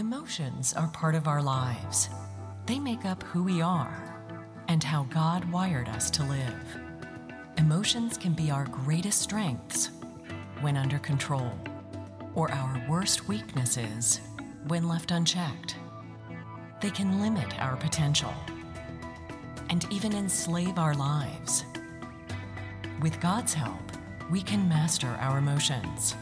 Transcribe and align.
Emotions 0.00 0.72
are 0.72 0.88
part 0.88 1.14
of 1.14 1.28
our 1.28 1.42
lives. 1.42 2.08
They 2.64 2.78
make 2.78 3.04
up 3.04 3.22
who 3.22 3.44
we 3.44 3.60
are 3.60 4.18
and 4.66 4.82
how 4.82 5.02
God 5.10 5.44
wired 5.52 5.90
us 5.90 6.10
to 6.12 6.24
live. 6.24 6.80
Emotions 7.58 8.16
can 8.16 8.32
be 8.32 8.50
our 8.50 8.64
greatest 8.64 9.20
strengths 9.20 9.90
when 10.62 10.78
under 10.78 10.98
control, 10.98 11.52
or 12.34 12.50
our 12.50 12.82
worst 12.88 13.28
weaknesses 13.28 14.22
when 14.68 14.88
left 14.88 15.10
unchecked. 15.10 15.76
They 16.80 16.90
can 16.90 17.20
limit 17.20 17.60
our 17.60 17.76
potential 17.76 18.32
and 19.68 19.86
even 19.92 20.14
enslave 20.14 20.78
our 20.78 20.94
lives. 20.94 21.66
With 23.02 23.20
God's 23.20 23.52
help, 23.52 23.92
we 24.30 24.40
can 24.40 24.66
master 24.66 25.08
our 25.20 25.36
emotions 25.36 26.14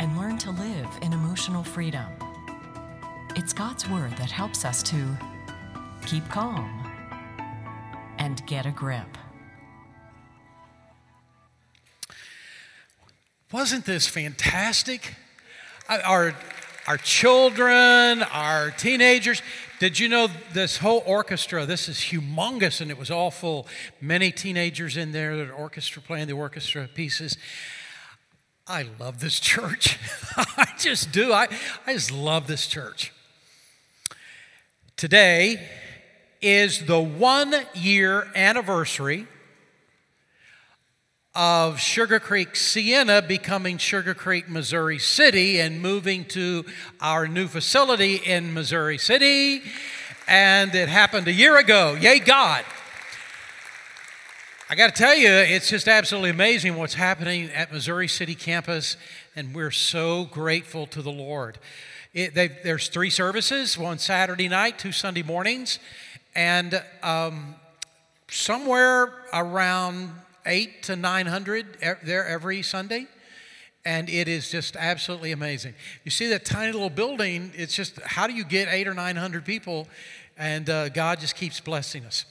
and 0.00 0.18
learn 0.18 0.36
to 0.38 0.50
live 0.50 0.88
in 1.00 1.12
emotional 1.12 1.62
freedom. 1.62 2.08
It's 3.34 3.54
God's 3.54 3.88
Word 3.88 4.10
that 4.18 4.30
helps 4.30 4.62
us 4.66 4.82
to 4.82 5.18
keep 6.04 6.28
calm 6.28 6.86
and 8.18 8.46
get 8.46 8.66
a 8.66 8.70
grip. 8.70 9.16
Wasn't 13.50 13.86
this 13.86 14.06
fantastic? 14.06 15.14
Our, 15.88 16.34
our 16.86 16.98
children, 16.98 18.22
our 18.22 18.70
teenagers. 18.70 19.40
Did 19.78 19.98
you 19.98 20.10
know 20.10 20.28
this 20.52 20.76
whole 20.76 21.02
orchestra? 21.06 21.64
This 21.64 21.88
is 21.88 21.96
humongous, 21.96 22.82
and 22.82 22.90
it 22.90 22.98
was 22.98 23.10
all 23.10 23.30
full. 23.30 23.66
Many 23.98 24.30
teenagers 24.30 24.98
in 24.98 25.12
there, 25.12 25.38
the 25.38 25.50
orchestra 25.50 26.02
playing 26.02 26.26
the 26.26 26.34
orchestra 26.34 26.86
pieces. 26.86 27.38
I 28.66 28.84
love 29.00 29.20
this 29.20 29.40
church. 29.40 29.98
I 30.36 30.68
just 30.78 31.12
do. 31.12 31.32
I, 31.32 31.48
I 31.86 31.94
just 31.94 32.12
love 32.12 32.46
this 32.46 32.66
church. 32.66 33.10
Today 35.02 35.60
is 36.40 36.86
the 36.86 37.00
one 37.00 37.52
year 37.74 38.28
anniversary 38.36 39.26
of 41.34 41.80
Sugar 41.80 42.20
Creek, 42.20 42.54
Sienna 42.54 43.20
becoming 43.20 43.78
Sugar 43.78 44.14
Creek, 44.14 44.48
Missouri 44.48 45.00
City, 45.00 45.58
and 45.58 45.82
moving 45.82 46.24
to 46.26 46.64
our 47.00 47.26
new 47.26 47.48
facility 47.48 48.14
in 48.14 48.54
Missouri 48.54 48.96
City. 48.96 49.62
And 50.28 50.72
it 50.72 50.88
happened 50.88 51.26
a 51.26 51.32
year 51.32 51.58
ago. 51.58 51.98
Yay, 52.00 52.20
God. 52.20 52.64
I 54.70 54.76
got 54.76 54.94
to 54.94 55.02
tell 55.02 55.16
you, 55.16 55.30
it's 55.30 55.68
just 55.68 55.88
absolutely 55.88 56.30
amazing 56.30 56.76
what's 56.76 56.94
happening 56.94 57.50
at 57.50 57.72
Missouri 57.72 58.06
City 58.06 58.36
campus, 58.36 58.96
and 59.34 59.52
we're 59.52 59.72
so 59.72 60.26
grateful 60.26 60.86
to 60.86 61.02
the 61.02 61.10
Lord. 61.10 61.58
It, 62.14 62.34
there's 62.62 62.88
three 62.88 63.08
services 63.08 63.78
one 63.78 63.98
Saturday 63.98 64.46
night, 64.46 64.78
two 64.78 64.92
Sunday 64.92 65.22
mornings, 65.22 65.78
and 66.34 66.82
um, 67.02 67.54
somewhere 68.28 69.14
around 69.32 70.10
eight 70.44 70.82
to 70.82 70.96
900 70.96 71.78
there 72.02 72.26
every 72.26 72.60
Sunday. 72.60 73.06
And 73.86 74.10
it 74.10 74.28
is 74.28 74.50
just 74.50 74.76
absolutely 74.76 75.32
amazing. 75.32 75.74
You 76.04 76.10
see 76.10 76.28
that 76.28 76.44
tiny 76.44 76.72
little 76.72 76.90
building, 76.90 77.50
it's 77.54 77.74
just 77.74 77.98
how 78.02 78.26
do 78.26 78.34
you 78.34 78.44
get 78.44 78.68
eight 78.68 78.86
or 78.86 78.94
900 78.94 79.46
people? 79.46 79.88
And 80.36 80.68
uh, 80.68 80.90
God 80.90 81.18
just 81.18 81.34
keeps 81.34 81.60
blessing 81.60 82.04
us. 82.04 82.26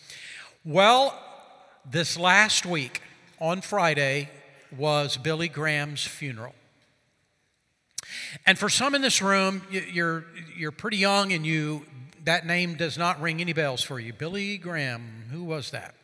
Well, 0.63 1.19
this 1.89 2.19
last 2.19 2.67
week 2.67 3.01
on 3.39 3.61
Friday 3.61 4.29
was 4.77 5.17
Billy 5.17 5.49
Graham's 5.49 6.05
funeral. 6.05 6.53
And 8.45 8.57
for 8.57 8.69
some 8.69 8.95
in 8.95 9.01
this 9.01 9.21
room, 9.21 9.61
you're, 9.69 10.25
you're 10.55 10.71
pretty 10.71 10.97
young 10.97 11.33
and 11.33 11.45
you, 11.45 11.85
that 12.23 12.45
name 12.45 12.75
does 12.75 12.97
not 12.97 13.21
ring 13.21 13.41
any 13.41 13.53
bells 13.53 13.81
for 13.81 13.99
you. 13.99 14.13
Billy 14.13 14.57
Graham, 14.57 15.25
who 15.31 15.43
was 15.43 15.71
that? 15.71 15.95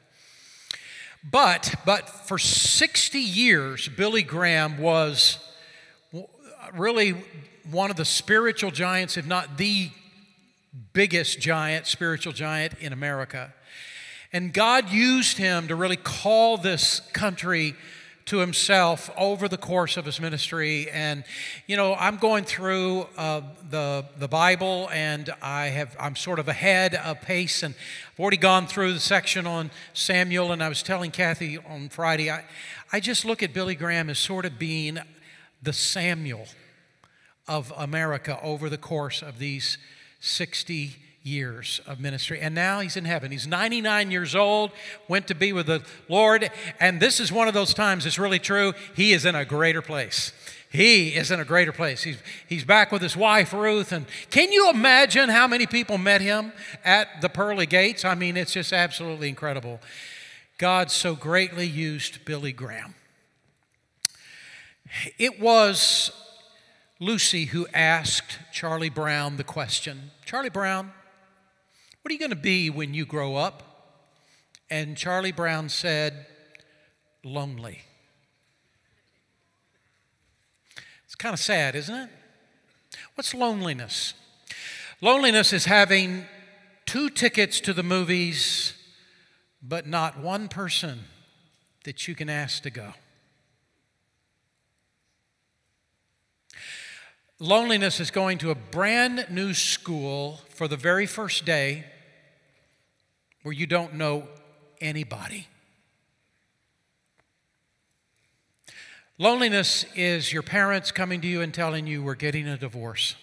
But, 1.29 1.75
but 1.85 2.07
for 2.07 2.37
60 2.37 3.19
years, 3.19 3.87
Billy 3.89 4.23
Graham 4.23 4.77
was 4.77 5.39
really 6.73 7.15
one 7.69 7.89
of 7.89 7.97
the 7.97 8.05
spiritual 8.05 8.71
giants, 8.71 9.17
if 9.17 9.25
not 9.25 9.57
the 9.57 9.89
biggest 10.93 11.39
giant, 11.39 11.85
spiritual 11.85 12.33
giant 12.33 12.73
in 12.79 12.93
America. 12.93 13.53
And 14.31 14.53
God 14.53 14.89
used 14.89 15.37
him 15.37 15.67
to 15.67 15.75
really 15.75 15.97
call 15.97 16.57
this 16.57 16.99
country 17.13 17.75
to 18.27 18.39
himself 18.39 19.09
over 19.17 19.47
the 19.47 19.57
course 19.57 19.97
of 19.97 20.05
his 20.05 20.19
ministry. 20.19 20.89
And, 20.91 21.23
you 21.65 21.75
know, 21.75 21.95
I'm 21.95 22.17
going 22.17 22.43
through 22.43 23.07
uh, 23.17 23.41
the, 23.69 24.05
the 24.17 24.27
Bible 24.27 24.89
and 24.93 25.29
I 25.41 25.67
have, 25.67 25.95
I'm 25.99 26.15
sort 26.15 26.39
of 26.39 26.47
ahead 26.47 26.95
of 26.95 27.21
pace 27.21 27.63
and 27.63 27.73
I've 28.13 28.19
already 28.19 28.37
gone 28.37 28.67
through 28.67 28.93
the 28.93 28.99
section 28.99 29.47
on 29.47 29.71
Samuel. 29.93 30.51
And 30.51 30.61
I 30.61 30.69
was 30.69 30.83
telling 30.83 31.11
Kathy 31.11 31.57
on 31.57 31.89
Friday, 31.89 32.29
I, 32.29 32.43
I 32.91 32.99
just 32.99 33.25
look 33.25 33.41
at 33.41 33.53
Billy 33.53 33.75
Graham 33.75 34.09
as 34.09 34.19
sort 34.19 34.45
of 34.45 34.59
being 34.59 34.99
the 35.61 35.73
Samuel 35.73 36.47
of 37.47 37.73
America 37.77 38.39
over 38.41 38.69
the 38.69 38.77
course 38.77 39.21
of 39.21 39.39
these 39.39 39.77
60 40.19 40.97
years 41.27 41.81
of 41.85 41.99
ministry. 41.99 42.39
And 42.39 42.55
now 42.55 42.79
he's 42.79 42.97
in 42.97 43.05
heaven. 43.05 43.31
He's 43.31 43.45
99 43.45 44.09
years 44.09 44.35
old, 44.35 44.71
went 45.07 45.27
to 45.27 45.35
be 45.35 45.53
with 45.53 45.67
the 45.67 45.83
Lord. 46.07 46.49
And 46.79 46.99
this 46.99 47.19
is 47.19 47.31
one 47.31 47.47
of 47.47 47.53
those 47.53 47.73
times, 47.73 48.05
it's 48.05 48.17
really 48.17 48.39
true. 48.39 48.73
He 48.95 49.13
is 49.13 49.25
in 49.25 49.35
a 49.35 49.45
greater 49.45 49.81
place. 49.81 50.31
He 50.69 51.09
is 51.09 51.31
in 51.31 51.39
a 51.39 51.45
greater 51.45 51.71
place. 51.71 52.03
He's, 52.03 52.17
he's 52.47 52.65
back 52.65 52.91
with 52.91 53.01
his 53.01 53.15
wife, 53.15 53.53
Ruth. 53.53 53.91
And 53.91 54.05
can 54.29 54.51
you 54.51 54.69
imagine 54.69 55.29
how 55.29 55.47
many 55.47 55.65
people 55.65 55.97
met 55.97 56.21
him 56.21 56.51
at 56.83 57.21
the 57.21 57.29
pearly 57.29 57.65
gates? 57.65 58.03
I 58.03 58.15
mean, 58.15 58.35
it's 58.35 58.53
just 58.53 58.73
absolutely 58.73 59.29
incredible. 59.29 59.79
God 60.57 60.91
so 60.91 61.15
greatly 61.15 61.67
used 61.67 62.25
Billy 62.25 62.51
Graham. 62.51 62.95
It 65.17 65.39
was 65.39 66.11
Lucy 66.99 67.45
who 67.45 67.67
asked 67.73 68.39
Charlie 68.51 68.89
Brown 68.89 69.37
the 69.37 69.43
question 69.43 70.11
Charlie 70.25 70.49
Brown, 70.49 70.91
what 72.07 72.11
are 72.11 72.13
you 72.13 72.19
going 72.19 72.29
to 72.29 72.37
be 72.37 72.69
when 72.69 72.93
you 72.93 73.05
grow 73.05 73.35
up? 73.35 73.63
And 74.69 74.95
Charlie 74.95 75.33
Brown 75.33 75.67
said, 75.67 76.25
Lonely. 77.21 77.81
It's 81.03 81.15
kind 81.15 81.33
of 81.33 81.39
sad, 81.41 81.75
isn't 81.75 81.93
it? 81.93 82.09
What's 83.15 83.33
loneliness? 83.33 84.13
Loneliness 85.01 85.51
is 85.51 85.65
having 85.65 86.23
two 86.85 87.09
tickets 87.09 87.59
to 87.59 87.73
the 87.73 87.83
movies, 87.83 88.73
but 89.61 89.85
not 89.85 90.17
one 90.17 90.47
person 90.47 90.99
that 91.83 92.07
you 92.07 92.15
can 92.15 92.29
ask 92.29 92.63
to 92.63 92.69
go. 92.69 92.93
Loneliness 97.37 97.99
is 97.99 98.11
going 98.11 98.37
to 98.37 98.51
a 98.51 98.55
brand 98.55 99.27
new 99.29 99.53
school 99.53 100.39
for 100.47 100.69
the 100.69 100.77
very 100.77 101.05
first 101.05 101.43
day 101.43 101.83
where 103.47 103.53
you 103.53 103.65
don't 103.65 103.93
know 103.93 104.27
anybody. 104.81 105.47
Loneliness 109.17 109.85
is 109.95 110.33
your 110.33 110.43
parents 110.43 110.91
coming 110.91 111.21
to 111.21 111.27
you 111.29 111.41
and 111.41 111.53
telling 111.53 111.87
you 111.87 112.03
we're 112.03 112.15
getting 112.15 112.45
a 112.45 112.57
divorce. 112.57 113.15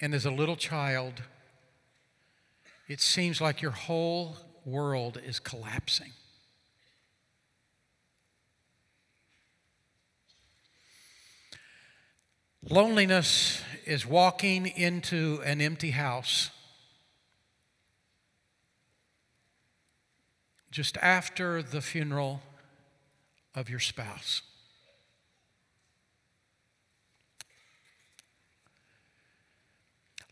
And 0.00 0.14
as 0.14 0.24
a 0.24 0.30
little 0.30 0.56
child, 0.56 1.24
it 2.88 3.02
seems 3.02 3.42
like 3.42 3.60
your 3.60 3.72
whole 3.72 4.38
world 4.64 5.20
is 5.22 5.38
collapsing. 5.38 6.12
Loneliness 12.66 13.60
is 13.84 14.06
walking 14.06 14.66
into 14.66 15.42
an 15.44 15.60
empty 15.60 15.90
house 15.90 16.48
just 20.76 20.98
after 20.98 21.62
the 21.62 21.80
funeral 21.80 22.42
of 23.54 23.70
your 23.70 23.78
spouse. 23.78 24.42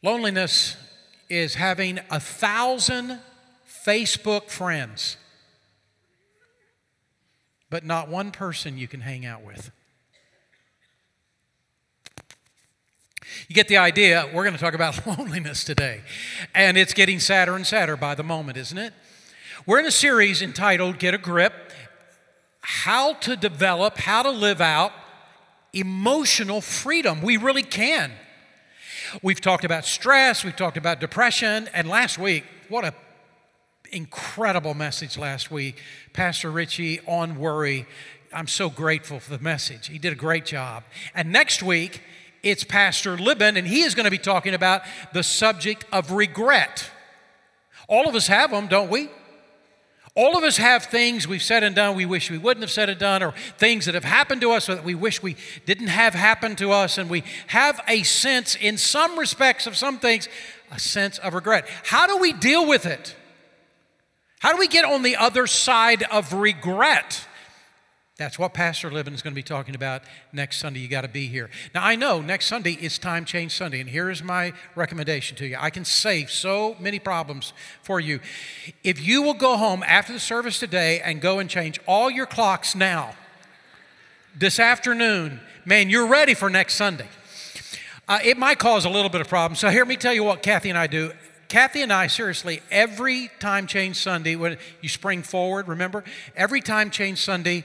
Loneliness 0.02 0.76
is 1.30 1.54
having 1.54 1.98
a 2.10 2.20
thousand 2.20 3.20
Facebook 3.86 4.50
friends, 4.50 5.16
but 7.70 7.82
not 7.86 8.10
one 8.10 8.30
person 8.30 8.76
you 8.76 8.86
can 8.86 9.00
hang 9.00 9.24
out 9.24 9.42
with. 9.42 9.70
You 13.48 13.54
get 13.54 13.68
the 13.68 13.78
idea. 13.78 14.26
We're 14.26 14.44
going 14.44 14.52
to 14.52 14.60
talk 14.60 14.74
about 14.74 15.06
loneliness 15.18 15.64
today. 15.64 16.02
And 16.54 16.76
it's 16.76 16.92
getting 16.92 17.18
sadder 17.18 17.56
and 17.56 17.66
sadder 17.66 17.96
by 17.96 18.14
the 18.14 18.22
moment, 18.22 18.58
isn't 18.58 18.76
it? 18.76 18.92
We're 19.66 19.78
in 19.78 19.86
a 19.86 19.90
series 19.90 20.42
entitled 20.42 20.98
Get 20.98 21.14
a 21.14 21.18
Grip 21.18 21.54
How 22.60 23.14
to 23.14 23.34
Develop, 23.34 23.96
How 23.96 24.22
to 24.22 24.28
Live 24.28 24.60
Out 24.60 24.92
Emotional 25.72 26.60
Freedom. 26.60 27.22
We 27.22 27.38
really 27.38 27.62
can. 27.62 28.12
We've 29.22 29.40
talked 29.40 29.64
about 29.64 29.86
stress, 29.86 30.44
we've 30.44 30.54
talked 30.54 30.76
about 30.76 31.00
depression, 31.00 31.70
and 31.72 31.88
last 31.88 32.18
week, 32.18 32.44
what 32.68 32.84
a 32.84 32.92
incredible 33.90 34.74
message 34.74 35.16
last 35.16 35.50
week. 35.50 35.80
Pastor 36.12 36.50
Richie 36.50 37.00
on 37.06 37.38
worry. 37.38 37.86
I'm 38.34 38.48
so 38.48 38.68
grateful 38.68 39.18
for 39.18 39.30
the 39.30 39.42
message. 39.42 39.86
He 39.86 39.98
did 39.98 40.12
a 40.12 40.16
great 40.16 40.44
job. 40.44 40.84
And 41.14 41.32
next 41.32 41.62
week, 41.62 42.02
it's 42.42 42.64
Pastor 42.64 43.16
Libin, 43.16 43.56
and 43.56 43.66
he 43.66 43.80
is 43.80 43.94
going 43.94 44.04
to 44.04 44.10
be 44.10 44.18
talking 44.18 44.52
about 44.52 44.82
the 45.14 45.22
subject 45.22 45.86
of 45.90 46.10
regret. 46.10 46.90
All 47.88 48.06
of 48.06 48.14
us 48.14 48.26
have 48.26 48.50
them, 48.50 48.66
don't 48.66 48.90
we? 48.90 49.08
All 50.16 50.38
of 50.38 50.44
us 50.44 50.58
have 50.58 50.84
things 50.84 51.26
we've 51.26 51.42
said 51.42 51.64
and 51.64 51.74
done 51.74 51.96
we 51.96 52.06
wish 52.06 52.30
we 52.30 52.38
wouldn't 52.38 52.62
have 52.62 52.70
said 52.70 52.88
and 52.88 53.00
done, 53.00 53.22
or 53.22 53.34
things 53.58 53.86
that 53.86 53.94
have 53.94 54.04
happened 54.04 54.40
to 54.42 54.52
us 54.52 54.66
that 54.66 54.84
we 54.84 54.94
wish 54.94 55.22
we 55.22 55.36
didn't 55.66 55.88
have 55.88 56.14
happen 56.14 56.54
to 56.56 56.70
us, 56.70 56.98
and 56.98 57.10
we 57.10 57.24
have 57.48 57.80
a 57.88 58.04
sense, 58.04 58.54
in 58.54 58.78
some 58.78 59.18
respects 59.18 59.66
of 59.66 59.76
some 59.76 59.98
things, 59.98 60.28
a 60.70 60.78
sense 60.78 61.18
of 61.18 61.34
regret. 61.34 61.66
How 61.82 62.06
do 62.06 62.18
we 62.18 62.32
deal 62.32 62.66
with 62.66 62.86
it? 62.86 63.16
How 64.38 64.52
do 64.52 64.58
we 64.58 64.68
get 64.68 64.84
on 64.84 65.02
the 65.02 65.16
other 65.16 65.48
side 65.48 66.04
of 66.04 66.32
regret? 66.32 67.26
That's 68.16 68.38
what 68.38 68.54
Pastor 68.54 68.90
Libin 68.90 69.12
is 69.12 69.22
going 69.22 69.32
to 69.32 69.34
be 69.34 69.42
talking 69.42 69.74
about 69.74 70.02
next 70.32 70.58
Sunday. 70.58 70.78
You 70.78 70.86
got 70.86 71.00
to 71.00 71.08
be 71.08 71.26
here. 71.26 71.50
Now, 71.74 71.84
I 71.84 71.96
know 71.96 72.20
next 72.20 72.46
Sunday 72.46 72.74
is 72.74 72.96
Time 72.96 73.24
Change 73.24 73.50
Sunday, 73.50 73.80
and 73.80 73.90
here 73.90 74.08
is 74.08 74.22
my 74.22 74.52
recommendation 74.76 75.36
to 75.38 75.46
you. 75.48 75.56
I 75.58 75.70
can 75.70 75.84
save 75.84 76.30
so 76.30 76.76
many 76.78 77.00
problems 77.00 77.52
for 77.82 77.98
you. 77.98 78.20
If 78.84 79.04
you 79.04 79.20
will 79.20 79.34
go 79.34 79.56
home 79.56 79.82
after 79.82 80.12
the 80.12 80.20
service 80.20 80.60
today 80.60 81.00
and 81.00 81.20
go 81.20 81.40
and 81.40 81.50
change 81.50 81.80
all 81.88 82.08
your 82.08 82.26
clocks 82.26 82.76
now, 82.76 83.16
this 84.36 84.60
afternoon, 84.60 85.40
man, 85.64 85.90
you're 85.90 86.06
ready 86.06 86.34
for 86.34 86.48
next 86.48 86.74
Sunday. 86.74 87.08
Uh, 88.06 88.20
it 88.22 88.38
might 88.38 88.60
cause 88.60 88.84
a 88.84 88.90
little 88.90 89.10
bit 89.10 89.22
of 89.22 89.28
problem. 89.28 89.56
So, 89.56 89.70
hear 89.70 89.84
me 89.84 89.96
tell 89.96 90.14
you 90.14 90.22
what 90.22 90.40
Kathy 90.40 90.68
and 90.68 90.78
I 90.78 90.86
do. 90.86 91.10
Kathy 91.48 91.82
and 91.82 91.92
I, 91.92 92.06
seriously, 92.06 92.62
every 92.70 93.30
time 93.38 93.66
change 93.66 93.96
Sunday, 93.96 94.34
when 94.34 94.56
you 94.80 94.88
spring 94.88 95.22
forward, 95.22 95.68
remember? 95.68 96.02
Every 96.34 96.60
time 96.60 96.90
change 96.90 97.18
Sunday, 97.18 97.64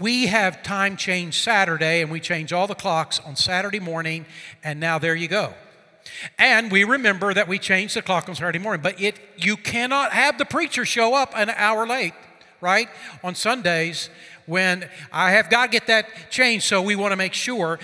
we 0.00 0.26
have 0.26 0.62
time 0.62 0.96
change 0.96 1.40
Saturday 1.40 2.00
and 2.00 2.10
we 2.10 2.18
change 2.18 2.52
all 2.52 2.66
the 2.66 2.74
clocks 2.74 3.20
on 3.20 3.36
Saturday 3.36 3.80
morning, 3.80 4.24
and 4.64 4.80
now 4.80 4.98
there 4.98 5.14
you 5.14 5.28
go. 5.28 5.52
And 6.38 6.72
we 6.72 6.84
remember 6.84 7.34
that 7.34 7.46
we 7.46 7.58
changed 7.58 7.94
the 7.94 8.02
clock 8.02 8.28
on 8.28 8.34
Saturday 8.34 8.58
morning, 8.58 8.82
but 8.82 9.00
it 9.00 9.20
you 9.36 9.56
cannot 9.56 10.12
have 10.12 10.38
the 10.38 10.44
preacher 10.44 10.84
show 10.84 11.14
up 11.14 11.32
an 11.36 11.50
hour 11.50 11.86
late, 11.86 12.14
right? 12.60 12.88
On 13.22 13.34
Sundays 13.34 14.08
when 14.46 14.88
I 15.12 15.32
have 15.32 15.50
got 15.50 15.66
to 15.66 15.72
get 15.72 15.86
that 15.86 16.08
changed, 16.30 16.64
so 16.64 16.82
we 16.82 16.96
want 16.96 17.12
to 17.12 17.16
make 17.16 17.34
sure. 17.34 17.78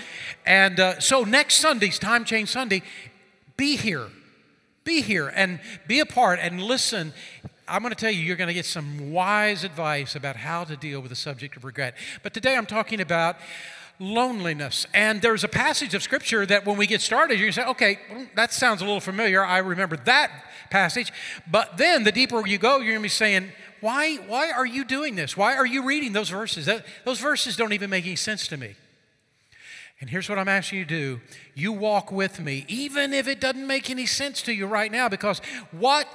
And 0.45 0.79
uh, 0.79 0.99
so 0.99 1.23
next 1.23 1.55
Sunday's 1.55 1.99
time 1.99 2.25
change 2.25 2.49
Sunday, 2.49 2.81
be 3.55 3.77
here, 3.77 4.07
be 4.83 5.01
here, 5.01 5.27
and 5.27 5.59
be 5.87 5.99
a 5.99 6.05
part 6.05 6.39
and 6.41 6.61
listen 6.61 7.13
I'm 7.69 7.81
going 7.81 7.93
to 7.93 7.99
tell 7.99 8.11
you, 8.11 8.21
you're 8.21 8.35
going 8.35 8.47
to 8.47 8.53
get 8.53 8.65
some 8.65 9.11
wise 9.11 9.63
advice 9.63 10.15
about 10.15 10.35
how 10.35 10.63
to 10.63 10.75
deal 10.75 11.01
with 11.01 11.09
the 11.09 11.15
subject 11.15 11.55
of 11.55 11.63
regret. 11.63 11.95
But 12.23 12.33
today 12.33 12.55
I'm 12.55 12.65
talking 12.65 12.99
about 12.99 13.37
loneliness. 13.99 14.87
And 14.93 15.21
there's 15.21 15.43
a 15.43 15.47
passage 15.47 15.93
of 15.93 16.01
scripture 16.01 16.45
that 16.45 16.65
when 16.65 16.77
we 16.77 16.87
get 16.87 17.01
started, 17.01 17.39
you 17.39 17.51
say, 17.51 17.65
okay, 17.65 17.99
that 18.35 18.53
sounds 18.53 18.81
a 18.81 18.85
little 18.85 19.01
familiar. 19.01 19.43
I 19.43 19.59
remember 19.59 19.97
that 20.05 20.31
passage. 20.71 21.11
But 21.49 21.77
then 21.77 22.03
the 22.03 22.11
deeper 22.11 22.45
you 22.47 22.57
go, 22.57 22.77
you're 22.77 22.93
going 22.93 22.99
to 22.99 23.01
be 23.03 23.09
saying, 23.09 23.51
why, 23.81 24.15
why 24.15 24.51
are 24.51 24.65
you 24.65 24.83
doing 24.83 25.15
this? 25.15 25.37
Why 25.37 25.55
are 25.55 25.65
you 25.65 25.83
reading 25.85 26.13
those 26.13 26.29
verses? 26.29 26.65
That, 26.65 26.85
those 27.05 27.19
verses 27.19 27.55
don't 27.55 27.73
even 27.73 27.89
make 27.89 28.05
any 28.05 28.15
sense 28.15 28.47
to 28.47 28.57
me. 28.57 28.75
And 30.01 30.09
here's 30.09 30.29
what 30.29 30.39
I'm 30.39 30.47
asking 30.47 30.79
you 30.79 30.85
to 30.85 30.89
do 30.89 31.21
you 31.55 31.73
walk 31.73 32.11
with 32.11 32.39
me, 32.39 32.65
even 32.67 33.13
if 33.13 33.27
it 33.27 33.41
doesn't 33.41 33.67
make 33.67 33.89
any 33.89 34.05
sense 34.05 34.41
to 34.43 34.53
you 34.53 34.65
right 34.65 34.91
now, 34.91 35.09
because 35.09 35.39
what 35.71 36.07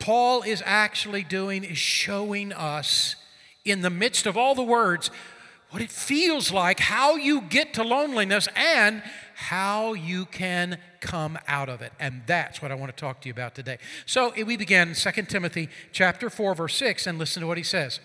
Paul 0.00 0.42
is 0.42 0.62
actually 0.66 1.22
doing 1.22 1.62
is 1.62 1.78
showing 1.78 2.52
us 2.52 3.16
in 3.64 3.82
the 3.82 3.90
midst 3.90 4.26
of 4.26 4.36
all 4.36 4.54
the 4.54 4.62
words 4.62 5.10
what 5.70 5.80
it 5.80 5.90
feels 5.90 6.50
like, 6.50 6.80
how 6.80 7.14
you 7.14 7.42
get 7.42 7.74
to 7.74 7.84
loneliness, 7.84 8.48
and 8.56 9.02
how 9.36 9.92
you 9.92 10.26
can 10.26 10.78
come 11.00 11.38
out 11.46 11.68
of 11.68 11.80
it. 11.80 11.92
And 12.00 12.22
that's 12.26 12.60
what 12.60 12.72
I 12.72 12.74
want 12.74 12.94
to 12.94 13.00
talk 13.00 13.20
to 13.20 13.28
you 13.28 13.32
about 13.32 13.54
today. 13.54 13.78
So 14.04 14.30
eh, 14.30 14.42
we 14.42 14.56
begin 14.56 14.94
2 14.94 15.10
Timothy 15.22 15.68
chapter 15.92 16.28
4, 16.28 16.54
verse 16.56 16.74
6, 16.74 17.06
and 17.06 17.18
listen 17.18 17.40
to 17.42 17.46
what 17.46 17.56
he 17.56 17.62
says. 17.62 18.00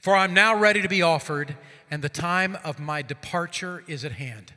For 0.00 0.14
I'm 0.14 0.34
now 0.34 0.56
ready 0.56 0.82
to 0.82 0.88
be 0.88 1.02
offered, 1.02 1.56
and 1.90 2.02
the 2.02 2.08
time 2.08 2.56
of 2.62 2.78
my 2.78 3.02
departure 3.02 3.82
is 3.88 4.04
at 4.04 4.12
hand. 4.12 4.52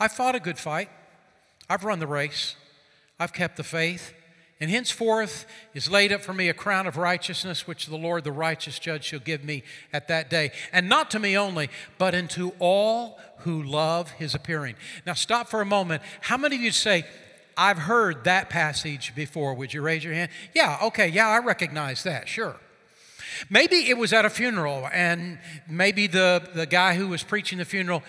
I've 0.00 0.12
fought 0.12 0.34
a 0.34 0.40
good 0.40 0.58
fight. 0.58 0.88
I've 1.68 1.84
run 1.84 1.98
the 1.98 2.06
race. 2.06 2.56
I've 3.20 3.32
kept 3.32 3.56
the 3.56 3.64
faith. 3.64 4.14
And 4.60 4.70
henceforth 4.70 5.46
is 5.72 5.88
laid 5.88 6.12
up 6.12 6.20
for 6.20 6.32
me 6.32 6.48
a 6.48 6.54
crown 6.54 6.88
of 6.88 6.96
righteousness, 6.96 7.66
which 7.66 7.86
the 7.86 7.96
Lord, 7.96 8.24
the 8.24 8.32
righteous 8.32 8.78
judge, 8.80 9.04
shall 9.04 9.20
give 9.20 9.44
me 9.44 9.62
at 9.92 10.08
that 10.08 10.28
day. 10.28 10.50
And 10.72 10.88
not 10.88 11.12
to 11.12 11.20
me 11.20 11.38
only, 11.38 11.70
but 11.96 12.14
unto 12.14 12.50
all 12.58 13.20
who 13.38 13.62
love 13.62 14.10
his 14.12 14.34
appearing. 14.34 14.74
Now, 15.06 15.14
stop 15.14 15.48
for 15.48 15.60
a 15.60 15.66
moment. 15.66 16.02
How 16.22 16.36
many 16.36 16.56
of 16.56 16.62
you 16.62 16.72
say, 16.72 17.04
I've 17.56 17.78
heard 17.78 18.24
that 18.24 18.50
passage 18.50 19.14
before? 19.14 19.54
Would 19.54 19.72
you 19.72 19.80
raise 19.80 20.02
your 20.02 20.14
hand? 20.14 20.30
Yeah, 20.54 20.78
okay, 20.82 21.06
yeah, 21.06 21.28
I 21.28 21.38
recognize 21.38 22.02
that, 22.02 22.28
sure. 22.28 22.56
Maybe 23.50 23.88
it 23.88 23.96
was 23.96 24.12
at 24.12 24.24
a 24.24 24.30
funeral, 24.30 24.88
and 24.92 25.38
maybe 25.68 26.08
the, 26.08 26.42
the 26.54 26.66
guy 26.66 26.94
who 26.94 27.08
was 27.08 27.22
preaching 27.22 27.58
the 27.58 27.64
funeral 27.64 28.02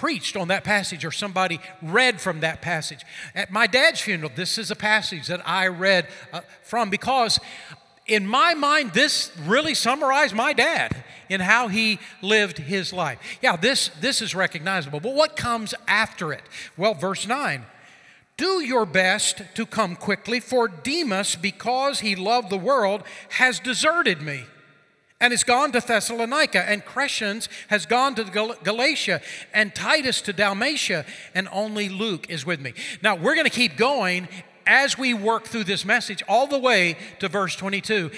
preached 0.00 0.34
on 0.34 0.48
that 0.48 0.64
passage 0.64 1.04
or 1.04 1.12
somebody 1.12 1.60
read 1.82 2.18
from 2.22 2.40
that 2.40 2.62
passage. 2.62 3.04
At 3.34 3.52
my 3.52 3.66
dad's 3.66 4.00
funeral, 4.00 4.32
this 4.34 4.56
is 4.56 4.70
a 4.70 4.74
passage 4.74 5.26
that 5.26 5.46
I 5.46 5.66
read 5.66 6.08
uh, 6.32 6.40
from 6.62 6.88
because 6.88 7.38
in 8.06 8.26
my 8.26 8.54
mind, 8.54 8.94
this 8.94 9.30
really 9.44 9.74
summarized 9.74 10.34
my 10.34 10.54
dad 10.54 11.04
in 11.28 11.42
how 11.42 11.68
he 11.68 11.98
lived 12.22 12.56
his 12.56 12.94
life. 12.94 13.18
Yeah, 13.42 13.56
this, 13.56 13.90
this 14.00 14.22
is 14.22 14.34
recognizable. 14.34 15.00
But 15.00 15.14
what 15.14 15.36
comes 15.36 15.74
after 15.86 16.32
it? 16.32 16.44
Well, 16.78 16.94
verse 16.94 17.26
9 17.26 17.66
Do 18.38 18.64
your 18.64 18.86
best 18.86 19.42
to 19.54 19.66
come 19.66 19.96
quickly, 19.96 20.40
for 20.40 20.66
Demas, 20.66 21.36
because 21.36 22.00
he 22.00 22.16
loved 22.16 22.48
the 22.48 22.56
world, 22.56 23.02
has 23.32 23.60
deserted 23.60 24.22
me 24.22 24.46
and 25.20 25.32
has 25.32 25.44
gone 25.44 25.70
to 25.72 25.80
Thessalonica, 25.80 26.68
and 26.68 26.84
Crescens 26.84 27.48
has 27.68 27.84
gone 27.84 28.14
to 28.14 28.24
Gal- 28.24 28.56
Galatia, 28.62 29.20
and 29.52 29.74
Titus 29.74 30.22
to 30.22 30.32
Dalmatia, 30.32 31.04
and 31.34 31.48
only 31.52 31.88
Luke 31.88 32.30
is 32.30 32.46
with 32.46 32.60
me. 32.60 32.72
Now, 33.02 33.16
we're 33.16 33.34
going 33.34 33.44
to 33.44 33.50
keep 33.50 33.76
going 33.76 34.28
as 34.66 34.96
we 34.96 35.12
work 35.12 35.44
through 35.44 35.64
this 35.64 35.84
message 35.84 36.22
all 36.28 36.46
the 36.46 36.58
way 36.58 36.96
to 37.18 37.28
verse 37.28 37.54
22. 37.56 38.10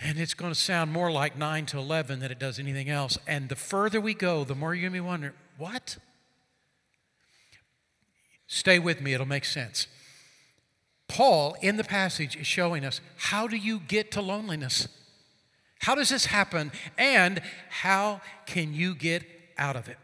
And 0.00 0.18
it's 0.18 0.34
going 0.34 0.52
to 0.52 0.58
sound 0.58 0.92
more 0.92 1.12
like 1.12 1.38
9 1.38 1.66
to 1.66 1.78
11 1.78 2.18
than 2.18 2.30
it 2.30 2.38
does 2.38 2.58
anything 2.58 2.90
else. 2.90 3.16
And 3.26 3.48
the 3.48 3.56
further 3.56 4.00
we 4.00 4.14
go, 4.14 4.44
the 4.44 4.54
more 4.54 4.74
you're 4.74 4.82
going 4.82 4.92
to 4.92 4.96
be 4.96 5.06
wondering, 5.06 5.34
what? 5.56 5.98
Stay 8.46 8.78
with 8.78 9.00
me, 9.00 9.14
it'll 9.14 9.26
make 9.26 9.44
sense. 9.44 9.86
Paul, 11.06 11.56
in 11.60 11.76
the 11.76 11.84
passage, 11.84 12.36
is 12.36 12.46
showing 12.46 12.84
us 12.84 13.00
how 13.16 13.46
do 13.46 13.56
you 13.56 13.78
get 13.78 14.10
to 14.12 14.20
loneliness? 14.20 14.88
How 15.84 15.94
does 15.94 16.08
this 16.08 16.24
happen? 16.24 16.72
And 16.96 17.42
how 17.68 18.22
can 18.46 18.72
you 18.72 18.94
get 18.94 19.22
out 19.58 19.76
of 19.76 19.86
it? 19.86 19.98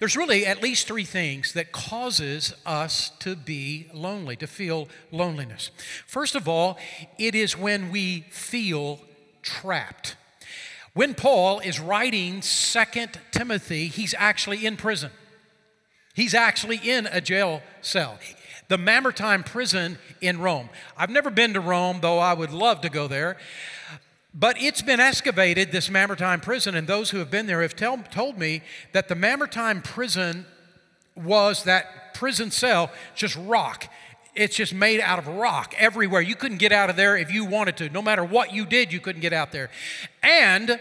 There's 0.00 0.16
really 0.16 0.44
at 0.44 0.60
least 0.60 0.88
three 0.88 1.04
things 1.04 1.52
that 1.52 1.70
causes 1.70 2.52
us 2.66 3.12
to 3.20 3.36
be 3.36 3.86
lonely, 3.94 4.34
to 4.34 4.48
feel 4.48 4.88
loneliness. 5.12 5.70
First 6.04 6.34
of 6.34 6.48
all, 6.48 6.78
it 7.16 7.36
is 7.36 7.56
when 7.56 7.92
we 7.92 8.22
feel 8.30 8.98
trapped. 9.42 10.16
When 10.94 11.14
Paul 11.14 11.60
is 11.60 11.78
writing 11.78 12.42
Second 12.42 13.20
Timothy, 13.30 13.86
he's 13.86 14.16
actually 14.18 14.66
in 14.66 14.76
prison. 14.76 15.12
He's 16.12 16.34
actually 16.34 16.78
in 16.78 17.06
a 17.06 17.20
jail 17.20 17.62
cell. 17.82 18.18
The 18.66 18.78
Mamertine 18.78 19.44
prison 19.44 19.98
in 20.20 20.40
Rome. 20.40 20.70
I've 20.96 21.08
never 21.08 21.30
been 21.30 21.54
to 21.54 21.60
Rome, 21.60 22.00
though 22.00 22.18
I 22.18 22.34
would 22.34 22.52
love 22.52 22.80
to 22.80 22.88
go 22.88 23.06
there. 23.06 23.36
But 24.32 24.60
it's 24.60 24.82
been 24.82 25.00
excavated, 25.00 25.72
this 25.72 25.90
Mamertine 25.90 26.40
prison, 26.40 26.74
and 26.74 26.86
those 26.86 27.10
who 27.10 27.18
have 27.18 27.30
been 27.30 27.46
there 27.46 27.62
have 27.62 27.74
tell, 27.74 27.98
told 27.98 28.38
me 28.38 28.62
that 28.92 29.08
the 29.08 29.16
Mamertine 29.16 29.82
prison 29.82 30.46
was 31.16 31.64
that 31.64 32.14
prison 32.14 32.50
cell, 32.50 32.90
just 33.14 33.36
rock. 33.36 33.88
It's 34.36 34.56
just 34.56 34.72
made 34.72 35.00
out 35.00 35.18
of 35.18 35.26
rock 35.26 35.74
everywhere. 35.76 36.20
You 36.20 36.36
couldn't 36.36 36.58
get 36.58 36.70
out 36.70 36.90
of 36.90 36.96
there 36.96 37.16
if 37.16 37.32
you 37.32 37.44
wanted 37.44 37.76
to. 37.78 37.88
No 37.88 38.00
matter 38.02 38.24
what 38.24 38.54
you 38.54 38.64
did, 38.64 38.92
you 38.92 39.00
couldn't 39.00 39.20
get 39.20 39.32
out 39.32 39.50
there. 39.50 39.70
And 40.22 40.78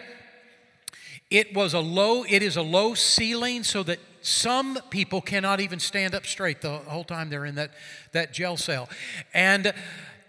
it 1.32 1.56
was 1.56 1.74
a 1.74 1.80
low, 1.80 2.24
it 2.30 2.44
is 2.44 2.56
a 2.56 2.62
low 2.62 2.94
ceiling 2.94 3.64
so 3.64 3.82
that 3.84 4.00
some 4.22 4.78
people 4.92 5.22
cannot 5.22 5.60
even 5.60 5.80
stand 5.80 6.14
up 6.14 6.26
straight 6.26 6.62
the 6.62 6.78
whole 6.78 7.04
time 7.04 7.30
they're 7.30 7.46
in 7.46 7.56
that, 7.56 7.72
that 8.12 8.32
jail 8.32 8.58
cell. 8.58 8.88
And 9.34 9.74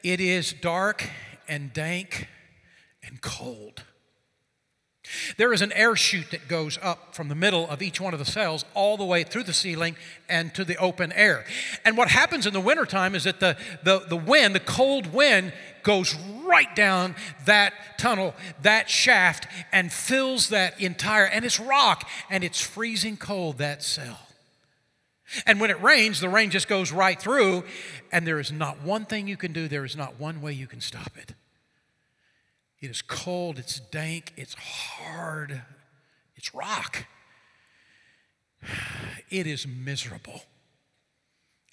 it 0.03 0.21
is 0.21 0.55
dark 0.55 1.09
and 1.49 1.73
dank 1.73 2.29
cold. 3.21 3.83
There 5.37 5.53
is 5.53 5.63
an 5.63 5.73
air 5.73 5.97
chute 5.97 6.31
that 6.31 6.47
goes 6.47 6.79
up 6.83 7.15
from 7.15 7.29
the 7.29 7.35
middle 7.35 7.69
of 7.69 7.83
each 7.83 8.01
one 8.01 8.13
of 8.13 8.19
the 8.19 8.25
cells 8.25 8.65
all 8.75 8.97
the 8.97 9.05
way 9.05 9.25
through 9.25 9.45
the 9.45 9.53
ceiling 9.53 9.97
and 10.29 10.55
to 10.55 10.65
the 10.65 10.77
open 10.77 11.13
air. 11.13 11.45
And 11.85 11.97
what 11.97 12.09
happens 12.09 12.47
in 12.47 12.53
the 12.53 12.61
wintertime 12.61 13.15
is 13.15 13.25
that 13.25 13.41
the, 13.41 13.57
the, 13.83 14.01
the 14.09 14.17
wind, 14.17 14.55
the 14.55 14.61
cold 14.61 15.13
wind, 15.13 15.53
goes 15.83 16.15
right 16.45 16.75
down 16.77 17.17
that 17.47 17.73
tunnel, 17.99 18.35
that 18.63 18.91
shaft, 18.91 19.47
and 19.73 19.93
fills 19.93 20.51
that 20.51 20.81
entire, 20.81 21.25
and 21.25 21.45
it's 21.45 21.59
rock, 21.59 22.09
and 22.29 22.45
it's 22.45 22.61
freezing 22.61 23.17
cold, 23.17 23.59
that 23.59 23.83
cell. 23.83 24.19
And 25.47 25.61
when 25.61 25.71
it 25.71 25.81
rains, 25.83 26.21
the 26.21 26.29
rain 26.29 26.51
just 26.51 26.69
goes 26.69 26.93
right 26.93 27.21
through, 27.21 27.65
and 28.13 28.27
there 28.27 28.41
is 28.41 28.53
not 28.53 28.83
one 28.83 29.07
thing 29.07 29.27
you 29.27 29.37
can 29.37 29.53
do, 29.53 29.69
there 29.69 29.85
is 29.85 29.97
not 29.97 30.21
one 30.21 30.43
way 30.43 30.53
you 30.53 30.67
can 30.67 30.81
stop 30.81 31.13
it. 31.17 31.35
It 32.81 32.91
is 32.91 33.03
cold, 33.03 33.59
it's 33.59 33.79
dank, 33.79 34.33
it's 34.37 34.55
hard, 34.55 35.63
it's 36.37 36.55
rock. 36.55 37.07
It 39.31 39.47
is 39.47 39.65
miserable. 39.65 40.43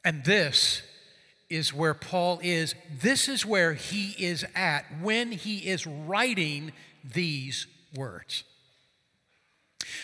And 0.06 0.24
this 0.24 0.84
is 1.50 1.74
where 1.74 1.96
Paul 1.96 2.40
is. 2.44 2.76
This 3.02 3.28
is 3.28 3.48
where 3.48 3.74
he 3.74 4.12
is 4.24 4.46
at 4.54 4.86
when 5.02 5.32
he 5.32 5.68
is 5.68 5.88
writing 5.88 6.72
these 7.04 7.66
words. 7.96 8.44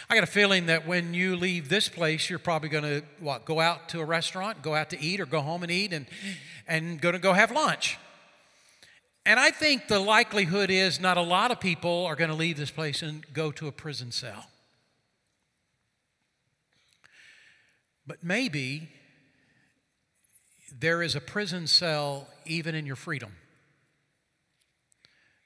I 0.09 0.15
got 0.15 0.23
a 0.23 0.27
feeling 0.27 0.67
that 0.67 0.87
when 0.87 1.13
you 1.13 1.35
leave 1.35 1.69
this 1.69 1.89
place, 1.89 2.29
you're 2.29 2.39
probably 2.39 2.69
going 2.69 2.83
to 2.83 3.03
what? 3.19 3.45
Go 3.45 3.59
out 3.59 3.89
to 3.89 3.99
a 3.99 4.05
restaurant, 4.05 4.61
go 4.61 4.73
out 4.73 4.89
to 4.91 5.01
eat, 5.01 5.19
or 5.19 5.25
go 5.25 5.41
home 5.41 5.63
and 5.63 5.71
eat, 5.71 5.93
and 5.93 6.05
and 6.67 6.99
going 6.99 7.13
to 7.13 7.19
go 7.19 7.33
have 7.33 7.51
lunch. 7.51 7.97
And 9.25 9.39
I 9.39 9.51
think 9.51 9.87
the 9.87 9.99
likelihood 9.99 10.69
is 10.69 10.99
not 10.99 11.17
a 11.17 11.21
lot 11.21 11.51
of 11.51 11.59
people 11.59 12.05
are 12.05 12.15
going 12.15 12.29
to 12.29 12.35
leave 12.35 12.57
this 12.57 12.71
place 12.71 13.01
and 13.01 13.25
go 13.33 13.51
to 13.53 13.67
a 13.67 13.71
prison 13.71 14.11
cell. 14.11 14.47
But 18.05 18.23
maybe 18.23 18.89
there 20.77 21.01
is 21.01 21.15
a 21.15 21.21
prison 21.21 21.67
cell 21.67 22.27
even 22.45 22.75
in 22.75 22.85
your 22.85 22.97
freedom 22.97 23.31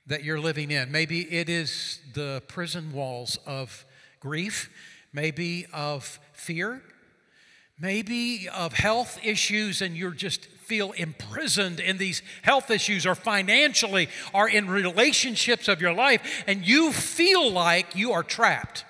that 0.08 0.24
you're 0.24 0.40
living 0.40 0.72
in. 0.72 0.92
Maybe 0.92 1.22
it 1.22 1.50
is 1.50 2.00
the 2.14 2.42
prison 2.48 2.94
walls 2.94 3.38
of 3.46 3.86
grief, 4.20 4.72
maybe 5.14 5.68
of 5.72 6.20
fear, 6.34 6.82
maybe 7.80 8.50
of 8.50 8.74
health 8.74 9.20
issues, 9.24 9.82
and 9.82 9.96
you're 9.96 10.12
just 10.12 10.48
feel 10.68 10.92
imprisoned 10.92 11.80
in 11.80 11.98
these 11.98 12.22
health 12.42 12.70
issues 12.70 13.06
or 13.06 13.16
financially 13.16 14.10
or 14.34 14.50
in 14.50 14.68
relationships 14.70 15.68
of 15.68 15.82
your 15.82 15.94
life, 15.94 16.44
and 16.46 16.68
you 16.68 16.92
feel 16.92 17.50
like 17.50 17.96
you 17.96 18.12
are 18.12 18.24
trapped. 18.24 18.84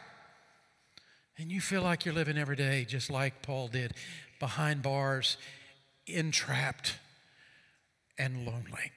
And 1.38 1.51
you 1.51 1.62
feel 1.62 1.84
like 1.84 2.03
you're 2.03 2.15
living 2.15 2.38
every 2.38 2.55
day 2.55 2.84
just 2.84 3.12
like 3.12 3.43
Paul 3.43 3.67
did, 3.67 3.93
behind 4.39 4.81
bars, 4.81 5.38
entrapped, 6.07 6.96
and 8.17 8.46
lonely. 8.46 8.91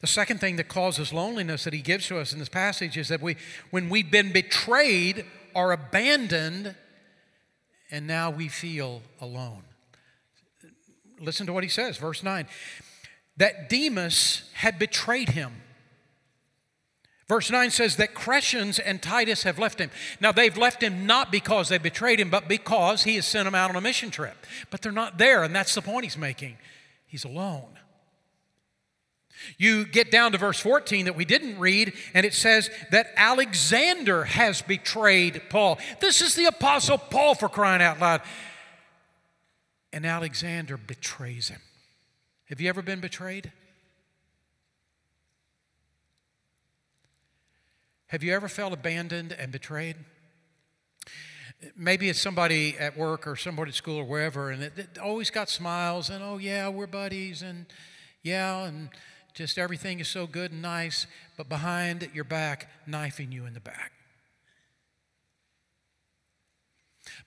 The 0.00 0.06
second 0.06 0.40
thing 0.40 0.56
that 0.56 0.68
causes 0.68 1.12
loneliness 1.12 1.64
that 1.64 1.74
he 1.74 1.82
gives 1.82 2.06
to 2.08 2.18
us 2.18 2.32
in 2.32 2.38
this 2.38 2.48
passage 2.48 2.96
is 2.96 3.08
that 3.08 3.20
we, 3.20 3.36
when 3.70 3.88
we've 3.90 4.10
been 4.10 4.32
betrayed 4.32 5.26
or 5.54 5.72
abandoned, 5.72 6.74
and 7.90 8.06
now 8.06 8.30
we 8.30 8.48
feel 8.48 9.02
alone. 9.20 9.62
Listen 11.20 11.46
to 11.46 11.52
what 11.52 11.64
he 11.64 11.68
says, 11.70 11.96
verse 11.96 12.22
9. 12.22 12.46
That 13.36 13.68
Demas 13.68 14.50
had 14.54 14.78
betrayed 14.78 15.30
him. 15.30 15.62
Verse 17.28 17.50
9 17.50 17.70
says 17.70 17.96
that 17.96 18.14
Crescens 18.14 18.78
and 18.84 19.02
Titus 19.02 19.42
have 19.42 19.58
left 19.58 19.80
him. 19.80 19.90
Now, 20.20 20.30
they've 20.30 20.56
left 20.56 20.80
him 20.80 21.06
not 21.06 21.32
because 21.32 21.68
they 21.68 21.78
betrayed 21.78 22.20
him, 22.20 22.30
but 22.30 22.46
because 22.46 23.02
he 23.02 23.16
has 23.16 23.26
sent 23.26 23.46
them 23.46 23.54
out 23.54 23.68
on 23.68 23.76
a 23.76 23.80
mission 23.80 24.10
trip. 24.10 24.46
But 24.70 24.80
they're 24.80 24.92
not 24.92 25.18
there, 25.18 25.42
and 25.42 25.54
that's 25.54 25.74
the 25.74 25.82
point 25.82 26.04
he's 26.04 26.16
making. 26.16 26.56
He's 27.06 27.24
alone. 27.24 27.76
You 29.58 29.84
get 29.86 30.10
down 30.10 30.32
to 30.32 30.38
verse 30.38 30.60
14 30.60 31.06
that 31.06 31.16
we 31.16 31.24
didn't 31.24 31.58
read, 31.58 31.94
and 32.14 32.24
it 32.24 32.32
says 32.32 32.70
that 32.90 33.08
Alexander 33.16 34.24
has 34.24 34.62
betrayed 34.62 35.42
Paul. 35.50 35.78
This 36.00 36.20
is 36.20 36.34
the 36.36 36.46
Apostle 36.46 36.98
Paul 36.98 37.34
for 37.34 37.48
crying 37.48 37.82
out 37.82 38.00
loud 38.00 38.22
and 39.96 40.04
Alexander 40.04 40.76
betrays 40.76 41.48
him. 41.48 41.62
Have 42.50 42.60
you 42.60 42.68
ever 42.68 42.82
been 42.82 43.00
betrayed? 43.00 43.50
Have 48.08 48.22
you 48.22 48.34
ever 48.34 48.46
felt 48.46 48.74
abandoned 48.74 49.32
and 49.32 49.50
betrayed? 49.50 49.96
Maybe 51.74 52.10
it's 52.10 52.20
somebody 52.20 52.76
at 52.78 52.94
work 52.98 53.26
or 53.26 53.36
somebody 53.36 53.70
at 53.70 53.74
school 53.74 53.96
or 53.96 54.04
wherever, 54.04 54.50
and 54.50 54.62
it, 54.62 54.74
it 54.76 54.98
always 54.98 55.30
got 55.30 55.48
smiles 55.48 56.10
and, 56.10 56.22
oh, 56.22 56.36
yeah, 56.36 56.68
we're 56.68 56.86
buddies, 56.86 57.40
and 57.40 57.64
yeah, 58.22 58.66
and 58.66 58.90
just 59.32 59.56
everything 59.56 60.00
is 60.00 60.08
so 60.08 60.26
good 60.26 60.52
and 60.52 60.60
nice, 60.60 61.06
but 61.38 61.48
behind 61.48 62.06
your 62.12 62.24
back, 62.24 62.68
knifing 62.86 63.32
you 63.32 63.46
in 63.46 63.54
the 63.54 63.60
back. 63.60 63.92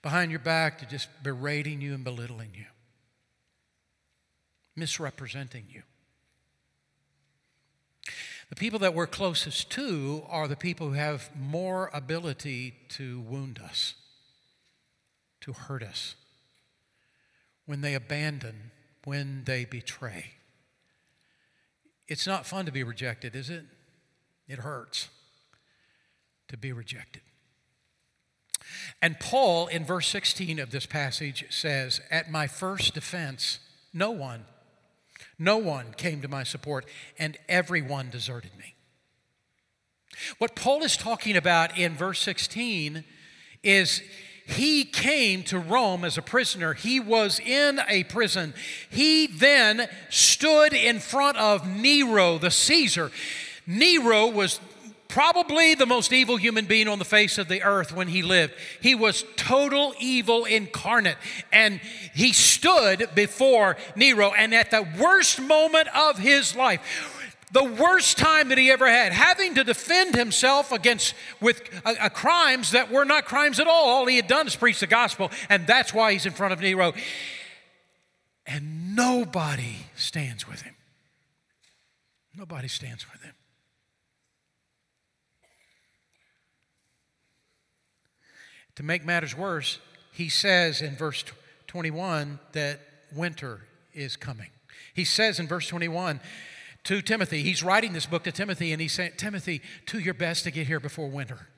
Behind 0.02 0.30
your 0.30 0.40
back 0.40 0.78
to 0.78 0.86
just 0.86 1.08
berating 1.22 1.80
you 1.80 1.94
and 1.94 2.04
belittling 2.04 2.50
you, 2.54 2.66
misrepresenting 4.76 5.64
you. 5.68 5.82
The 8.48 8.56
people 8.56 8.80
that 8.80 8.94
we're 8.94 9.06
closest 9.06 9.70
to 9.72 10.24
are 10.28 10.48
the 10.48 10.56
people 10.56 10.88
who 10.88 10.94
have 10.94 11.30
more 11.36 11.88
ability 11.92 12.74
to 12.90 13.20
wound 13.20 13.60
us, 13.62 13.94
to 15.42 15.52
hurt 15.52 15.82
us, 15.82 16.16
when 17.64 17.80
they 17.80 17.94
abandon, 17.94 18.72
when 19.04 19.44
they 19.44 19.64
betray. 19.64 20.32
It's 22.08 22.26
not 22.26 22.44
fun 22.44 22.66
to 22.66 22.72
be 22.72 22.82
rejected, 22.82 23.36
is 23.36 23.50
it? 23.50 23.64
It 24.48 24.58
hurts 24.58 25.08
to 26.48 26.56
be 26.56 26.72
rejected. 26.72 27.22
And 29.02 29.18
Paul, 29.18 29.66
in 29.66 29.84
verse 29.84 30.08
16 30.08 30.58
of 30.58 30.70
this 30.70 30.86
passage, 30.86 31.44
says, 31.50 32.00
At 32.10 32.30
my 32.30 32.46
first 32.46 32.94
defense, 32.94 33.58
no 33.92 34.10
one, 34.10 34.44
no 35.38 35.56
one 35.56 35.94
came 35.96 36.20
to 36.22 36.28
my 36.28 36.44
support, 36.44 36.86
and 37.18 37.36
everyone 37.48 38.10
deserted 38.10 38.50
me. 38.58 38.74
What 40.38 40.54
Paul 40.54 40.82
is 40.82 40.96
talking 40.96 41.36
about 41.36 41.78
in 41.78 41.94
verse 41.94 42.20
16 42.20 43.04
is 43.62 44.02
he 44.46 44.84
came 44.84 45.44
to 45.44 45.58
Rome 45.58 46.04
as 46.04 46.18
a 46.18 46.22
prisoner. 46.22 46.74
He 46.74 46.98
was 46.98 47.38
in 47.38 47.80
a 47.88 48.04
prison. 48.04 48.52
He 48.90 49.26
then 49.28 49.88
stood 50.08 50.72
in 50.72 50.98
front 50.98 51.36
of 51.36 51.66
Nero, 51.68 52.38
the 52.38 52.50
Caesar. 52.50 53.10
Nero 53.66 54.26
was 54.26 54.58
probably 55.10 55.74
the 55.74 55.86
most 55.86 56.12
evil 56.12 56.36
human 56.36 56.64
being 56.64 56.88
on 56.88 56.98
the 56.98 57.04
face 57.04 57.36
of 57.36 57.48
the 57.48 57.62
earth 57.62 57.94
when 57.94 58.08
he 58.08 58.22
lived. 58.22 58.54
He 58.80 58.94
was 58.94 59.24
total 59.36 59.92
evil 59.98 60.44
incarnate. 60.44 61.16
And 61.52 61.80
he 62.14 62.32
stood 62.32 63.10
before 63.14 63.76
Nero, 63.96 64.32
and 64.32 64.54
at 64.54 64.70
the 64.70 64.86
worst 64.98 65.40
moment 65.40 65.88
of 65.94 66.18
his 66.18 66.56
life, 66.56 66.80
the 67.52 67.64
worst 67.64 68.16
time 68.16 68.48
that 68.48 68.58
he 68.58 68.70
ever 68.70 68.88
had, 68.88 69.12
having 69.12 69.56
to 69.56 69.64
defend 69.64 70.14
himself 70.14 70.70
against 70.70 71.14
with 71.40 71.60
uh, 71.84 71.94
uh, 72.00 72.08
crimes 72.08 72.70
that 72.70 72.92
were 72.92 73.04
not 73.04 73.24
crimes 73.24 73.58
at 73.58 73.66
all. 73.66 73.88
All 73.88 74.06
he 74.06 74.16
had 74.16 74.28
done 74.28 74.46
is 74.46 74.54
preach 74.54 74.78
the 74.78 74.86
gospel, 74.86 75.30
and 75.48 75.66
that's 75.66 75.92
why 75.92 76.12
he's 76.12 76.26
in 76.26 76.32
front 76.32 76.52
of 76.52 76.60
Nero. 76.60 76.92
And 78.46 78.94
nobody 78.94 79.86
stands 79.96 80.48
with 80.48 80.62
him. 80.62 80.76
Nobody 82.36 82.68
stands 82.68 83.04
with 83.10 83.19
him. 83.19 83.19
To 88.80 88.86
make 88.86 89.04
matters 89.04 89.36
worse, 89.36 89.78
he 90.10 90.30
says 90.30 90.80
in 90.80 90.96
verse 90.96 91.22
21 91.66 92.38
that 92.52 92.80
winter 93.14 93.60
is 93.92 94.16
coming. 94.16 94.48
He 94.94 95.04
says 95.04 95.38
in 95.38 95.46
verse 95.46 95.68
21 95.68 96.18
to 96.84 97.02
Timothy, 97.02 97.42
he's 97.42 97.62
writing 97.62 97.92
this 97.92 98.06
book 98.06 98.24
to 98.24 98.32
Timothy, 98.32 98.72
and 98.72 98.80
he's 98.80 98.94
saying, 98.94 99.12
Timothy, 99.18 99.60
do 99.84 99.98
your 99.98 100.14
best 100.14 100.44
to 100.44 100.50
get 100.50 100.66
here 100.66 100.80
before 100.80 101.10
winter. 101.10 101.48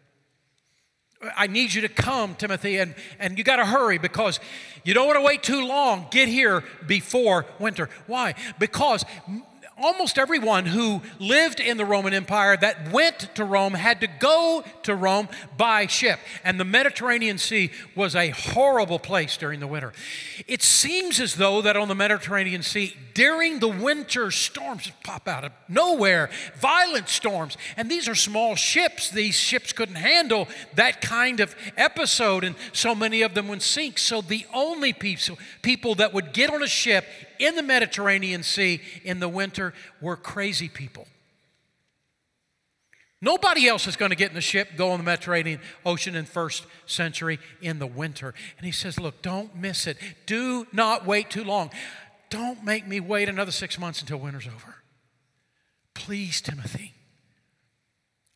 I 1.36 1.46
need 1.46 1.72
you 1.72 1.82
to 1.82 1.88
come, 1.88 2.34
Timothy, 2.34 2.78
and, 2.78 2.92
and 3.20 3.38
you 3.38 3.44
got 3.44 3.58
to 3.58 3.66
hurry 3.66 3.98
because 3.98 4.40
you 4.82 4.92
don't 4.92 5.06
want 5.06 5.20
to 5.20 5.24
wait 5.24 5.44
too 5.44 5.64
long. 5.64 6.08
Get 6.10 6.28
here 6.28 6.64
before 6.88 7.46
winter. 7.60 7.88
Why? 8.08 8.34
Because 8.58 9.04
almost 9.82 10.18
everyone 10.18 10.66
who 10.66 11.02
lived 11.18 11.60
in 11.60 11.76
the 11.76 11.84
Roman 11.84 12.14
Empire 12.14 12.56
that 12.56 12.92
went 12.92 13.34
to 13.34 13.44
Rome 13.44 13.74
had 13.74 14.00
to 14.00 14.06
go 14.06 14.64
to 14.84 14.94
Rome 14.94 15.28
by 15.56 15.86
ship. 15.86 16.20
And 16.44 16.58
the 16.58 16.64
Mediterranean 16.64 17.38
Sea 17.38 17.70
was 17.96 18.14
a 18.14 18.30
horrible 18.30 18.98
place 18.98 19.36
during 19.36 19.60
the 19.60 19.66
winter. 19.66 19.92
It 20.46 20.62
seems 20.62 21.20
as 21.20 21.34
though 21.34 21.62
that 21.62 21.76
on 21.76 21.88
the 21.88 21.94
Mediterranean 21.94 22.62
Sea, 22.62 22.96
during 23.14 23.58
the 23.58 23.68
winter, 23.68 24.30
storms 24.30 24.90
pop 25.02 25.28
out 25.28 25.44
of 25.44 25.52
nowhere, 25.68 26.30
violent 26.56 27.08
storms. 27.08 27.56
And 27.76 27.90
these 27.90 28.08
are 28.08 28.14
small 28.14 28.54
ships. 28.54 29.10
These 29.10 29.34
ships 29.34 29.72
couldn't 29.72 29.96
handle 29.96 30.48
that 30.74 31.00
kind 31.00 31.40
of 31.40 31.54
episode, 31.76 32.44
and 32.44 32.54
so 32.72 32.94
many 32.94 33.22
of 33.22 33.34
them 33.34 33.48
would 33.48 33.62
sink. 33.62 33.98
So 33.98 34.20
the 34.20 34.46
only 34.54 34.92
people, 34.92 35.38
people 35.62 35.94
that 35.96 36.14
would 36.14 36.32
get 36.32 36.52
on 36.52 36.62
a 36.62 36.68
ship 36.68 37.04
in 37.42 37.56
the 37.56 37.62
Mediterranean 37.62 38.42
Sea 38.42 38.80
in 39.04 39.20
the 39.20 39.28
winter 39.28 39.74
were 40.00 40.16
crazy 40.16 40.68
people. 40.68 41.06
Nobody 43.20 43.68
else 43.68 43.86
is 43.86 43.96
going 43.96 44.10
to 44.10 44.16
get 44.16 44.30
in 44.30 44.34
the 44.34 44.40
ship, 44.40 44.70
go 44.76 44.90
on 44.90 44.98
the 44.98 45.04
Mediterranean 45.04 45.60
Ocean 45.86 46.16
in 46.16 46.24
first 46.24 46.66
century 46.86 47.38
in 47.60 47.78
the 47.78 47.86
winter. 47.86 48.34
And 48.56 48.66
he 48.66 48.72
says, 48.72 48.98
Look, 48.98 49.22
don't 49.22 49.54
miss 49.56 49.86
it. 49.86 49.96
Do 50.26 50.66
not 50.72 51.06
wait 51.06 51.30
too 51.30 51.44
long. 51.44 51.70
Don't 52.30 52.64
make 52.64 52.86
me 52.86 52.98
wait 52.98 53.28
another 53.28 53.52
six 53.52 53.78
months 53.78 54.00
until 54.00 54.18
winter's 54.18 54.46
over. 54.46 54.76
Please, 55.94 56.40
Timothy, 56.40 56.94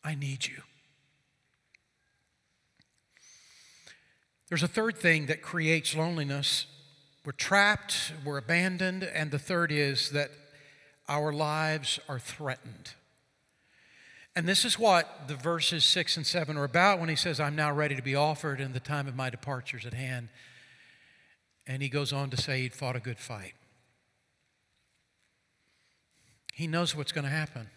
I 0.04 0.14
need 0.14 0.46
you. 0.46 0.62
There's 4.48 4.62
a 4.62 4.68
third 4.68 4.96
thing 4.96 5.26
that 5.26 5.42
creates 5.42 5.96
loneliness 5.96 6.66
we're 7.26 7.32
trapped, 7.32 8.12
we're 8.24 8.38
abandoned, 8.38 9.02
and 9.02 9.32
the 9.32 9.38
third 9.38 9.72
is 9.72 10.10
that 10.10 10.30
our 11.08 11.32
lives 11.32 11.98
are 12.08 12.20
threatened. 12.20 12.92
And 14.36 14.46
this 14.46 14.64
is 14.64 14.78
what 14.78 15.26
the 15.26 15.34
verses 15.34 15.84
6 15.84 16.18
and 16.18 16.26
7 16.26 16.56
are 16.56 16.62
about 16.62 17.00
when 17.00 17.08
he 17.08 17.16
says, 17.16 17.40
I'm 17.40 17.56
now 17.56 17.72
ready 17.72 17.96
to 17.96 18.02
be 18.02 18.14
offered, 18.14 18.60
and 18.60 18.72
the 18.72 18.80
time 18.80 19.08
of 19.08 19.16
my 19.16 19.28
departure 19.28 19.76
is 19.76 19.84
at 19.84 19.92
hand. 19.92 20.28
And 21.66 21.82
he 21.82 21.88
goes 21.88 22.12
on 22.12 22.30
to 22.30 22.36
say 22.36 22.60
he'd 22.60 22.74
fought 22.74 22.94
a 22.94 23.00
good 23.00 23.18
fight. 23.18 23.54
He 26.54 26.68
knows 26.68 26.94
what's 26.94 27.10
going 27.10 27.24
to 27.24 27.30
happen. 27.30 27.68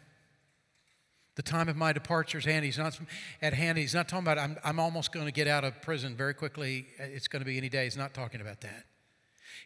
The 1.33 1.41
time 1.41 1.69
of 1.69 1.75
my 1.75 1.91
departure 1.91 2.37
is 2.37 2.45
hand. 2.45 2.65
He's 2.65 2.77
not 2.77 2.99
at 3.41 3.53
hand. 3.55 3.79
He's 3.79 3.95
not 3.95 4.07
talking 4.07 4.27
about 4.27 4.37
I'm, 4.37 4.57
I'm 4.63 4.79
almost 4.79 5.11
going 5.11 5.25
to 5.25 5.31
get 5.31 5.47
out 5.47 5.63
of 5.63 5.81
prison 5.81 6.15
very 6.15 6.35
quickly. 6.35 6.85
It's 6.99 7.27
going 7.27 7.41
to 7.41 7.45
be 7.45 7.57
any 7.57 7.69
day. 7.69 7.85
He's 7.85 7.97
not 7.97 8.13
talking 8.13 8.41
about 8.41 8.61
that. 8.61 8.85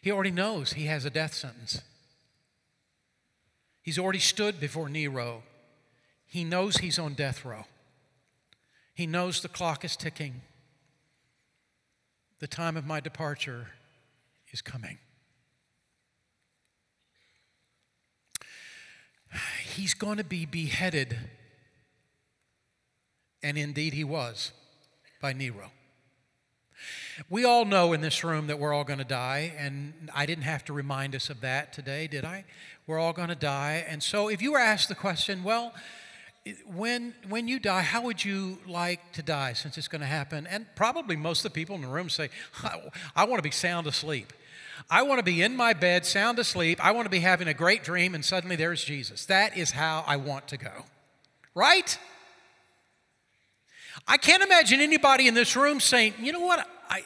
He 0.02 0.10
already 0.10 0.30
knows 0.30 0.72
he 0.74 0.86
has 0.86 1.04
a 1.04 1.10
death 1.10 1.34
sentence. 1.34 1.80
He's 3.82 3.98
already 3.98 4.18
stood 4.18 4.60
before 4.60 4.88
Nero. 4.88 5.42
He 6.26 6.44
knows 6.44 6.78
he's 6.78 6.98
on 6.98 7.14
death 7.14 7.44
row. 7.44 7.64
He 8.94 9.06
knows 9.06 9.40
the 9.40 9.48
clock 9.48 9.84
is 9.84 9.96
ticking. 9.96 10.42
The 12.40 12.46
time 12.46 12.76
of 12.76 12.86
my 12.86 13.00
departure 13.00 13.68
is 14.52 14.62
coming. 14.62 14.98
He's 19.64 19.94
going 19.94 20.18
to 20.18 20.24
be 20.24 20.46
beheaded, 20.46 21.16
and 23.42 23.58
indeed 23.58 23.92
he 23.92 24.04
was, 24.04 24.52
by 25.20 25.32
Nero. 25.32 25.72
We 27.30 27.44
all 27.44 27.64
know 27.64 27.92
in 27.92 28.00
this 28.00 28.24
room 28.24 28.48
that 28.48 28.58
we're 28.58 28.72
all 28.72 28.84
going 28.84 28.98
to 28.98 29.04
die, 29.04 29.52
and 29.58 29.92
I 30.14 30.26
didn't 30.26 30.44
have 30.44 30.64
to 30.66 30.72
remind 30.72 31.14
us 31.14 31.30
of 31.30 31.40
that 31.42 31.72
today, 31.72 32.06
did 32.06 32.24
I? 32.24 32.44
We're 32.86 32.98
all 32.98 33.12
going 33.12 33.28
to 33.28 33.34
die. 33.34 33.84
And 33.88 34.02
so 34.02 34.28
if 34.28 34.42
you 34.42 34.52
were 34.52 34.58
asked 34.58 34.88
the 34.88 34.94
question, 34.94 35.44
well, 35.44 35.72
when, 36.66 37.14
when 37.28 37.48
you 37.48 37.58
die, 37.58 37.82
how 37.82 38.02
would 38.02 38.24
you 38.24 38.58
like 38.66 39.12
to 39.12 39.22
die 39.22 39.54
since 39.54 39.78
it's 39.78 39.88
going 39.88 40.00
to 40.00 40.06
happen? 40.06 40.46
And 40.46 40.66
probably 40.74 41.16
most 41.16 41.44
of 41.44 41.52
the 41.52 41.54
people 41.54 41.74
in 41.74 41.82
the 41.82 41.88
room 41.88 42.10
say, 42.10 42.28
I, 42.62 42.80
I 43.16 43.24
want 43.24 43.38
to 43.38 43.42
be 43.42 43.50
sound 43.50 43.86
asleep. 43.86 44.32
I 44.90 45.02
want 45.02 45.18
to 45.18 45.24
be 45.24 45.40
in 45.40 45.56
my 45.56 45.72
bed, 45.72 46.04
sound 46.04 46.38
asleep. 46.38 46.84
I 46.84 46.90
want 46.90 47.06
to 47.06 47.10
be 47.10 47.20
having 47.20 47.48
a 47.48 47.54
great 47.54 47.84
dream, 47.84 48.14
and 48.14 48.24
suddenly 48.24 48.56
there's 48.56 48.84
Jesus. 48.84 49.24
That 49.26 49.56
is 49.56 49.70
how 49.70 50.04
I 50.06 50.16
want 50.16 50.48
to 50.48 50.58
go. 50.58 50.84
Right? 51.54 51.98
I 54.06 54.18
can't 54.18 54.42
imagine 54.42 54.80
anybody 54.80 55.28
in 55.28 55.34
this 55.34 55.56
room 55.56 55.80
saying, 55.80 56.14
you 56.20 56.32
know 56.32 56.40
what, 56.40 56.68
I, 56.88 57.02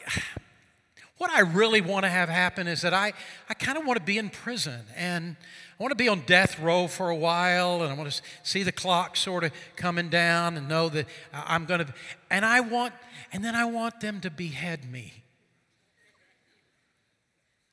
what 1.18 1.30
I 1.30 1.40
really 1.40 1.80
want 1.80 2.04
to 2.04 2.08
have 2.08 2.28
happen 2.28 2.66
is 2.68 2.82
that 2.82 2.94
I, 2.94 3.12
I 3.48 3.54
kind 3.54 3.76
of 3.76 3.84
want 3.84 3.98
to 3.98 4.04
be 4.04 4.18
in 4.18 4.30
prison 4.30 4.80
and 4.96 5.36
I 5.78 5.82
want 5.82 5.90
to 5.90 5.96
be 5.96 6.08
on 6.08 6.22
death 6.26 6.58
row 6.60 6.86
for 6.86 7.10
a 7.10 7.16
while 7.16 7.82
and 7.82 7.92
I 7.92 7.96
want 7.96 8.10
to 8.10 8.22
see 8.42 8.62
the 8.62 8.72
clock 8.72 9.16
sort 9.16 9.44
of 9.44 9.52
coming 9.76 10.08
down 10.08 10.56
and 10.56 10.68
know 10.68 10.88
that 10.88 11.06
I'm 11.32 11.64
going 11.66 11.86
to, 11.86 11.94
and 12.30 12.44
I 12.44 12.60
want, 12.60 12.94
and 13.32 13.44
then 13.44 13.54
I 13.54 13.64
want 13.64 14.00
them 14.00 14.20
to 14.20 14.30
behead 14.30 14.90
me. 14.90 15.12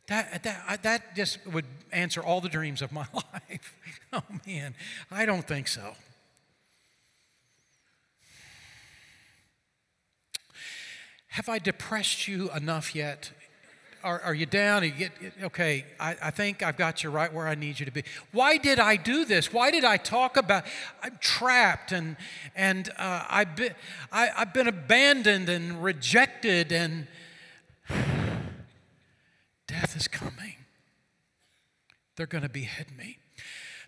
That, 0.07 0.43
that, 0.43 0.83
that 0.83 1.15
just 1.15 1.45
would 1.47 1.65
answer 1.91 2.21
all 2.21 2.41
the 2.41 2.49
dreams 2.49 2.81
of 2.81 2.91
my 2.91 3.05
life. 3.13 3.75
oh 4.13 4.23
man, 4.45 4.75
I 5.11 5.25
don't 5.25 5.47
think 5.47 5.67
so. 5.67 5.95
Have 11.35 11.49
I 11.49 11.59
depressed 11.59 12.29
you 12.29 12.49
enough 12.51 12.95
yet? 12.95 13.29
Are, 14.05 14.21
are 14.21 14.33
you 14.33 14.45
down? 14.45 14.83
Are 14.83 14.85
you 14.85 14.93
get, 14.93 15.11
okay, 15.43 15.83
I, 15.99 16.15
I 16.23 16.31
think 16.31 16.63
I've 16.63 16.77
got 16.77 17.03
you 17.03 17.09
right 17.09 17.31
where 17.33 17.45
I 17.45 17.55
need 17.55 17.77
you 17.77 17.85
to 17.85 17.91
be. 17.91 18.05
Why 18.31 18.55
did 18.55 18.79
I 18.79 18.95
do 18.95 19.25
this? 19.25 19.51
Why 19.51 19.69
did 19.69 19.83
I 19.83 19.97
talk 19.97 20.37
about 20.37 20.63
I'm 21.03 21.17
trapped 21.19 21.91
and, 21.91 22.15
and 22.55 22.89
uh, 22.97 23.25
I've, 23.29 23.53
been, 23.57 23.75
I, 24.13 24.29
I've 24.37 24.53
been 24.53 24.69
abandoned 24.69 25.49
and 25.49 25.83
rejected 25.83 26.71
and 26.71 27.05
death 29.67 29.97
is 29.97 30.07
coming. 30.07 30.55
They're 32.15 32.27
going 32.27 32.43
to 32.43 32.49
behead 32.49 32.97
me. 32.97 33.17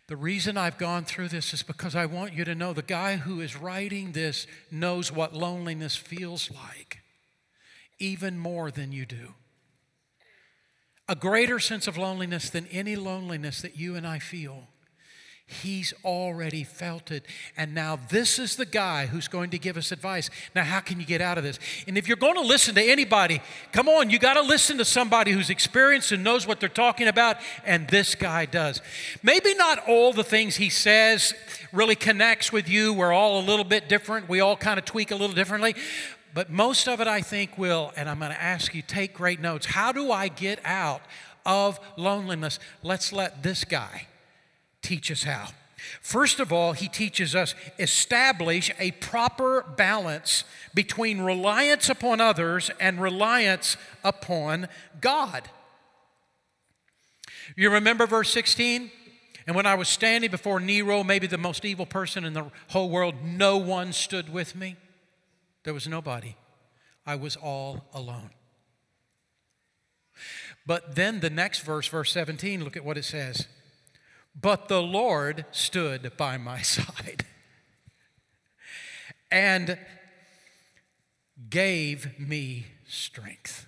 The 0.07 0.17
reason 0.17 0.57
I've 0.57 0.77
gone 0.77 1.05
through 1.05 1.29
this 1.29 1.53
is 1.53 1.63
because 1.63 1.95
I 1.95 2.07
want 2.07 2.33
you 2.33 2.43
to 2.43 2.55
know 2.55 2.73
the 2.73 2.81
guy 2.81 3.15
who 3.15 3.39
is 3.39 3.55
writing 3.55 4.11
this 4.11 4.47
knows 4.69 5.13
what 5.13 5.33
loneliness 5.33 5.95
feels 5.95 6.51
like 6.51 7.03
even 7.99 8.37
more 8.37 8.71
than 8.71 8.91
you 8.91 9.05
do. 9.05 9.33
A 11.09 11.15
greater 11.15 11.59
sense 11.59 11.87
of 11.87 11.97
loneliness 11.97 12.49
than 12.49 12.67
any 12.67 12.95
loneliness 12.95 13.61
that 13.61 13.77
you 13.77 13.95
and 13.95 14.05
I 14.05 14.19
feel. 14.19 14.67
He's 15.49 15.93
already 16.03 16.65
felt 16.65 17.09
it. 17.09 17.25
And 17.55 17.73
now, 17.73 17.97
this 18.09 18.37
is 18.37 18.57
the 18.57 18.65
guy 18.65 19.05
who's 19.05 19.29
going 19.29 19.49
to 19.51 19.57
give 19.57 19.77
us 19.77 19.93
advice. 19.93 20.29
Now, 20.53 20.65
how 20.65 20.81
can 20.81 20.99
you 20.99 21.05
get 21.05 21.21
out 21.21 21.37
of 21.37 21.45
this? 21.45 21.57
And 21.87 21.97
if 21.97 22.05
you're 22.05 22.17
going 22.17 22.33
to 22.33 22.41
listen 22.41 22.75
to 22.75 22.81
anybody, 22.83 23.41
come 23.71 23.87
on, 23.87 24.09
you 24.09 24.19
got 24.19 24.33
to 24.33 24.41
listen 24.41 24.77
to 24.79 24.83
somebody 24.83 25.31
who's 25.31 25.49
experienced 25.49 26.11
and 26.11 26.21
knows 26.21 26.45
what 26.45 26.59
they're 26.59 26.67
talking 26.67 27.07
about. 27.07 27.37
And 27.65 27.87
this 27.87 28.13
guy 28.13 28.45
does. 28.45 28.81
Maybe 29.23 29.55
not 29.55 29.87
all 29.87 30.11
the 30.11 30.25
things 30.25 30.57
he 30.57 30.69
says 30.69 31.33
really 31.71 31.95
connects 31.95 32.51
with 32.51 32.67
you. 32.67 32.91
We're 32.91 33.13
all 33.13 33.39
a 33.39 33.45
little 33.45 33.63
bit 33.63 33.87
different. 33.87 34.27
We 34.27 34.41
all 34.41 34.57
kind 34.57 34.77
of 34.77 34.83
tweak 34.83 35.11
a 35.11 35.15
little 35.15 35.35
differently. 35.35 35.75
But 36.37 36.51
most 36.51 36.87
of 36.87 37.01
it, 37.01 37.07
I 37.07 37.21
think, 37.21 37.57
will, 37.57 37.91
and 37.95 38.07
I'm 38.07 38.19
going 38.19 38.29
to 38.29 38.39
ask 38.39 38.75
you, 38.75 38.83
take 38.83 39.15
great 39.15 39.39
notes. 39.39 39.65
How 39.65 39.91
do 39.91 40.11
I 40.11 40.27
get 40.27 40.59
out 40.63 41.01
of 41.47 41.79
loneliness? 41.97 42.59
Let's 42.83 43.11
let 43.11 43.41
this 43.41 43.65
guy 43.65 44.05
teach 44.83 45.11
us 45.11 45.23
how. 45.23 45.47
First 45.99 46.39
of 46.39 46.53
all, 46.53 46.73
he 46.73 46.89
teaches 46.89 47.33
us 47.33 47.55
establish 47.79 48.69
a 48.77 48.91
proper 48.91 49.65
balance 49.77 50.43
between 50.75 51.21
reliance 51.21 51.89
upon 51.89 52.21
others 52.21 52.69
and 52.79 53.01
reliance 53.01 53.75
upon 54.03 54.67
God. 55.01 55.49
You 57.55 57.71
remember 57.71 58.05
verse 58.05 58.29
16? 58.29 58.91
And 59.47 59.55
when 59.55 59.65
I 59.65 59.73
was 59.73 59.89
standing 59.89 60.29
before 60.29 60.59
Nero, 60.59 61.03
maybe 61.03 61.25
the 61.25 61.39
most 61.39 61.65
evil 61.65 61.87
person 61.87 62.23
in 62.23 62.33
the 62.33 62.51
whole 62.67 62.91
world, 62.91 63.15
no 63.23 63.57
one 63.57 63.91
stood 63.91 64.31
with 64.31 64.55
me. 64.55 64.75
There 65.67 65.73
was 65.73 65.85
nobody. 65.85 66.37
I 67.05 67.15
was 67.15 67.35
all 67.35 67.89
alone. 67.93 68.29
But 70.65 70.95
then 70.95 71.19
the 71.19 71.29
next 71.29 71.59
verse, 71.59 71.89
verse 71.89 72.09
17, 72.13 72.63
look 72.63 72.77
at 72.77 72.85
what 72.85 72.97
it 72.97 73.03
says. 73.03 73.47
But 74.33 74.69
the 74.69 74.81
Lord 74.81 75.43
stood 75.51 76.15
by 76.15 76.37
my 76.37 76.61
side 76.61 77.25
and 79.29 79.77
gave 81.49 82.17
me 82.17 82.67
strength. 82.87 83.67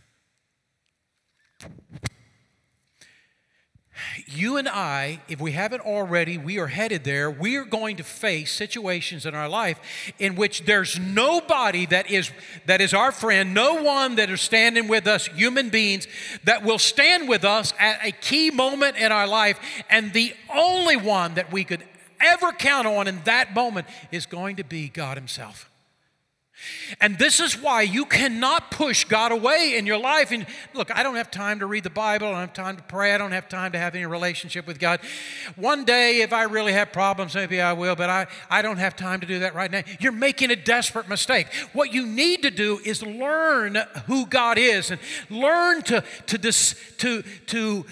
You 4.27 4.57
and 4.57 4.67
I, 4.67 5.21
if 5.27 5.39
we 5.39 5.51
haven't 5.51 5.81
already, 5.81 6.37
we 6.37 6.59
are 6.59 6.67
headed 6.67 7.03
there. 7.03 7.29
We 7.29 7.55
are 7.57 7.65
going 7.65 7.97
to 7.97 8.03
face 8.03 8.51
situations 8.51 9.25
in 9.25 9.35
our 9.35 9.49
life 9.49 9.79
in 10.19 10.35
which 10.35 10.65
there's 10.65 10.99
nobody 10.99 11.85
that 11.87 12.09
is 12.09 12.31
that 12.65 12.81
is 12.81 12.93
our 12.93 13.11
friend, 13.11 13.53
no 13.53 13.81
one 13.81 14.15
that 14.15 14.29
is 14.29 14.41
standing 14.41 14.87
with 14.87 15.07
us, 15.07 15.27
human 15.27 15.69
beings, 15.69 16.07
that 16.43 16.63
will 16.63 16.79
stand 16.79 17.29
with 17.29 17.43
us 17.43 17.73
at 17.79 17.99
a 18.03 18.11
key 18.11 18.51
moment 18.51 18.97
in 18.97 19.11
our 19.11 19.27
life. 19.27 19.59
And 19.89 20.13
the 20.13 20.33
only 20.53 20.97
one 20.97 21.35
that 21.35 21.51
we 21.51 21.63
could 21.63 21.83
ever 22.19 22.51
count 22.51 22.87
on 22.87 23.07
in 23.07 23.21
that 23.23 23.53
moment 23.53 23.87
is 24.11 24.25
going 24.25 24.57
to 24.57 24.63
be 24.63 24.89
God 24.89 25.17
Himself. 25.17 25.68
And 26.99 27.17
this 27.17 27.39
is 27.39 27.53
why 27.53 27.83
you 27.83 28.05
cannot 28.05 28.71
push 28.71 29.05
God 29.05 29.31
away 29.31 29.75
in 29.77 29.85
your 29.85 29.97
life. 29.97 30.31
And 30.31 30.45
look, 30.73 30.95
I 30.95 31.03
don't 31.03 31.15
have 31.15 31.31
time 31.31 31.59
to 31.59 31.65
read 31.65 31.83
the 31.83 31.89
Bible. 31.89 32.27
I 32.27 32.31
don't 32.31 32.39
have 32.39 32.53
time 32.53 32.77
to 32.77 32.83
pray. 32.83 33.13
I 33.13 33.17
don't 33.17 33.31
have 33.31 33.47
time 33.47 33.71
to 33.73 33.77
have 33.77 33.95
any 33.95 34.05
relationship 34.05 34.67
with 34.67 34.79
God. 34.79 34.99
One 35.55 35.85
day, 35.85 36.21
if 36.21 36.33
I 36.33 36.43
really 36.43 36.73
have 36.73 36.91
problems, 36.91 37.35
maybe 37.35 37.61
I 37.61 37.73
will, 37.73 37.95
but 37.95 38.09
I, 38.09 38.27
I 38.49 38.61
don't 38.61 38.77
have 38.77 38.95
time 38.95 39.19
to 39.21 39.27
do 39.27 39.39
that 39.39 39.55
right 39.55 39.71
now. 39.71 39.83
You're 39.99 40.11
making 40.11 40.51
a 40.51 40.55
desperate 40.55 41.07
mistake. 41.07 41.47
What 41.73 41.93
you 41.93 42.05
need 42.05 42.41
to 42.43 42.51
do 42.51 42.79
is 42.83 43.03
learn 43.03 43.77
who 44.07 44.25
God 44.25 44.57
is 44.57 44.91
and 44.91 44.99
learn 45.29 45.81
to, 45.83 46.03
to, 46.27 46.37
dis, 46.37 46.75
to, 46.97 47.23
to 47.47 47.85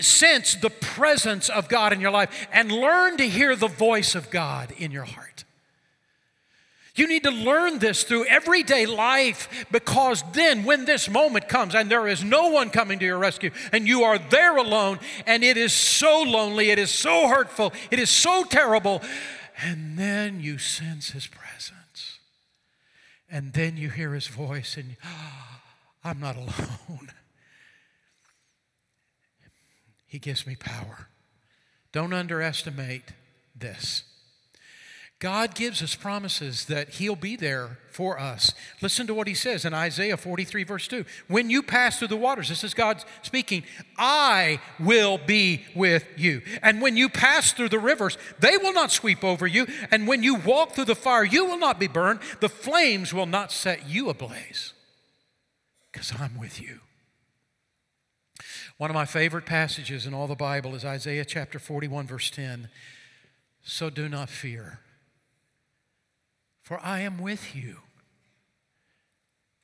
sense 0.00 0.54
the 0.54 0.70
presence 0.70 1.48
of 1.48 1.68
God 1.68 1.92
in 1.92 2.00
your 2.00 2.10
life 2.10 2.48
and 2.52 2.70
learn 2.72 3.16
to 3.18 3.28
hear 3.28 3.56
the 3.56 3.68
voice 3.68 4.14
of 4.14 4.30
God 4.30 4.72
in 4.78 4.90
your 4.90 5.04
heart. 5.04 5.35
You 6.96 7.06
need 7.06 7.24
to 7.24 7.30
learn 7.30 7.78
this 7.78 8.04
through 8.04 8.24
everyday 8.24 8.86
life 8.86 9.66
because 9.70 10.24
then, 10.32 10.64
when 10.64 10.86
this 10.86 11.10
moment 11.10 11.46
comes 11.46 11.74
and 11.74 11.90
there 11.90 12.08
is 12.08 12.24
no 12.24 12.48
one 12.48 12.70
coming 12.70 12.98
to 12.98 13.04
your 13.04 13.18
rescue 13.18 13.50
and 13.70 13.86
you 13.86 14.04
are 14.04 14.18
there 14.18 14.56
alone 14.56 14.98
and 15.26 15.44
it 15.44 15.58
is 15.58 15.74
so 15.74 16.22
lonely, 16.22 16.70
it 16.70 16.78
is 16.78 16.90
so 16.90 17.28
hurtful, 17.28 17.74
it 17.90 17.98
is 17.98 18.08
so 18.08 18.44
terrible, 18.44 19.02
and 19.62 19.98
then 19.98 20.40
you 20.40 20.56
sense 20.56 21.10
His 21.10 21.26
presence. 21.26 22.18
And 23.30 23.52
then 23.52 23.76
you 23.76 23.90
hear 23.90 24.14
His 24.14 24.28
voice 24.28 24.78
and 24.78 24.96
oh, 25.04 25.60
I'm 26.02 26.18
not 26.18 26.36
alone. 26.36 27.12
He 30.08 30.20
gives 30.20 30.46
me 30.46 30.54
power. 30.54 31.08
Don't 31.92 32.14
underestimate 32.14 33.12
this. 33.54 34.04
God 35.18 35.54
gives 35.54 35.82
us 35.82 35.94
promises 35.94 36.66
that 36.66 36.90
He'll 36.90 37.16
be 37.16 37.36
there 37.36 37.78
for 37.90 38.20
us. 38.20 38.52
Listen 38.82 39.06
to 39.06 39.14
what 39.14 39.26
He 39.26 39.32
says 39.32 39.64
in 39.64 39.72
Isaiah 39.72 40.18
43, 40.18 40.64
verse 40.64 40.86
2. 40.88 41.06
When 41.26 41.48
you 41.48 41.62
pass 41.62 41.98
through 41.98 42.08
the 42.08 42.18
waters, 42.18 42.50
this 42.50 42.62
is 42.62 42.74
God 42.74 43.02
speaking, 43.22 43.64
I 43.96 44.60
will 44.78 45.16
be 45.16 45.64
with 45.74 46.06
you. 46.18 46.42
And 46.62 46.82
when 46.82 46.98
you 46.98 47.08
pass 47.08 47.54
through 47.54 47.70
the 47.70 47.78
rivers, 47.78 48.18
they 48.40 48.58
will 48.58 48.74
not 48.74 48.92
sweep 48.92 49.24
over 49.24 49.46
you. 49.46 49.66
And 49.90 50.06
when 50.06 50.22
you 50.22 50.34
walk 50.34 50.72
through 50.72 50.84
the 50.84 50.94
fire, 50.94 51.24
you 51.24 51.46
will 51.46 51.58
not 51.58 51.80
be 51.80 51.88
burned. 51.88 52.20
The 52.40 52.50
flames 52.50 53.14
will 53.14 53.24
not 53.24 53.50
set 53.50 53.88
you 53.88 54.10
ablaze, 54.10 54.74
because 55.90 56.12
I'm 56.20 56.38
with 56.38 56.60
you. 56.60 56.80
One 58.76 58.90
of 58.90 58.94
my 58.94 59.06
favorite 59.06 59.46
passages 59.46 60.04
in 60.04 60.12
all 60.12 60.26
the 60.26 60.34
Bible 60.34 60.74
is 60.74 60.84
Isaiah 60.84 61.24
chapter 61.24 61.58
41, 61.58 62.06
verse 62.06 62.28
10. 62.28 62.68
So 63.64 63.88
do 63.88 64.10
not 64.10 64.28
fear 64.28 64.80
for 66.66 66.80
I 66.84 66.98
am 67.02 67.18
with 67.18 67.54
you. 67.54 67.76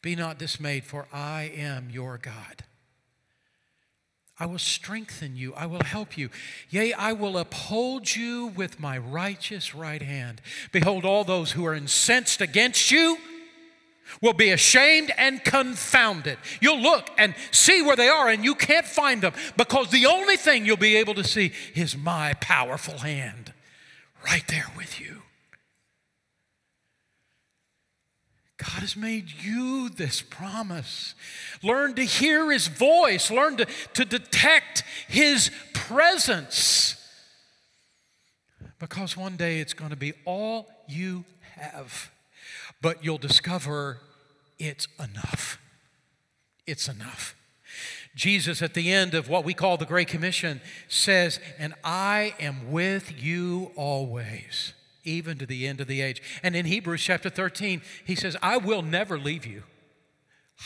Be 0.03 0.15
not 0.15 0.38
dismayed, 0.38 0.85
for 0.85 1.09
I 1.12 1.51
am 1.53 1.91
your 1.91 2.17
God. 2.17 2.62
I 4.38 4.47
will 4.47 4.61
strengthen 4.61 5.35
you. 5.35 5.53
I 5.55 5.67
will 5.67 5.83
help 5.83 6.17
you. 6.17 6.31
Yea, 6.71 6.93
I 6.93 7.12
will 7.12 7.38
uphold 7.38 8.15
you 8.15 8.53
with 8.55 8.79
my 8.79 8.99
righteous 8.99 9.75
right 9.75 10.01
hand. 10.01 10.41
Behold, 10.71 11.05
all 11.05 11.25
those 11.25 11.51
who 11.51 11.67
are 11.67 11.75
incensed 11.75 12.41
against 12.41 12.93
you 12.93 13.19
will 14.21 14.33
be 14.33 14.51
ashamed 14.51 15.11
and 15.19 15.43
confounded. 15.43 16.38
You'll 16.61 16.81
look 16.81 17.11
and 17.19 17.35
see 17.51 17.83
where 17.83 17.97
they 17.97 18.09
are, 18.09 18.29
and 18.29 18.45
you 18.45 18.55
can't 18.55 18.87
find 18.87 19.23
them 19.23 19.33
because 19.57 19.91
the 19.91 20.07
only 20.07 20.37
thing 20.37 20.65
you'll 20.65 20.77
be 20.77 20.95
able 20.95 21.15
to 21.15 21.25
see 21.25 21.51
is 21.75 21.97
my 21.97 22.35
powerful 22.35 22.99
hand 22.99 23.53
right 24.25 24.47
there 24.47 24.71
with 24.77 25.01
you. 25.01 25.21
God 28.62 28.81
has 28.81 28.96
made 28.96 29.29
you 29.42 29.88
this 29.88 30.22
promise. 30.22 31.16
Learn 31.64 31.94
to 31.94 32.05
hear 32.05 32.53
His 32.53 32.68
voice, 32.68 33.29
learn 33.29 33.57
to, 33.57 33.66
to 33.94 34.05
detect 34.05 34.85
His 35.09 35.51
presence. 35.75 36.96
Because 38.79 39.16
one 39.16 39.35
day 39.35 39.59
it's 39.59 39.75
going 39.75 39.90
to 39.90 39.96
be 39.96 40.12
all 40.25 40.68
you 40.87 41.25
have, 41.57 42.12
but 42.81 43.05
you'll 43.05 43.18
discover 43.18 43.98
it's 44.61 44.87
enough. 44.98 45.59
It's 46.64 46.87
enough. 46.87 47.35
Jesus, 48.14 48.62
at 48.62 48.75
the 48.75 48.92
end 48.92 49.14
of 49.14 49.29
what 49.29 49.44
we 49.44 49.55
call 49.55 49.77
the 49.77 49.87
Great 49.87 50.07
Commission, 50.07 50.61
says, 50.88 51.40
And 51.59 51.75
I 51.83 52.35
am 52.38 52.70
with 52.70 53.20
you 53.20 53.72
always 53.75 54.72
even 55.05 55.38
to 55.38 55.47
the 55.47 55.67
end 55.67 55.81
of 55.81 55.87
the 55.87 56.01
age. 56.01 56.23
And 56.43 56.55
in 56.55 56.67
Hebrews 56.67 57.03
chapter 57.03 57.31
13, 57.31 57.83
he 58.05 58.15
says, 58.15 58.37
I 58.43 58.57
will 58.57 58.83
never 58.83 59.19
leave 59.19 59.47
you, 59.47 59.65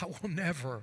I 0.00 0.06
will 0.06 0.28
never 0.28 0.82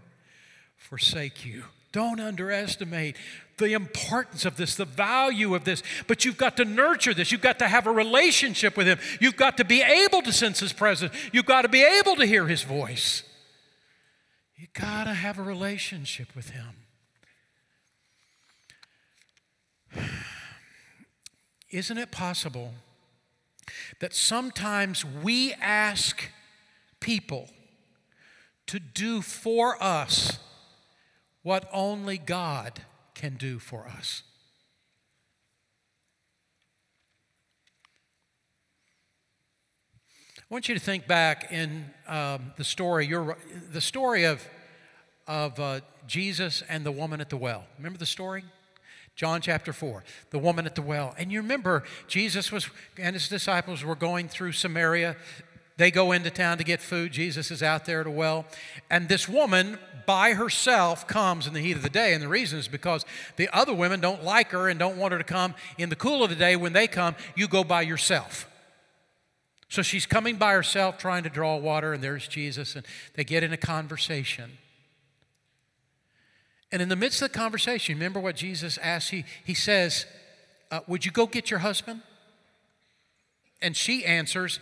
forsake 0.78 1.46
you. 1.46 1.64
Don't 1.92 2.20
underestimate 2.20 3.16
the 3.58 3.74
importance 3.74 4.46
of 4.46 4.58
this, 4.58 4.74
the 4.76 4.84
value 4.84 5.54
of 5.54 5.64
this. 5.64 5.84
But 6.08 6.26
you've 6.26 6.38
got 6.38 6.58
to 6.58 6.66
nurture 6.66 7.14
this. 7.14 7.32
You've 7.32 7.42
got 7.42 7.60
to 7.60 7.68
have 7.68 7.86
a 7.86 7.92
relationship 7.92 8.76
with 8.76 8.88
Him. 8.88 8.98
You've 9.22 9.38
got 9.38 9.58
to 9.58 9.66
be 9.66 9.84
able 9.84 10.24
to 10.24 10.34
sense 10.34 10.60
His 10.60 10.74
presence. 10.74 11.14
You've 11.32 11.46
got 11.46 11.62
to 11.62 11.70
be 11.70 11.84
able 11.84 12.16
to 12.16 12.26
hear 12.26 12.48
His 12.48 12.64
voice. 12.64 13.22
You've 14.58 14.74
got 14.74 15.04
to 15.04 15.14
have 15.14 15.38
a 15.38 15.44
relationship 15.44 16.36
with 16.36 16.50
Him. 16.50 16.76
Isn't 21.70 21.98
it 22.00 22.10
possible 22.10 22.74
that 24.00 24.14
sometimes 24.14 25.06
we 25.06 25.54
ask 25.54 26.30
people 27.00 27.50
to 28.68 28.80
do 28.80 29.22
for 29.22 29.82
us 29.82 30.40
what 31.44 31.68
only 31.72 32.18
God 32.18 32.82
can 33.14 33.36
do 33.36 33.60
for 33.60 33.88
us. 33.88 34.24
I 40.40 40.54
want 40.54 40.70
you 40.70 40.76
to 40.76 40.82
think 40.82 41.08
back 41.08 41.52
in 41.52 41.86
um, 42.08 42.54
the 42.58 42.64
story, 42.64 43.08
your, 43.08 43.38
the 43.72 43.82
story 43.82 44.26
of, 44.26 44.48
of 45.28 45.60
uh, 45.60 45.80
Jesus 46.06 46.64
and 46.70 46.86
the 46.86 46.92
woman 46.92 47.22
at 47.22 47.30
the 47.30 47.38
well. 47.38 47.66
Remember 47.78 47.98
the 47.98 48.06
story? 48.06 48.44
John 49.16 49.42
chapter 49.42 49.74
4, 49.74 50.04
the 50.32 50.40
woman 50.40 50.66
at 50.66 50.76
the 50.76 50.82
well. 50.82 51.14
And 51.18 51.32
you 51.32 51.42
remember 51.42 51.84
Jesus 52.08 52.52
was 52.52 52.70
and 52.98 53.16
his 53.16 53.30
disciples 53.30 53.84
were 53.84 53.96
going 53.96 54.28
through 54.28 54.54
Samaria. 54.54 55.16
They 55.78 55.92
go 55.92 56.12
into 56.12 56.30
town 56.30 56.58
to 56.60 56.64
get 56.64 56.82
food. 56.82 57.12
Jesus 57.12 57.52
is 57.52 57.64
out 57.64 57.86
there 57.86 58.02
at 58.02 58.08
a 58.08 58.12
well. 58.12 58.46
And 58.90 59.10
this 59.10 59.28
woman 59.28 59.80
by 60.06 60.34
herself 60.34 61.08
comes 61.08 61.48
in 61.48 61.54
the 61.54 61.60
heat 61.60 61.76
of 61.76 61.84
the 61.84 61.90
day. 61.90 62.14
And 62.14 62.22
the 62.22 62.28
reason 62.28 62.60
is 62.60 62.68
because 62.68 63.06
the 63.38 63.50
other 63.56 63.74
women 63.74 64.00
don't 64.00 64.24
like 64.24 64.52
her 64.52 64.70
and 64.70 64.80
don't 64.80 64.98
want 64.98 65.14
her 65.14 65.18
to 65.18 65.24
come 65.24 65.56
in 65.78 65.90
the 65.90 65.96
cool 65.96 66.24
of 66.24 66.30
the 66.30 66.36
day. 66.36 66.56
When 66.56 66.74
they 66.74 66.88
come, 66.88 67.16
you 67.36 67.48
go 67.48 67.64
by 67.64 67.82
yourself. 67.84 68.48
So 69.70 69.82
she's 69.82 70.06
coming 70.06 70.36
by 70.36 70.54
herself 70.54 71.00
trying 71.00 71.24
to 71.24 71.30
draw 71.30 71.56
water, 71.58 71.94
and 71.94 72.04
there's 72.04 72.28
Jesus, 72.28 72.76
and 72.76 72.86
they 73.16 73.24
get 73.24 73.42
in 73.42 73.54
a 73.54 73.58
conversation. 73.58 74.60
And 76.74 76.82
in 76.82 76.90
the 76.90 76.96
midst 76.96 77.22
of 77.22 77.32
the 77.32 77.38
conversation, 77.38 77.94
remember 77.94 78.20
what 78.20 78.36
Jesus 78.36 78.80
asked? 78.80 79.12
He, 79.12 79.26
he 79.46 79.54
says, 79.54 80.08
uh, 80.72 80.80
Would 80.88 81.06
you 81.06 81.12
go 81.12 81.28
get 81.28 81.52
your 81.52 81.60
husband? 81.60 82.02
And 83.62 83.78
she 83.78 84.04
answers, 84.04 84.60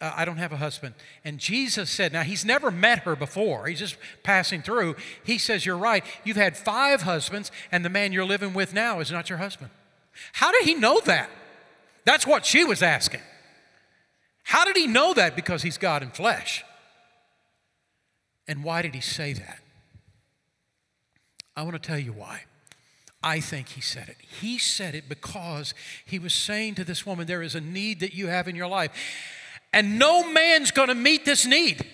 uh, 0.00 0.12
I 0.14 0.24
don't 0.24 0.36
have 0.36 0.52
a 0.52 0.58
husband. 0.58 0.94
And 1.24 1.38
Jesus 1.38 1.90
said, 1.90 2.12
Now 2.12 2.22
he's 2.22 2.44
never 2.44 2.70
met 2.70 3.00
her 3.00 3.16
before, 3.16 3.66
he's 3.66 3.80
just 3.80 3.96
passing 4.22 4.62
through. 4.62 4.94
He 5.24 5.38
says, 5.38 5.66
You're 5.66 5.76
right. 5.76 6.04
You've 6.22 6.36
had 6.36 6.56
five 6.56 7.02
husbands, 7.02 7.50
and 7.72 7.84
the 7.84 7.90
man 7.90 8.12
you're 8.12 8.24
living 8.24 8.54
with 8.54 8.72
now 8.72 9.00
is 9.00 9.10
not 9.10 9.28
your 9.28 9.38
husband. 9.38 9.70
How 10.34 10.52
did 10.52 10.62
he 10.62 10.74
know 10.74 11.00
that? 11.06 11.30
That's 12.04 12.28
what 12.28 12.46
she 12.46 12.62
was 12.62 12.80
asking. 12.80 13.22
How 14.44 14.64
did 14.64 14.76
he 14.76 14.86
know 14.86 15.14
that? 15.14 15.34
Because 15.34 15.62
he's 15.62 15.78
God 15.78 16.04
in 16.04 16.10
flesh. 16.10 16.64
And 18.46 18.62
why 18.62 18.82
did 18.82 18.94
he 18.94 19.00
say 19.00 19.32
that? 19.32 19.58
I 21.60 21.62
want 21.62 21.74
to 21.74 21.86
tell 21.86 21.98
you 21.98 22.12
why. 22.12 22.44
I 23.22 23.40
think 23.40 23.68
he 23.68 23.82
said 23.82 24.08
it. 24.08 24.16
He 24.40 24.56
said 24.56 24.94
it 24.94 25.10
because 25.10 25.74
he 26.06 26.18
was 26.18 26.32
saying 26.32 26.76
to 26.76 26.84
this 26.84 27.04
woman, 27.04 27.26
There 27.26 27.42
is 27.42 27.54
a 27.54 27.60
need 27.60 28.00
that 28.00 28.14
you 28.14 28.28
have 28.28 28.48
in 28.48 28.56
your 28.56 28.66
life, 28.66 28.90
and 29.70 29.98
no 29.98 30.32
man's 30.32 30.70
going 30.70 30.88
to 30.88 30.94
meet 30.94 31.26
this 31.26 31.44
need. 31.44 31.86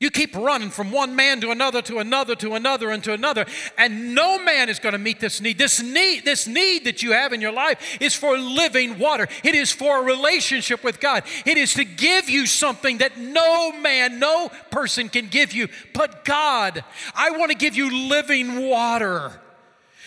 You 0.00 0.10
keep 0.10 0.34
running 0.34 0.70
from 0.70 0.92
one 0.92 1.14
man 1.14 1.42
to 1.42 1.50
another, 1.50 1.82
to 1.82 1.98
another, 1.98 2.34
to 2.36 2.54
another, 2.54 2.90
and 2.90 3.04
to 3.04 3.12
another, 3.12 3.44
and 3.76 4.14
no 4.14 4.42
man 4.42 4.70
is 4.70 4.78
going 4.78 4.94
to 4.94 4.98
meet 4.98 5.20
this 5.20 5.42
need. 5.42 5.58
This 5.58 5.82
need, 5.82 6.24
this 6.24 6.46
need 6.46 6.84
that 6.86 7.02
you 7.02 7.12
have 7.12 7.34
in 7.34 7.42
your 7.42 7.52
life 7.52 7.98
is 8.00 8.14
for 8.14 8.38
living 8.38 8.98
water. 8.98 9.28
It 9.44 9.54
is 9.54 9.70
for 9.70 10.00
a 10.00 10.02
relationship 10.02 10.82
with 10.82 11.00
God. 11.00 11.24
It 11.44 11.58
is 11.58 11.74
to 11.74 11.84
give 11.84 12.30
you 12.30 12.46
something 12.46 12.98
that 12.98 13.18
no 13.18 13.72
man, 13.72 14.18
no 14.18 14.50
person 14.70 15.10
can 15.10 15.28
give 15.28 15.52
you 15.52 15.68
but 15.92 16.24
God. 16.24 16.82
I 17.14 17.32
want 17.32 17.52
to 17.52 17.58
give 17.58 17.76
you 17.76 18.08
living 18.08 18.68
water 18.68 19.38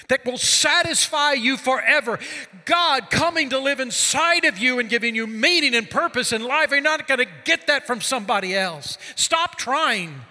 that 0.09 0.25
will 0.25 0.37
satisfy 0.37 1.33
you 1.33 1.57
forever. 1.57 2.19
God 2.65 3.09
coming 3.09 3.49
to 3.49 3.59
live 3.59 3.79
inside 3.79 4.45
of 4.45 4.57
you 4.57 4.79
and 4.79 4.89
giving 4.89 5.15
you 5.15 5.27
meaning 5.27 5.75
and 5.75 5.89
purpose 5.89 6.31
in 6.31 6.43
life. 6.43 6.71
You're 6.71 6.81
not 6.81 7.07
going 7.07 7.19
to 7.19 7.27
get 7.45 7.67
that 7.67 7.87
from 7.87 8.01
somebody 8.01 8.55
else. 8.55 8.97
Stop 9.15 9.57
trying. 9.57 10.21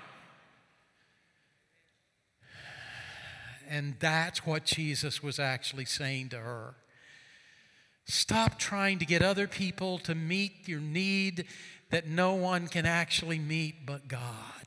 And 3.68 3.94
that's 4.00 4.44
what 4.44 4.64
Jesus 4.64 5.22
was 5.22 5.38
actually 5.38 5.87
saying 5.87 6.28
to 6.30 6.38
her. 6.38 6.74
Stop 8.04 8.58
trying 8.58 8.98
to 8.98 9.06
get 9.06 9.22
other 9.22 9.46
people 9.46 9.98
to 10.00 10.14
meet 10.14 10.68
your 10.68 10.80
need 10.80 11.46
that 11.90 12.06
no 12.06 12.35
one 12.35 12.68
can 12.68 12.85
actually 12.85 13.38
meet 13.38 13.87
but 13.87 14.08
God. 14.08 14.62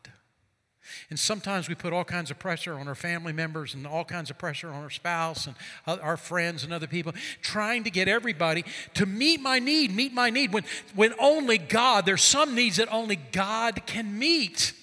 And 1.10 1.20
sometimes 1.20 1.70
we 1.70 1.76
put 1.76 1.94
all 1.94 2.04
kinds 2.04 2.32
of 2.32 2.40
pressure 2.40 2.74
on 2.74 2.88
our 2.88 2.96
family 2.96 3.32
members 3.32 3.76
and 3.76 3.86
all 3.86 4.04
kinds 4.04 4.32
of 4.32 4.40
pressure 4.40 4.70
on 4.70 4.82
our 4.82 4.90
spouse 4.90 5.46
and 5.46 5.56
our 5.86 6.18
friends 6.18 6.64
and 6.64 6.74
other 6.74 6.88
people, 6.88 7.14
trying 7.42 7.84
to 7.84 7.92
get 7.92 8.08
everybody 8.08 8.66
to 8.96 9.06
meet 9.06 9.40
my 9.40 9.60
need, 9.60 9.96
meet 9.96 10.14
my 10.14 10.32
need, 10.32 10.52
when, 10.52 10.64
when 10.96 11.14
only 11.20 11.60
God, 11.60 12.06
there's 12.06 12.24
some 12.24 12.56
needs 12.56 12.78
that 12.78 12.92
only 12.92 13.18
God 13.18 13.86
can 13.86 14.18
meet. 14.18 14.74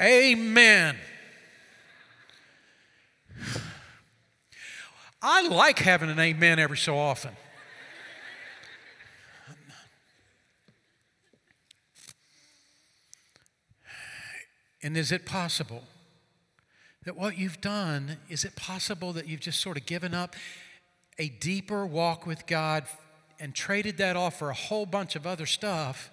Amen. 0.00 0.96
I 5.22 5.46
like 5.48 5.78
having 5.78 6.10
an 6.10 6.18
amen 6.18 6.58
every 6.58 6.78
so 6.78 6.98
often. 6.98 7.30
And 14.82 14.96
is 14.96 15.12
it 15.12 15.26
possible 15.26 15.84
that 17.04 17.16
what 17.16 17.38
you've 17.38 17.60
done, 17.60 18.18
is 18.28 18.44
it 18.44 18.56
possible 18.56 19.12
that 19.14 19.26
you've 19.26 19.40
just 19.40 19.60
sort 19.60 19.76
of 19.76 19.86
given 19.86 20.14
up 20.14 20.34
a 21.18 21.28
deeper 21.28 21.86
walk 21.86 22.26
with 22.26 22.46
God 22.46 22.84
and 23.38 23.54
traded 23.54 23.98
that 23.98 24.16
off 24.16 24.38
for 24.38 24.50
a 24.50 24.54
whole 24.54 24.86
bunch 24.86 25.16
of 25.16 25.26
other 25.26 25.46
stuff? 25.46 26.10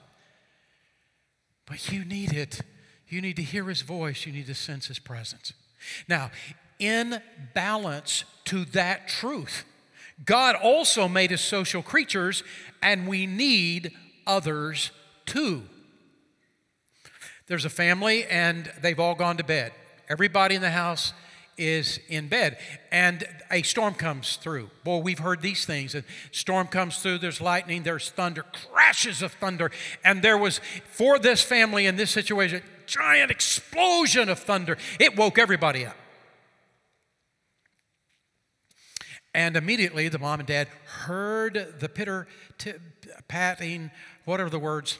But 1.65 1.91
you 1.91 2.05
need 2.05 2.33
it. 2.33 2.61
You 3.09 3.21
need 3.21 3.35
to 3.37 3.41
hear 3.41 3.65
His 3.65 3.81
voice, 3.81 4.25
you 4.25 4.33
need 4.33 4.47
to 4.47 4.55
sense 4.55 4.87
His 4.87 4.99
presence. 4.99 5.53
Now, 6.07 6.31
in 6.79 7.21
balance 7.53 8.25
to 8.45 8.65
that 8.65 9.07
truth, 9.07 9.63
God 10.25 10.55
also 10.55 11.07
made 11.07 11.31
us 11.31 11.41
social 11.41 11.81
creatures, 11.81 12.43
and 12.81 13.07
we 13.07 13.25
need 13.25 13.91
others 14.25 14.91
too. 15.25 15.63
There's 17.47 17.65
a 17.65 17.69
family, 17.69 18.25
and 18.25 18.71
they've 18.81 18.99
all 18.99 19.15
gone 19.15 19.37
to 19.37 19.43
bed. 19.43 19.71
Everybody 20.09 20.55
in 20.55 20.61
the 20.61 20.71
house 20.71 21.13
is 21.57 21.99
in 22.07 22.27
bed. 22.27 22.57
And 22.91 23.25
a 23.49 23.61
storm 23.63 23.93
comes 23.93 24.35
through. 24.35 24.69
Boy 24.83 24.99
we've 24.99 25.19
heard 25.19 25.41
these 25.41 25.65
things. 25.65 25.95
A 25.95 26.03
storm 26.31 26.67
comes 26.67 26.99
through 26.99 27.17
there's 27.17 27.41
lightning 27.41 27.83
there's 27.83 28.11
thunder 28.11 28.45
crashes 28.71 29.21
of 29.21 29.31
thunder. 29.33 29.71
And 30.03 30.21
there 30.21 30.37
was 30.37 30.61
for 30.91 31.17
this 31.17 31.41
family 31.41 31.85
in 31.85 31.95
this 31.95 32.11
situation 32.11 32.61
giant 32.85 33.31
explosion 33.31 34.29
of 34.29 34.39
thunder. 34.39 34.77
It 34.99 35.17
woke 35.17 35.37
everybody 35.37 35.85
up. 35.85 35.95
And 39.33 39.55
immediately 39.55 40.07
the 40.09 40.19
mom 40.19 40.39
and 40.39 40.47
dad 40.47 40.67
heard 40.85 41.75
the 41.79 41.89
pitter 41.89 42.27
t- 42.57 42.73
patting 43.27 43.91
whatever 44.25 44.49
the 44.49 44.59
words 44.59 44.99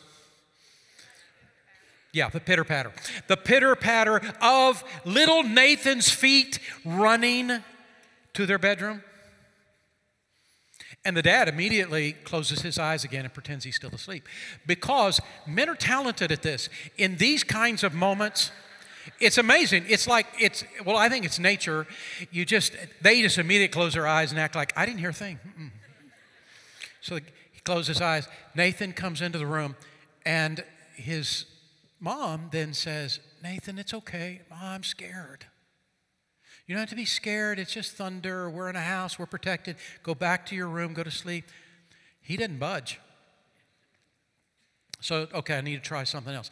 yeah, 2.17 2.30
the 2.30 2.39
pitter 2.39 2.63
patter. 2.63 2.91
The 3.27 3.38
pitter 3.38 3.75
patter 3.75 4.19
of 4.41 4.84
little 5.06 5.43
Nathan's 5.43 6.10
feet 6.10 6.58
running 6.84 7.63
to 8.34 8.45
their 8.47 8.58
bedroom. 8.58 9.03
And 11.06 11.15
the 11.15 11.21
dad 11.21 11.47
immediately 11.47 12.13
closes 12.13 12.63
his 12.63 12.80
eyes 12.80 13.03
again 13.03 13.23
and 13.23 13.34
pretends 13.34 13.63
he's 13.63 13.75
still 13.75 13.93
asleep. 13.93 14.27
Because 14.65 15.21
men 15.45 15.69
are 15.69 15.75
talented 15.75 16.32
at 16.32 16.41
this. 16.41 16.69
In 16.97 17.17
these 17.17 17.43
kinds 17.43 17.84
of 17.84 17.93
moments, 17.93 18.51
it's 19.19 19.38
amazing. 19.38 19.86
It's 19.88 20.08
like, 20.08 20.25
it's, 20.39 20.63
well, 20.84 20.97
I 20.97 21.10
think 21.10 21.23
it's 21.23 21.38
nature. 21.38 21.86
You 22.32 22.45
just, 22.45 22.73
they 22.99 23.21
just 23.21 23.38
immediately 23.38 23.71
close 23.71 23.93
their 23.93 24.08
eyes 24.08 24.32
and 24.32 24.39
act 24.39 24.56
like, 24.56 24.73
I 24.75 24.88
didn't 24.88 24.99
hear 24.99 25.12
a 25.12 25.13
thing. 25.13 25.39
Mm-mm. 25.47 25.69
So 26.99 27.15
he 27.17 27.62
closes 27.63 27.89
his 27.89 28.01
eyes. 28.01 28.27
Nathan 28.56 28.91
comes 28.91 29.21
into 29.21 29.38
the 29.38 29.45
room 29.45 29.75
and 30.25 30.63
his 30.95 31.45
Mom 32.00 32.50
then 32.52 32.74
says, 32.74 33.20
Nathan, 33.44 33.80
it's 33.80 33.94
okay. 33.94 34.42
I'm 34.52 34.84
scared. 34.84 35.46
You 36.68 36.76
don't 36.76 36.82
have 36.82 36.90
to 36.90 36.96
be 36.96 37.06
scared. 37.06 37.60
It's 37.60 37.74
just 37.74 37.94
thunder. 37.94 38.50
We're 38.50 38.70
in 38.70 38.76
a 38.76 38.82
house. 38.82 39.18
We're 39.18 39.26
protected. 39.26 39.78
Go 40.04 40.14
back 40.14 40.46
to 40.48 40.56
your 40.56 40.68
room. 40.68 40.94
Go 40.94 41.04
to 41.04 41.12
sleep. 41.12 41.46
He 42.20 42.36
didn't 42.36 42.60
budge. 42.60 43.00
So, 45.00 45.28
okay, 45.34 45.58
I 45.58 45.62
need 45.62 45.76
to 45.76 45.82
try 45.82 46.04
something 46.04 46.34
else. 46.34 46.50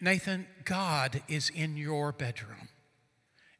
Nathan, 0.00 0.46
God 0.64 1.22
is 1.28 1.50
in 1.50 1.76
your 1.76 2.12
bedroom, 2.12 2.68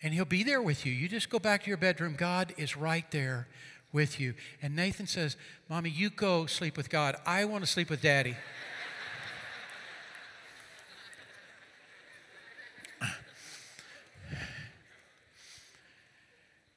and 0.03 0.13
He'll 0.13 0.25
be 0.25 0.43
there 0.43 0.61
with 0.61 0.85
you. 0.85 0.93
You 0.93 1.09
just 1.09 1.31
go 1.31 1.39
back 1.39 1.63
to 1.65 1.69
your 1.69 1.77
bedroom. 1.77 2.15
God 2.17 2.53
is 2.57 2.77
right 2.77 3.09
there 3.11 3.47
with 3.93 4.19
you. 4.19 4.35
And 4.61 4.75
Nathan 4.75 5.07
says, 5.07 5.37
Mommy, 5.69 5.91
you 5.91 6.11
go 6.11 6.47
sleep 6.47 6.77
with 6.77 6.91
God. 6.91 7.17
I 7.27 7.45
want 7.45 7.63
to 7.65 7.71
sleep 7.71 7.91
with 7.91 8.03
Daddy. 8.03 8.37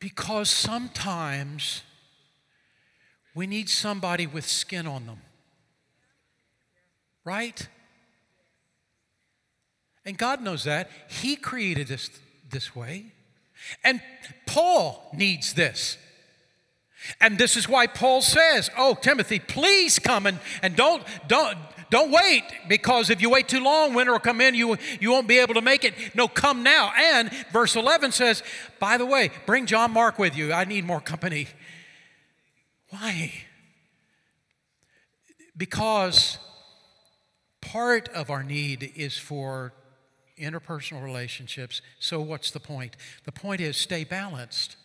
Because 0.03 0.49
sometimes 0.49 1.81
we 3.33 3.47
need 3.47 3.69
somebody 3.69 4.27
with 4.27 4.45
skin 4.45 4.85
on 4.85 5.05
them. 5.05 5.21
Right? 7.23 7.69
And 10.03 10.17
God 10.17 10.41
knows 10.41 10.65
that. 10.65 10.91
He 11.07 11.37
created 11.37 11.89
us 11.89 12.09
this 12.49 12.75
way. 12.75 13.13
And 13.81 14.01
Paul 14.45 15.09
needs 15.13 15.53
this. 15.53 15.97
And 17.21 17.37
this 17.37 17.55
is 17.55 17.69
why 17.69 17.87
Paul 17.87 18.21
says, 18.21 18.69
Oh, 18.77 18.95
Timothy, 18.95 19.39
please 19.39 19.99
come 19.99 20.25
and, 20.25 20.39
and 20.61 20.75
don't, 20.75 21.03
don't, 21.29 21.57
don't 21.93 22.09
wait 22.09 22.41
because 22.67 23.11
if 23.11 23.21
you 23.21 23.29
wait 23.29 23.47
too 23.47 23.63
long, 23.63 23.93
winter 23.93 24.13
will 24.13 24.19
come 24.19 24.41
in, 24.41 24.55
you, 24.55 24.75
you 24.99 25.11
won't 25.11 25.27
be 25.27 25.37
able 25.37 25.53
to 25.53 25.61
make 25.61 25.85
it. 25.85 25.93
No, 26.15 26.27
come 26.27 26.63
now. 26.63 26.91
And 26.97 27.31
verse 27.51 27.75
11 27.75 28.13
says, 28.13 28.41
by 28.79 28.97
the 28.97 29.05
way, 29.05 29.29
bring 29.45 29.67
John 29.67 29.91
Mark 29.91 30.17
with 30.17 30.35
you. 30.35 30.51
I 30.51 30.65
need 30.65 30.85
more 30.85 30.99
company. 30.99 31.49
Why? 32.89 33.31
Because 35.55 36.39
part 37.61 38.09
of 38.09 38.31
our 38.31 38.41
need 38.41 38.91
is 38.95 39.19
for 39.19 39.75
interpersonal 40.41 41.03
relationships. 41.03 41.83
So, 41.99 42.19
what's 42.21 42.49
the 42.49 42.59
point? 42.59 42.97
The 43.25 43.31
point 43.31 43.61
is 43.61 43.77
stay 43.77 44.03
balanced. 44.03 44.77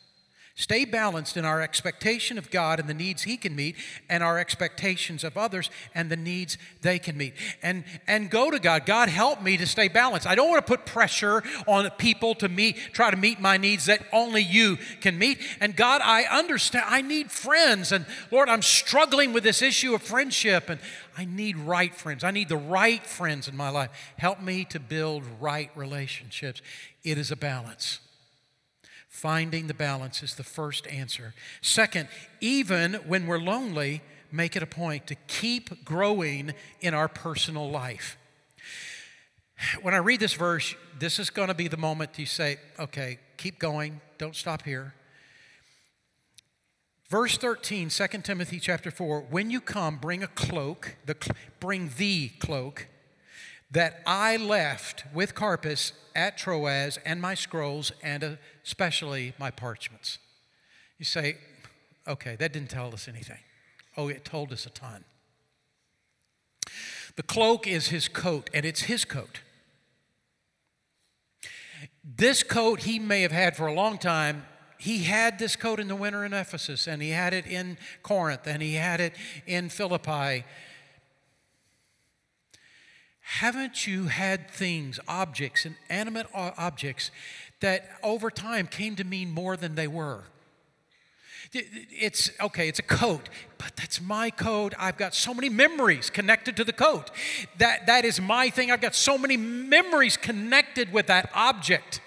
Stay 0.59 0.85
balanced 0.85 1.37
in 1.37 1.45
our 1.45 1.63
expectation 1.63 2.37
of 2.37 2.51
God 2.51 2.81
and 2.81 2.89
the 2.89 2.95
needs 2.95 3.23
He 3.23 3.37
can 3.37 3.55
meet, 3.55 3.77
and 4.09 4.25
our 4.25 4.41
expectations 4.41 5.23
of 5.23 5.37
others 5.37 5.71
and 5.95 6.11
the 6.11 6.17
needs 6.17 6.59
they 6.83 6.99
can 6.99 7.17
meet. 7.17 7.35
And, 7.63 7.85
and 8.09 8.29
go 8.29 8.51
to 8.51 8.59
God. 8.59 8.85
God, 8.85 9.09
help 9.09 9.41
me 9.41 9.57
to 9.57 9.69
stay 9.69 9.87
balanced. 9.87 10.27
I 10.27 10.35
don't 10.35 10.51
want 10.51 10.67
to 10.67 10.69
put 10.69 10.85
pressure 10.85 11.45
on 11.69 11.89
people 11.91 12.35
to 12.35 12.49
meet, 12.49 12.77
try 12.93 13.09
to 13.09 13.17
meet 13.17 13.39
my 13.41 13.57
needs 13.57 13.87
that 13.87 14.05
only 14.13 14.43
you 14.43 14.79
can 15.01 15.17
meet. 15.17 15.39
And 15.61 15.77
God, 15.77 16.01
I 16.03 16.25
understand. 16.25 16.87
I 16.89 17.03
need 17.03 17.31
friends. 17.31 17.93
And 17.93 18.05
Lord, 18.33 18.49
I'm 18.49 18.63
struggling 18.63 19.33
with 19.33 19.45
this 19.45 19.63
issue 19.63 19.95
of 19.95 20.03
friendship. 20.03 20.69
And 20.71 20.81
I 21.17 21.25
need 21.25 21.57
right 21.57 21.95
friends. 21.95 22.25
I 22.25 22.33
need 22.33 22.49
the 22.49 22.57
right 22.57 23.07
friends 23.07 23.47
in 23.47 23.57
my 23.57 23.71
life. 23.71 23.91
Help 24.17 24.43
me 24.43 24.65
to 24.71 24.81
build 24.81 25.23
right 25.39 25.71
relationships. 25.77 26.63
It 27.05 27.17
is 27.17 27.31
a 27.31 27.37
balance. 27.37 28.01
Finding 29.19 29.67
the 29.67 29.75
balance 29.75 30.23
is 30.23 30.37
the 30.37 30.45
first 30.45 30.87
answer. 30.87 31.35
Second, 31.61 32.09
even 32.41 32.95
when 33.09 33.27
we're 33.27 33.41
lonely, 33.41 34.01
make 34.31 34.55
it 34.55 34.63
a 34.63 34.67
point 34.67 35.09
to 35.09 35.17
keep 35.27 35.85
growing 35.85 36.55
in 36.81 36.95
our 36.95 37.09
personal 37.09 37.69
life. 37.69 38.17
When 39.83 39.93
I 39.93 39.97
read 39.97 40.21
this 40.21 40.35
verse, 40.35 40.77
this 41.01 41.19
is 41.19 41.31
going 41.31 41.49
to 41.49 41.55
be 41.55 41.67
the 41.67 41.77
moment 41.77 42.17
you 42.17 42.27
say, 42.27 42.59
okay, 42.79 43.19
keep 43.37 43.59
going, 43.59 44.01
don't 44.19 44.37
stop 44.37 44.63
here. 44.63 44.95
Verse 47.09 47.37
13, 47.37 47.89
2 47.89 48.07
Timothy 48.23 48.61
chapter 48.61 48.93
4 48.93 49.23
When 49.31 49.51
you 49.51 49.61
come, 49.61 49.97
bring 49.97 50.23
a 50.23 50.29
cloak, 50.29 50.95
the, 51.07 51.17
bring 51.59 51.91
the 51.99 52.29
cloak 52.39 52.87
that 53.71 54.01
I 54.07 54.37
left 54.37 55.05
with 55.13 55.35
Carpus 55.35 55.93
at 56.15 56.39
Troas 56.39 56.99
and 57.05 57.21
my 57.21 57.35
scrolls 57.35 57.93
and 58.03 58.39
especially 58.69 59.33
my 59.39 59.51
parchments. 59.51 60.19
You 60.99 61.07
say, 61.07 61.39
okay, 62.07 62.37
that 62.37 62.53
didn't 62.53 62.69
tell 62.69 62.93
us 62.93 63.09
anything. 63.09 63.39
Oh, 63.97 64.09
it 64.09 64.27
told 64.27 64.53
us 64.53 64.67
a 64.67 64.71
ton. 64.71 65.05
The 67.17 67.23
cloak 67.23 67.67
is 67.67 67.89
his 67.89 68.09
coat, 68.09 68.51
and 68.53 68.67
it's 68.67 68.83
his 68.83 69.07
coat. 69.07 69.41
This 72.05 72.43
coat 72.43 72.81
he 72.81 72.99
may 72.99 73.23
have 73.23 73.33
had 73.33 73.57
for 73.57 73.67
a 73.67 73.73
long 73.73 73.97
time. 73.97 74.45
He 74.77 75.05
had 75.05 75.39
this 75.39 75.57
coat 75.57 75.81
in 75.81 75.89
the 75.89 75.97
winter 75.97 76.23
in 76.23 76.35
Ephesus, 76.35 76.87
and 76.87 77.01
he 77.01 77.11
had 77.11 77.33
it 77.33 77.47
in 77.47 77.79
Corinth, 78.03 78.47
and 78.47 78.61
he 78.61 78.75
had 78.75 79.01
it 79.01 79.15
in 79.47 79.71
Philippi. 79.71 80.45
Haven't 83.21 83.87
you 83.87 84.09
had 84.09 84.51
things, 84.51 85.01
objects, 85.09 85.65
and 85.65 85.77
animate 85.89 86.27
objects 86.35 87.11
that 87.61 87.89
over 88.03 88.31
time 88.31 88.67
came 88.67 88.97
to 88.97 89.05
mean 89.05 89.31
more 89.31 89.57
than 89.57 89.75
they 89.75 89.89
were? 89.89 90.25
It's 91.53 92.31
okay, 92.41 92.69
it's 92.69 92.79
a 92.79 92.83
coat, 92.83 93.29
but 93.57 93.75
that's 93.75 94.03
my 94.03 94.29
coat. 94.29 94.75
I've 94.79 94.99
got 94.99 95.15
so 95.15 95.33
many 95.33 95.49
memories 95.49 96.11
connected 96.11 96.57
to 96.57 96.65
the 96.65 96.75
coat. 96.75 97.11
That, 97.57 97.87
that 97.87 98.05
is 98.05 98.21
my 98.21 98.51
thing. 98.51 98.71
I've 98.71 98.83
got 98.83 98.95
so 98.95 99.17
many 99.17 99.39
memories 99.39 100.19
connected 100.19 100.93
with 100.93 101.07
that 101.07 101.31
object. 101.35 102.03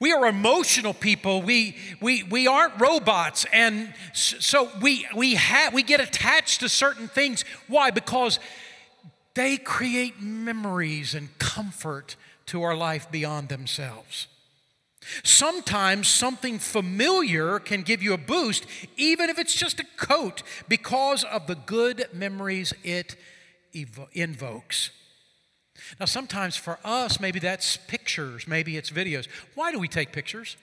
We 0.00 0.12
are 0.12 0.26
emotional 0.26 0.94
people. 0.94 1.42
We, 1.42 1.76
we, 2.00 2.22
we 2.24 2.46
aren't 2.48 2.80
robots. 2.80 3.46
And 3.52 3.92
so 4.14 4.70
we, 4.80 5.06
we, 5.14 5.34
have, 5.34 5.74
we 5.74 5.82
get 5.82 6.00
attached 6.00 6.60
to 6.60 6.68
certain 6.68 7.06
things. 7.06 7.44
Why? 7.68 7.90
Because 7.90 8.40
they 9.34 9.58
create 9.58 10.20
memories 10.20 11.14
and 11.14 11.38
comfort 11.38 12.16
to 12.46 12.62
our 12.62 12.74
life 12.74 13.10
beyond 13.12 13.50
themselves. 13.50 14.26
Sometimes 15.22 16.08
something 16.08 16.58
familiar 16.58 17.58
can 17.58 17.82
give 17.82 18.02
you 18.02 18.12
a 18.12 18.18
boost, 18.18 18.66
even 18.96 19.30
if 19.30 19.38
it's 19.38 19.54
just 19.54 19.80
a 19.80 19.86
coat, 19.96 20.42
because 20.68 21.24
of 21.24 21.46
the 21.46 21.54
good 21.54 22.06
memories 22.12 22.72
it 22.82 23.16
evo- 23.74 24.08
invokes. 24.12 24.90
Now, 25.98 26.06
sometimes 26.06 26.56
for 26.56 26.78
us, 26.84 27.20
maybe 27.20 27.38
that's 27.38 27.76
pictures, 27.76 28.46
maybe 28.46 28.76
it's 28.76 28.90
videos. 28.90 29.26
Why 29.54 29.72
do 29.72 29.78
we 29.78 29.88
take 29.88 30.12
pictures? 30.12 30.56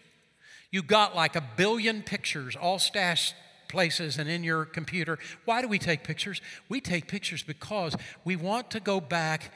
You 0.71 0.83
got 0.83 1.15
like 1.15 1.35
a 1.35 1.43
billion 1.55 2.03
pictures 2.03 2.55
all 2.55 2.79
stashed 2.79 3.33
places 3.67 4.17
and 4.17 4.29
in 4.29 4.43
your 4.43 4.65
computer. 4.65 5.17
Why 5.45 5.61
do 5.61 5.67
we 5.67 5.79
take 5.79 6.03
pictures? 6.03 6.41
We 6.69 6.81
take 6.81 7.07
pictures 7.07 7.43
because 7.43 7.95
we 8.23 8.35
want 8.35 8.71
to 8.71 8.79
go 8.79 8.99
back 8.99 9.51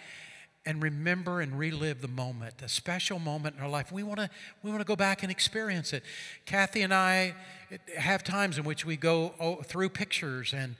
and 0.65 0.81
remember 0.81 1.41
and 1.41 1.57
relive 1.57 2.01
the 2.01 2.07
moment, 2.07 2.61
a 2.61 2.69
special 2.69 3.17
moment 3.17 3.55
in 3.55 3.63
our 3.63 3.69
life. 3.69 3.91
We 3.91 4.03
want 4.03 4.19
to 4.19 4.29
we 4.63 4.69
want 4.69 4.81
to 4.81 4.87
go 4.87 4.95
back 4.95 5.23
and 5.23 5.31
experience 5.31 5.93
it. 5.93 6.03
Kathy 6.45 6.81
and 6.81 6.93
I 6.93 7.35
eh, 7.71 7.77
have 7.97 8.23
times 8.23 8.57
in 8.57 8.63
which 8.63 8.85
we 8.85 8.95
go 8.95 9.61
through 9.65 9.89
pictures 9.89 10.53
and 10.53 10.75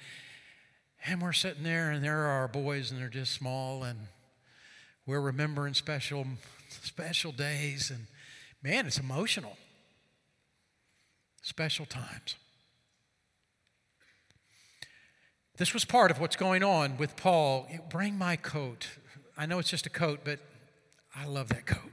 and 1.05 1.21
we're 1.21 1.33
sitting 1.33 1.63
there 1.63 1.89
and 1.89 2.03
there 2.03 2.25
are 2.25 2.41
our 2.41 2.47
boys 2.47 2.91
and 2.91 2.99
they're 2.99 3.09
just 3.09 3.33
small 3.33 3.83
and 3.83 3.97
we're 5.07 5.21
remembering 5.21 5.73
special 5.73 6.25
special 6.69 7.31
days 7.31 7.89
and 7.89 8.05
man, 8.61 8.85
it's 8.85 8.99
emotional. 8.99 9.57
Special 11.41 11.87
times. 11.87 12.35
This 15.57 15.73
was 15.73 15.85
part 15.85 16.11
of 16.11 16.19
what's 16.19 16.35
going 16.35 16.63
on 16.63 16.97
with 16.97 17.15
Paul. 17.15 17.67
Bring 17.89 18.15
my 18.15 18.35
coat. 18.35 18.87
I 19.41 19.47
know 19.47 19.57
it's 19.57 19.71
just 19.71 19.87
a 19.87 19.89
coat, 19.89 20.19
but 20.23 20.37
I 21.15 21.25
love 21.25 21.49
that 21.49 21.65
coat. 21.65 21.91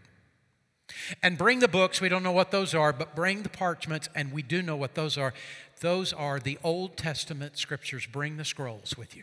And 1.22 1.38
bring 1.38 1.60
the 1.60 1.68
books. 1.68 1.98
We 1.98 2.10
don't 2.10 2.22
know 2.22 2.30
what 2.30 2.50
those 2.50 2.74
are, 2.74 2.92
but 2.92 3.16
bring 3.16 3.42
the 3.42 3.48
parchments, 3.48 4.10
and 4.14 4.32
we 4.32 4.42
do 4.42 4.60
know 4.60 4.76
what 4.76 4.94
those 4.94 5.16
are. 5.16 5.32
Those 5.80 6.12
are 6.12 6.38
the 6.38 6.58
Old 6.62 6.98
Testament 6.98 7.56
scriptures. 7.56 8.04
Bring 8.04 8.36
the 8.36 8.44
scrolls 8.44 8.98
with 8.98 9.16
you. 9.16 9.22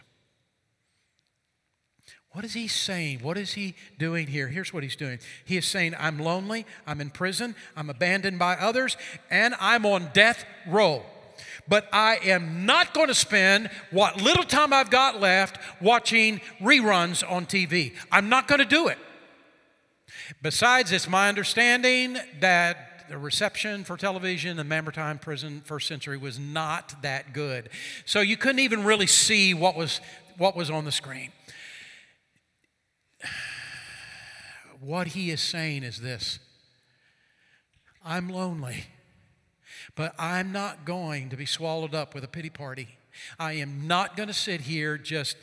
What 2.31 2.43
is 2.43 2.55
he 2.55 2.67
saying? 2.67 3.19
What 3.19 3.37
is 3.37 3.53
he 3.53 3.75
doing 3.99 4.25
here? 4.25 4.47
Here's 4.47 4.73
what 4.73 4.81
he's 4.81 4.95
doing. 4.95 5.19
He 5.45 5.57
is 5.57 5.67
saying, 5.67 5.93
I'm 5.99 6.17
lonely, 6.17 6.65
I'm 6.87 7.01
in 7.01 7.11
prison, 7.11 7.55
I'm 7.77 7.91
abandoned 7.91 8.39
by 8.39 8.55
others, 8.55 8.97
and 9.29 9.53
I'm 9.59 9.85
on 9.85 10.09
death 10.13 10.45
row 10.67 11.03
but 11.67 11.87
I 11.91 12.17
am 12.23 12.65
not 12.65 12.93
going 12.93 13.07
to 13.07 13.15
spend 13.15 13.69
what 13.91 14.21
little 14.21 14.43
time 14.43 14.73
I've 14.73 14.89
got 14.89 15.19
left 15.19 15.57
watching 15.81 16.41
reruns 16.61 17.29
on 17.29 17.45
TV. 17.45 17.93
I'm 18.11 18.29
not 18.29 18.47
going 18.47 18.59
to 18.59 18.65
do 18.65 18.87
it. 18.87 18.97
Besides, 20.41 20.91
it's 20.91 21.07
my 21.07 21.29
understanding 21.29 22.17
that 22.39 23.07
the 23.09 23.17
reception 23.17 23.83
for 23.83 23.97
television 23.97 24.59
in 24.59 24.67
Mamertine 24.67 25.19
prison, 25.19 25.61
first 25.63 25.87
century, 25.87 26.17
was 26.17 26.39
not 26.39 27.01
that 27.03 27.33
good. 27.33 27.69
So 28.05 28.21
you 28.21 28.37
couldn't 28.37 28.59
even 28.59 28.83
really 28.83 29.07
see 29.07 29.53
what 29.53 29.75
was, 29.75 30.01
what 30.37 30.55
was 30.55 30.69
on 30.69 30.85
the 30.85 30.91
screen. 30.91 31.31
What 34.81 35.07
he 35.07 35.31
is 35.31 35.41
saying 35.41 35.81
is 35.81 35.99
this 35.99 36.37
I'm 38.05 38.29
lonely. 38.29 38.85
But 39.95 40.13
I'm 40.19 40.51
not 40.51 40.85
going 40.85 41.29
to 41.29 41.37
be 41.37 41.45
swallowed 41.45 41.95
up 41.95 42.13
with 42.13 42.23
a 42.23 42.27
pity 42.27 42.49
party. 42.49 42.89
I 43.39 43.53
am 43.53 43.87
not 43.87 44.17
going 44.17 44.27
to 44.27 44.33
sit 44.33 44.61
here 44.61 44.97
just 44.97 45.37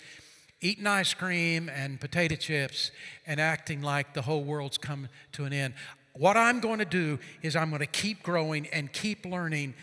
eating 0.61 0.87
ice 0.87 1.15
cream 1.15 1.69
and 1.69 2.01
potato 2.01 2.37
chips 2.37 2.91
and 3.27 3.41
acting 3.41 3.83
like 3.83 4.15
the 4.15 4.23
whole 4.23 4.45
world's 4.45 4.79
come 4.79 5.09
to 5.33 5.45
an 5.45 5.53
end. 5.53 5.75
What 6.15 6.37
I'm 6.37 6.61
going 6.61 6.79
to 6.79 6.85
do 6.85 7.19
is 7.43 7.57
I'm 7.57 7.71
going 7.71 7.81
to 7.81 7.87
keep 7.87 8.23
growing 8.23 8.67
and 8.69 8.93
keep 8.93 9.25
learning 9.25 9.75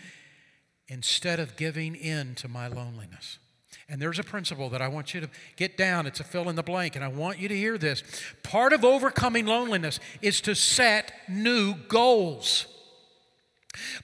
instead 0.87 1.39
of 1.39 1.55
giving 1.55 1.95
in 1.95 2.35
to 2.35 2.47
my 2.47 2.67
loneliness. 2.67 3.39
And 3.89 3.99
there's 3.99 4.19
a 4.19 4.23
principle 4.23 4.69
that 4.69 4.81
I 4.81 4.87
want 4.87 5.13
you 5.15 5.21
to 5.21 5.29
get 5.55 5.75
down. 5.75 6.05
It's 6.05 6.19
a 6.19 6.23
fill 6.23 6.47
in 6.49 6.55
the 6.55 6.63
blank, 6.63 6.95
and 6.95 7.03
I 7.03 7.07
want 7.07 7.39
you 7.39 7.47
to 7.47 7.57
hear 7.57 7.77
this. 7.77 8.03
Part 8.43 8.71
of 8.71 8.85
overcoming 8.85 9.47
loneliness 9.47 9.99
is 10.21 10.41
to 10.41 10.53
set 10.55 11.11
new 11.27 11.73
goals. 11.73 12.67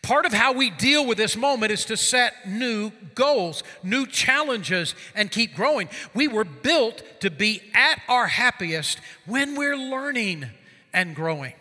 Part 0.01 0.25
of 0.25 0.33
how 0.33 0.53
we 0.53 0.69
deal 0.69 1.05
with 1.05 1.17
this 1.17 1.35
moment 1.35 1.71
is 1.71 1.85
to 1.85 1.97
set 1.97 2.47
new 2.47 2.91
goals, 3.15 3.63
new 3.83 4.05
challenges, 4.05 4.93
and 5.15 5.31
keep 5.31 5.55
growing. 5.55 5.89
We 6.13 6.27
were 6.27 6.43
built 6.43 7.01
to 7.21 7.31
be 7.31 7.61
at 7.73 8.01
our 8.07 8.27
happiest 8.27 8.99
when 9.25 9.55
we're 9.55 9.77
learning 9.77 10.45
and 10.93 11.15
growing. 11.15 11.53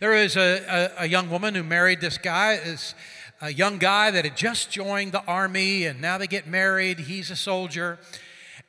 There 0.00 0.14
is 0.14 0.36
a, 0.36 0.92
a, 0.98 1.04
a 1.04 1.06
young 1.06 1.30
woman 1.30 1.54
who 1.54 1.62
married 1.62 2.00
this 2.00 2.18
guy, 2.18 2.54
is 2.54 2.94
a 3.40 3.52
young 3.52 3.78
guy 3.78 4.10
that 4.10 4.24
had 4.24 4.36
just 4.36 4.70
joined 4.70 5.12
the 5.12 5.24
army, 5.24 5.84
and 5.84 6.00
now 6.00 6.18
they 6.18 6.26
get 6.26 6.46
married. 6.46 6.98
He's 7.00 7.30
a 7.30 7.36
soldier. 7.36 7.98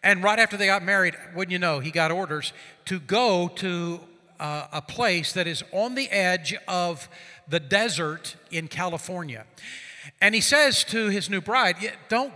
And 0.03 0.23
right 0.23 0.39
after 0.39 0.57
they 0.57 0.67
got 0.67 0.83
married, 0.83 1.15
wouldn't 1.35 1.51
you 1.51 1.59
know, 1.59 1.79
he 1.79 1.91
got 1.91 2.11
orders 2.11 2.53
to 2.85 2.99
go 2.99 3.47
to 3.55 3.99
uh, 4.39 4.67
a 4.71 4.81
place 4.81 5.33
that 5.33 5.47
is 5.47 5.63
on 5.71 5.95
the 5.95 6.09
edge 6.09 6.55
of 6.67 7.09
the 7.49 7.59
desert 7.59 8.35
in 8.51 8.67
California. 8.67 9.45
And 10.21 10.35
he 10.35 10.41
says 10.41 10.83
to 10.85 11.07
his 11.09 11.29
new 11.29 11.41
bride, 11.41 11.75
don't, 12.09 12.33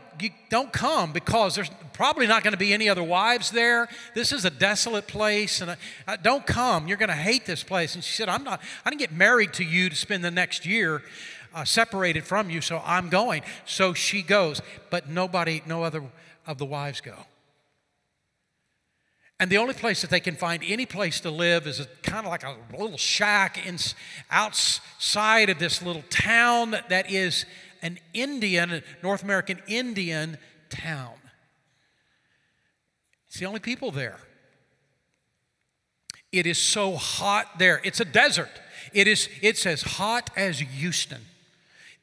don't 0.50 0.72
come 0.72 1.12
because 1.12 1.56
there's 1.56 1.72
probably 1.94 2.28
not 2.28 2.44
going 2.44 2.54
to 2.54 2.58
be 2.58 2.74
any 2.74 2.88
other 2.88 3.04
wives 3.04 3.52
there. 3.52 3.88
This 4.16 4.32
is 4.32 4.46
a 4.46 4.50
desolate 4.50 5.08
place, 5.08 5.62
and 5.62 5.76
I, 6.08 6.16
don't 6.16 6.46
come. 6.46 6.88
You're 6.88 6.98
going 6.98 7.10
to 7.10 7.16
hate 7.16 7.46
this 7.46 7.64
place. 7.64 7.96
And 7.96 8.04
she 8.04 8.16
said, 8.16 8.30
I'm 8.30 8.44
not, 8.44 8.62
I 8.86 8.90
didn't 8.90 9.00
get 9.00 9.12
married 9.12 9.54
to 9.54 9.64
you 9.64 9.90
to 9.90 9.96
spend 9.96 10.24
the 10.24 10.32
next 10.32 10.66
year 10.66 11.02
uh, 11.54 11.64
separated 11.64 12.24
from 12.26 12.50
you, 12.50 12.62
so 12.62 12.82
I'm 12.86 13.10
going. 13.10 13.44
So 13.66 13.94
she 13.94 14.22
goes, 14.22 14.62
but 14.90 15.10
nobody, 15.10 15.62
no 15.66 15.84
other 15.84 16.04
of 16.48 16.58
the 16.58 16.66
wives 16.66 17.02
go. 17.02 17.16
And 19.40 19.52
the 19.52 19.58
only 19.58 19.74
place 19.74 20.02
that 20.02 20.10
they 20.10 20.20
can 20.20 20.36
find 20.36 20.64
any 20.66 20.86
place 20.86 21.20
to 21.22 21.32
live 21.32 21.68
is 21.68 21.86
kind 22.02 22.26
of 22.26 22.32
like 22.32 22.44
a 22.44 22.56
little 22.78 22.98
shack 22.98 23.66
in, 23.68 23.78
outside 24.30 25.50
of 25.50 25.60
this 25.60 25.82
little 25.82 26.04
town 26.10 26.76
that 26.90 27.12
is 27.12 27.46
an 27.82 28.00
Indian, 28.14 28.82
North 29.02 29.24
American 29.24 29.62
Indian 29.68 30.38
town. 30.70 31.14
It's 33.28 33.40
the 33.40 33.46
only 33.46 33.60
people 33.60 33.92
there. 33.92 34.20
It 36.32 36.48
is 36.48 36.58
so 36.58 36.96
hot 36.96 37.60
there. 37.60 37.82
It's 37.84 38.00
a 38.00 38.06
desert. 38.06 38.50
It 38.94 39.08
is 39.08 39.30
it's 39.42 39.66
as 39.66 39.82
hot 39.82 40.30
as 40.36 40.60
Houston. 40.60 41.22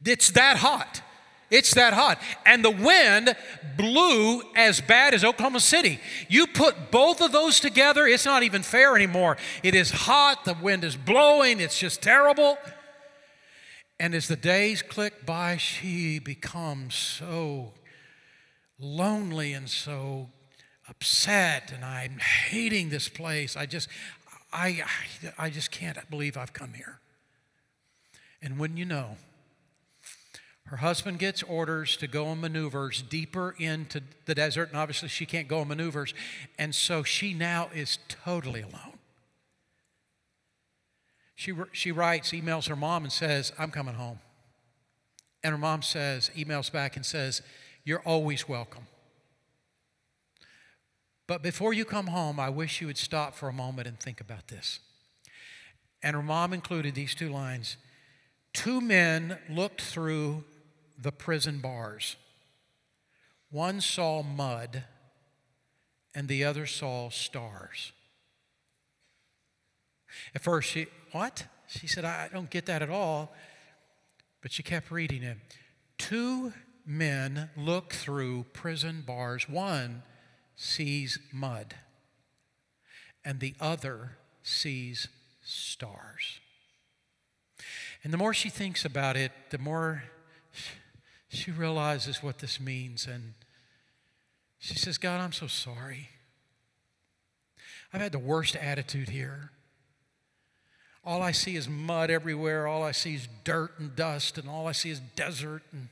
It's 0.04 0.30
that 0.32 0.58
hot. 0.58 1.02
It's 1.50 1.74
that 1.74 1.92
hot. 1.92 2.20
And 2.46 2.64
the 2.64 2.70
wind 2.70 3.34
blew 3.76 4.42
as 4.54 4.80
bad 4.80 5.14
as 5.14 5.24
Oklahoma 5.24 5.60
City. 5.60 5.98
You 6.28 6.46
put 6.46 6.90
both 6.90 7.20
of 7.20 7.32
those 7.32 7.60
together, 7.60 8.06
it's 8.06 8.24
not 8.24 8.42
even 8.42 8.62
fair 8.62 8.94
anymore. 8.94 9.36
It 9.62 9.74
is 9.74 9.90
hot, 9.90 10.44
the 10.44 10.54
wind 10.54 10.84
is 10.84 10.96
blowing, 10.96 11.60
it's 11.60 11.78
just 11.78 12.02
terrible. 12.02 12.56
And 13.98 14.14
as 14.14 14.28
the 14.28 14.36
days 14.36 14.80
click 14.80 15.26
by, 15.26 15.56
she 15.56 16.18
becomes 16.18 16.94
so 16.94 17.72
lonely 18.78 19.52
and 19.52 19.68
so 19.68 20.30
upset, 20.88 21.70
and 21.74 21.84
I'm 21.84 22.18
hating 22.18 22.88
this 22.88 23.08
place. 23.08 23.56
I 23.56 23.66
just, 23.66 23.88
I, 24.52 24.82
I 25.38 25.50
just 25.50 25.70
can't 25.70 25.98
believe 26.08 26.36
I've 26.36 26.52
come 26.52 26.72
here. 26.72 26.98
And 28.42 28.58
when 28.58 28.76
you 28.76 28.84
know, 28.84 29.16
her 30.70 30.76
husband 30.76 31.18
gets 31.18 31.42
orders 31.42 31.96
to 31.96 32.06
go 32.06 32.28
on 32.28 32.40
maneuvers 32.40 33.02
deeper 33.02 33.56
into 33.58 34.02
the 34.26 34.36
desert, 34.36 34.68
and 34.68 34.78
obviously 34.78 35.08
she 35.08 35.26
can't 35.26 35.48
go 35.48 35.58
on 35.58 35.66
maneuvers. 35.66 36.14
And 36.60 36.72
so 36.72 37.02
she 37.02 37.34
now 37.34 37.70
is 37.74 37.98
totally 38.06 38.60
alone. 38.60 39.00
She, 41.34 41.52
she 41.72 41.90
writes, 41.90 42.30
emails 42.30 42.68
her 42.68 42.76
mom, 42.76 43.02
and 43.02 43.12
says, 43.12 43.52
I'm 43.58 43.72
coming 43.72 43.96
home. 43.96 44.20
And 45.42 45.50
her 45.50 45.58
mom 45.58 45.82
says, 45.82 46.30
emails 46.36 46.70
back 46.70 46.94
and 46.94 47.04
says, 47.04 47.42
You're 47.82 48.02
always 48.02 48.48
welcome. 48.48 48.86
But 51.26 51.42
before 51.42 51.74
you 51.74 51.84
come 51.84 52.06
home, 52.06 52.38
I 52.38 52.48
wish 52.48 52.80
you 52.80 52.86
would 52.86 52.98
stop 52.98 53.34
for 53.34 53.48
a 53.48 53.52
moment 53.52 53.88
and 53.88 53.98
think 53.98 54.20
about 54.20 54.46
this. 54.46 54.78
And 56.00 56.14
her 56.14 56.22
mom 56.22 56.52
included 56.52 56.94
these 56.94 57.16
two 57.16 57.28
lines 57.28 57.76
Two 58.52 58.80
men 58.80 59.38
looked 59.48 59.80
through 59.80 60.44
the 61.00 61.12
prison 61.12 61.58
bars. 61.58 62.16
One 63.50 63.80
saw 63.80 64.22
mud, 64.22 64.84
and 66.14 66.28
the 66.28 66.44
other 66.44 66.66
saw 66.66 67.10
stars. 67.10 67.92
At 70.34 70.42
first, 70.42 70.68
she, 70.68 70.86
what? 71.12 71.46
She 71.66 71.86
said, 71.86 72.04
I 72.04 72.28
don't 72.32 72.50
get 72.50 72.66
that 72.66 72.82
at 72.82 72.90
all. 72.90 73.32
But 74.42 74.52
she 74.52 74.62
kept 74.62 74.90
reading 74.90 75.22
it. 75.22 75.36
Two 75.98 76.52
men 76.86 77.50
look 77.56 77.92
through 77.92 78.46
prison 78.52 79.02
bars. 79.06 79.48
One 79.48 80.02
sees 80.56 81.18
mud, 81.32 81.74
and 83.24 83.40
the 83.40 83.54
other 83.60 84.16
sees 84.42 85.08
stars. 85.44 86.40
And 88.02 88.12
the 88.12 88.18
more 88.18 88.32
she 88.32 88.48
thinks 88.48 88.84
about 88.84 89.16
it, 89.16 89.32
the 89.50 89.58
more 89.58 90.04
she 91.30 91.52
realizes 91.52 92.22
what 92.22 92.38
this 92.38 92.60
means. 92.60 93.06
And 93.06 93.34
she 94.58 94.74
says, 94.74 94.98
God, 94.98 95.20
I'm 95.20 95.32
so 95.32 95.46
sorry. 95.46 96.10
I've 97.92 98.00
had 98.00 98.12
the 98.12 98.18
worst 98.18 98.56
attitude 98.56 99.08
here. 99.08 99.50
All 101.04 101.22
I 101.22 101.30
see 101.30 101.56
is 101.56 101.68
mud 101.68 102.10
everywhere. 102.10 102.66
All 102.66 102.82
I 102.82 102.90
see 102.90 103.14
is 103.14 103.28
dirt 103.44 103.78
and 103.78 103.94
dust, 103.96 104.38
and 104.38 104.48
all 104.48 104.66
I 104.66 104.72
see 104.72 104.90
is 104.90 105.00
desert. 105.16 105.62
And, 105.72 105.88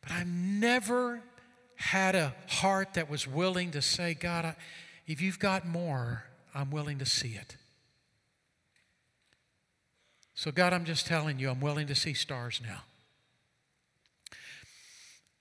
but 0.00 0.12
I've 0.12 0.26
never 0.26 1.20
had 1.74 2.14
a 2.14 2.34
heart 2.48 2.94
that 2.94 3.10
was 3.10 3.26
willing 3.26 3.72
to 3.72 3.82
say, 3.82 4.14
God, 4.14 4.44
I, 4.44 4.56
if 5.06 5.20
you've 5.20 5.38
got 5.38 5.66
more, 5.66 6.24
I'm 6.54 6.70
willing 6.70 6.98
to 7.00 7.06
see 7.06 7.30
it. 7.34 7.56
So, 10.34 10.50
God, 10.52 10.72
I'm 10.72 10.84
just 10.84 11.06
telling 11.06 11.38
you, 11.38 11.50
I'm 11.50 11.60
willing 11.60 11.86
to 11.88 11.94
see 11.94 12.14
stars 12.14 12.60
now 12.64 12.82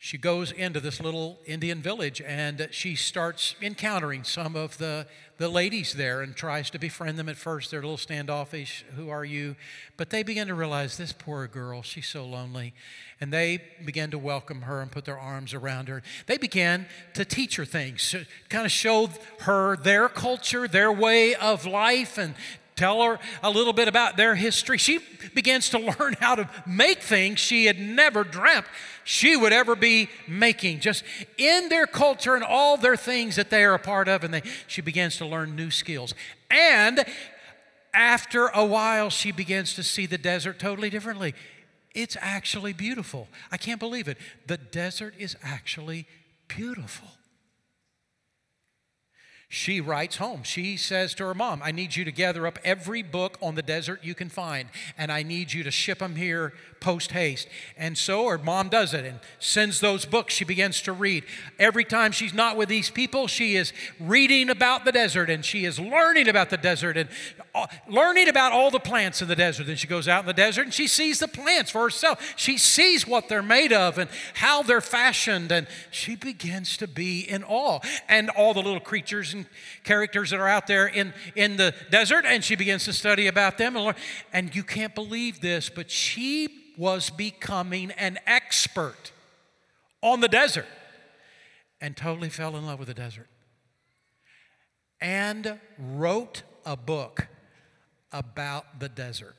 she 0.02 0.18
goes 0.18 0.54
into 0.54 0.80
this 0.80 1.02
little 1.02 1.42
Indian 1.46 1.82
village 1.82 2.22
and 2.22 2.70
she 2.72 2.96
starts 2.96 3.56
encountering 3.62 4.24
some 4.24 4.56
of 4.56 4.78
the, 4.78 5.06
the 5.38 5.50
ladies 5.50 5.92
there 5.92 6.22
and 6.22 6.38
tries 6.38 6.70
to 6.70 6.80
befriend 6.80 7.20
them 7.20 7.28
at 7.28 7.36
first. 7.36 7.70
They're 7.70 7.82
a 7.82 7.84
little 7.84 7.98
standoffish. 7.98 8.86
Who 8.96 9.10
are 9.10 9.26
you? 9.26 9.58
But 9.98 10.10
they 10.10 10.24
begin 10.24 10.48
to 10.48 10.54
realize 10.54 10.96
this 10.96 11.12
poor 11.12 11.48
girl, 11.48 11.82
she's 11.82 12.08
so 12.08 12.26
lonely. 12.26 12.74
And 13.20 13.34
they 13.34 13.62
begin 13.84 14.10
to 14.12 14.18
welcome 14.18 14.62
her 14.62 14.80
and 14.80 14.90
put 14.90 15.04
their 15.04 15.20
arms 15.20 15.54
around 15.54 15.90
her. 15.90 16.02
They 16.28 16.38
began 16.38 16.86
to 17.16 17.26
teach 17.26 17.58
her 17.58 17.66
things, 17.66 18.16
kind 18.48 18.66
of 18.66 18.72
show 18.72 19.10
her 19.42 19.76
their 19.76 20.08
culture, 20.08 20.66
their 20.70 20.94
way 20.94 21.36
of 21.36 21.66
life, 21.66 22.18
and 22.18 22.36
tell 22.78 23.04
her 23.04 23.20
a 23.44 23.50
little 23.50 23.74
bit 23.74 23.90
about 23.90 24.16
their 24.16 24.36
history. 24.36 24.78
She 24.78 25.00
begins 25.36 25.70
to 25.72 25.78
learn 26.00 26.16
how 26.22 26.36
to 26.36 26.50
make 26.66 27.02
things 27.02 27.42
she 27.42 27.66
had 27.66 27.78
never 27.78 28.24
dreamt 28.24 28.66
she 29.10 29.36
would 29.36 29.52
ever 29.52 29.76
be 29.76 30.08
making, 30.28 30.80
just 30.82 31.04
in 31.40 31.68
their 31.70 31.88
culture 31.88 32.36
and 32.36 32.44
all 32.44 32.78
their 32.78 32.96
things 32.96 33.38
that 33.38 33.50
they 33.50 33.64
are 33.64 33.74
a 33.74 33.80
part 33.80 34.08
of. 34.08 34.24
And 34.24 34.32
they, 34.32 34.44
she 34.68 34.84
begins 34.84 35.18
to 35.18 35.26
learn 35.26 35.56
new 35.56 35.72
skills. 35.72 36.14
And 36.52 37.04
after 37.92 38.50
a 38.50 38.64
while, 38.64 39.10
she 39.10 39.32
begins 39.32 39.74
to 39.74 39.82
see 39.82 40.06
the 40.06 40.20
desert 40.20 40.60
totally 40.60 40.92
differently. 40.92 41.34
It's 41.96 42.18
actually 42.22 42.72
beautiful. 42.72 43.28
I 43.52 43.58
can't 43.58 43.80
believe 43.80 44.08
it. 44.08 44.20
The 44.46 44.58
desert 44.58 45.16
is 45.18 45.36
actually 45.42 46.06
beautiful. 46.48 47.08
She 49.52 49.82
writes 49.82 50.18
home. 50.18 50.44
She 50.44 50.78
says 50.78 51.16
to 51.16 51.26
her 51.26 51.34
mom, 51.34 51.62
I 51.64 51.72
need 51.72 51.96
you 51.96 52.06
to 52.06 52.12
gather 52.12 52.46
up 52.46 52.60
every 52.64 53.02
book 53.02 53.36
on 53.42 53.56
the 53.56 53.64
desert 53.64 54.04
you 54.04 54.14
can 54.14 54.30
find, 54.30 54.70
and 54.96 55.12
I 55.12 55.24
need 55.24 55.54
you 55.54 55.64
to 55.64 55.72
ship 55.72 56.00
them 56.00 56.16
here 56.16 56.54
post 56.80 57.12
haste. 57.12 57.48
And 57.78 57.98
so 57.98 58.28
her 58.28 58.38
mom 58.38 58.70
does 58.70 58.94
it 58.94 59.06
and 59.06 59.20
sends 59.40 59.80
those 59.80 60.06
books. 60.06 60.34
She 60.34 60.46
begins 60.46 60.82
to 60.84 60.94
read. 60.94 61.24
Every 61.58 61.84
time 61.84 62.12
she's 62.12 62.34
not 62.34 62.58
with 62.58 62.70
these 62.70 62.90
people, 62.90 63.28
she 63.28 63.56
is 63.56 63.74
reading 64.00 64.50
about 64.50 64.86
the 64.86 64.92
desert 64.92 65.30
and 65.30 65.44
she 65.44 65.66
is 65.66 65.80
learning 65.80 66.28
about 66.28 66.50
the 66.50 66.58
desert 66.58 66.98
and 66.98 67.10
uh, 67.54 67.68
learning 67.88 68.30
about 68.30 68.52
all 68.52 68.72
the 68.72 68.80
plants 68.80 69.22
in 69.22 69.28
the 69.28 69.36
desert. 69.36 69.68
Then 69.68 69.76
she 69.76 69.88
goes 69.88 70.08
out 70.08 70.22
in 70.22 70.28
the 70.28 70.34
desert 70.34 70.64
and 70.64 70.74
she 70.74 70.88
sees 70.88 71.20
the 71.20 71.28
plants 71.28 71.72
for 71.72 71.82
herself. 71.82 72.34
She 72.36 72.58
sees 72.58 73.08
what 73.08 73.30
they're 73.30 73.42
made 73.42 73.74
of 73.74 73.98
and 73.98 74.10
how 74.36 74.64
they're 74.64 74.82
fashioned, 74.82 75.52
and 75.52 75.68
she 75.92 76.16
begins 76.16 76.78
to 76.78 76.88
be 76.88 77.22
in 77.22 77.44
awe. 77.44 77.80
And 78.08 78.30
all 78.30 78.54
the 78.54 78.62
little 78.62 78.80
creatures 78.80 79.34
and 79.40 79.48
characters 79.84 80.30
that 80.32 80.40
are 80.40 80.48
out 80.48 80.68
there 80.68 80.88
in, 80.88 81.14
in 81.36 81.58
the 81.58 81.74
desert, 81.90 82.26
and 82.26 82.44
she 82.44 82.56
begins 82.56 82.86
to 82.86 82.94
study 82.94 83.28
about 83.28 83.58
them 83.58 83.76
and 83.76 83.86
learn. 83.86 83.96
And 84.34 84.56
you 84.56 84.64
can't 84.64 84.94
believe 84.96 85.42
this, 85.42 85.70
but 85.70 85.90
she 85.90 86.74
was 86.78 87.10
becoming 87.10 87.92
an 87.92 88.20
expert 88.26 89.12
on 90.02 90.22
the 90.22 90.28
desert 90.28 90.68
and 91.82 91.96
totally 91.96 92.30
fell 92.30 92.56
in 92.56 92.66
love 92.66 92.80
with 92.80 92.88
the 92.88 92.94
desert 92.94 93.28
and 95.02 95.60
wrote 95.78 96.44
a 96.66 96.76
book 96.76 97.28
about 98.12 98.80
the 98.80 98.90
desert. 98.90 99.36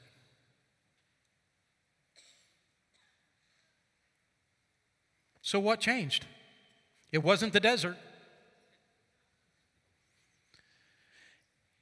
So, 5.42 5.58
what 5.58 5.80
changed? 5.80 6.26
It 7.12 7.24
wasn't 7.24 7.52
the 7.52 7.60
desert. 7.60 7.96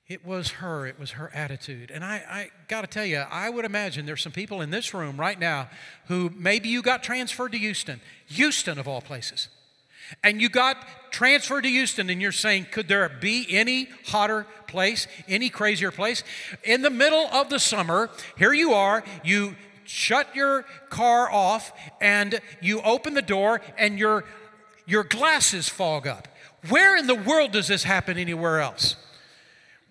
It 0.08 0.24
was 0.24 0.52
her, 0.52 0.86
it 0.86 0.98
was 0.98 1.12
her 1.12 1.30
attitude. 1.34 1.90
And 1.90 2.02
I, 2.02 2.22
I 2.28 2.50
got 2.66 2.80
to 2.80 2.86
tell 2.86 3.04
you, 3.04 3.18
I 3.18 3.50
would 3.50 3.66
imagine 3.66 4.06
there's 4.06 4.22
some 4.22 4.32
people 4.32 4.62
in 4.62 4.70
this 4.70 4.94
room 4.94 5.20
right 5.20 5.38
now 5.38 5.68
who 6.06 6.32
maybe 6.34 6.70
you 6.70 6.80
got 6.80 7.02
transferred 7.02 7.52
to 7.52 7.58
Houston, 7.58 8.00
Houston 8.26 8.78
of 8.78 8.88
all 8.88 9.02
places. 9.02 9.48
And 10.24 10.40
you 10.40 10.48
got 10.48 10.78
transferred 11.10 11.64
to 11.64 11.68
Houston, 11.68 12.08
and 12.08 12.22
you're 12.22 12.32
saying, 12.32 12.68
could 12.72 12.88
there 12.88 13.06
be 13.10 13.46
any 13.50 13.90
hotter 14.06 14.46
place, 14.66 15.06
any 15.28 15.50
crazier 15.50 15.90
place? 15.90 16.24
In 16.64 16.80
the 16.80 16.88
middle 16.88 17.26
of 17.30 17.50
the 17.50 17.58
summer, 17.58 18.08
here 18.38 18.54
you 18.54 18.72
are, 18.72 19.04
you 19.22 19.56
shut 19.84 20.34
your 20.34 20.62
car 20.88 21.30
off, 21.30 21.70
and 22.00 22.40
you 22.62 22.80
open 22.80 23.12
the 23.12 23.20
door, 23.20 23.60
and 23.76 23.98
your, 23.98 24.24
your 24.86 25.04
glasses 25.04 25.68
fog 25.68 26.06
up. 26.06 26.28
Where 26.70 26.96
in 26.96 27.06
the 27.06 27.14
world 27.14 27.52
does 27.52 27.68
this 27.68 27.82
happen 27.82 28.16
anywhere 28.16 28.60
else? 28.60 28.96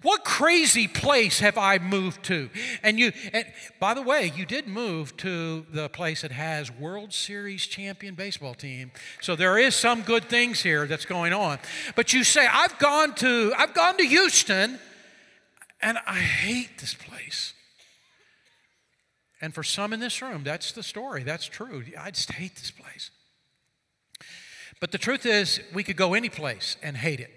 What 0.03 0.23
crazy 0.23 0.87
place 0.87 1.39
have 1.39 1.57
I 1.57 1.79
moved 1.79 2.23
to? 2.25 2.51
And 2.83 2.99
you, 2.99 3.11
and 3.33 3.45
by 3.79 3.95
the 3.95 4.03
way, 4.03 4.31
you 4.35 4.45
did 4.45 4.67
move 4.67 5.17
to 5.17 5.65
the 5.71 5.89
place 5.89 6.21
that 6.21 6.31
has 6.31 6.71
World 6.71 7.13
Series 7.13 7.65
champion 7.65 8.13
baseball 8.13 8.53
team. 8.53 8.91
So 9.21 9.35
there 9.35 9.57
is 9.57 9.73
some 9.73 10.03
good 10.03 10.25
things 10.25 10.61
here 10.61 10.85
that's 10.85 11.05
going 11.05 11.33
on. 11.33 11.57
But 11.95 12.13
you 12.13 12.23
say, 12.23 12.45
I've 12.45 12.77
gone 12.77 13.15
to, 13.15 13.53
I've 13.57 13.73
gone 13.73 13.97
to 13.97 14.05
Houston 14.05 14.79
and 15.81 15.97
I 16.05 16.19
hate 16.19 16.77
this 16.77 16.93
place. 16.93 17.53
And 19.41 19.53
for 19.53 19.63
some 19.63 19.93
in 19.93 19.99
this 19.99 20.21
room, 20.21 20.43
that's 20.43 20.71
the 20.73 20.83
story. 20.83 21.23
That's 21.23 21.45
true. 21.45 21.83
I 21.99 22.11
just 22.11 22.31
hate 22.33 22.55
this 22.55 22.71
place. 22.71 23.09
But 24.79 24.91
the 24.91 24.97
truth 24.99 25.25
is, 25.25 25.59
we 25.73 25.83
could 25.83 25.97
go 25.97 26.13
any 26.13 26.29
place 26.29 26.77
and 26.83 26.97
hate 26.97 27.19
it. 27.19 27.31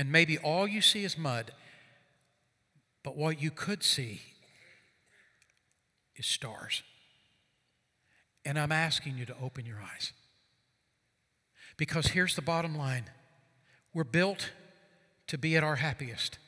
And 0.00 0.10
maybe 0.10 0.38
all 0.38 0.66
you 0.66 0.80
see 0.80 1.04
is 1.04 1.18
mud, 1.18 1.52
but 3.02 3.18
what 3.18 3.42
you 3.42 3.50
could 3.50 3.82
see 3.82 4.22
is 6.16 6.24
stars. 6.24 6.82
And 8.46 8.58
I'm 8.58 8.72
asking 8.72 9.18
you 9.18 9.26
to 9.26 9.34
open 9.42 9.66
your 9.66 9.76
eyes. 9.76 10.14
Because 11.76 12.06
here's 12.06 12.34
the 12.34 12.40
bottom 12.40 12.74
line 12.74 13.10
we're 13.92 14.04
built 14.04 14.52
to 15.26 15.36
be 15.36 15.54
at 15.58 15.62
our 15.62 15.76
happiest 15.76 16.38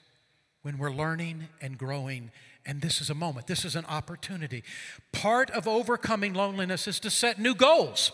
when 0.62 0.78
we're 0.78 0.90
learning 0.90 1.48
and 1.60 1.76
growing. 1.76 2.30
And 2.64 2.80
this 2.80 3.02
is 3.02 3.10
a 3.10 3.14
moment, 3.14 3.48
this 3.48 3.66
is 3.66 3.76
an 3.76 3.84
opportunity. 3.84 4.64
Part 5.12 5.50
of 5.50 5.68
overcoming 5.68 6.32
loneliness 6.32 6.88
is 6.88 6.98
to 7.00 7.10
set 7.10 7.38
new 7.38 7.54
goals. 7.54 8.12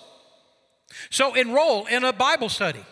So 1.11 1.35
enroll 1.35 1.87
in 1.87 2.03
a 2.03 2.13
Bible 2.13 2.49
study. 2.49 2.85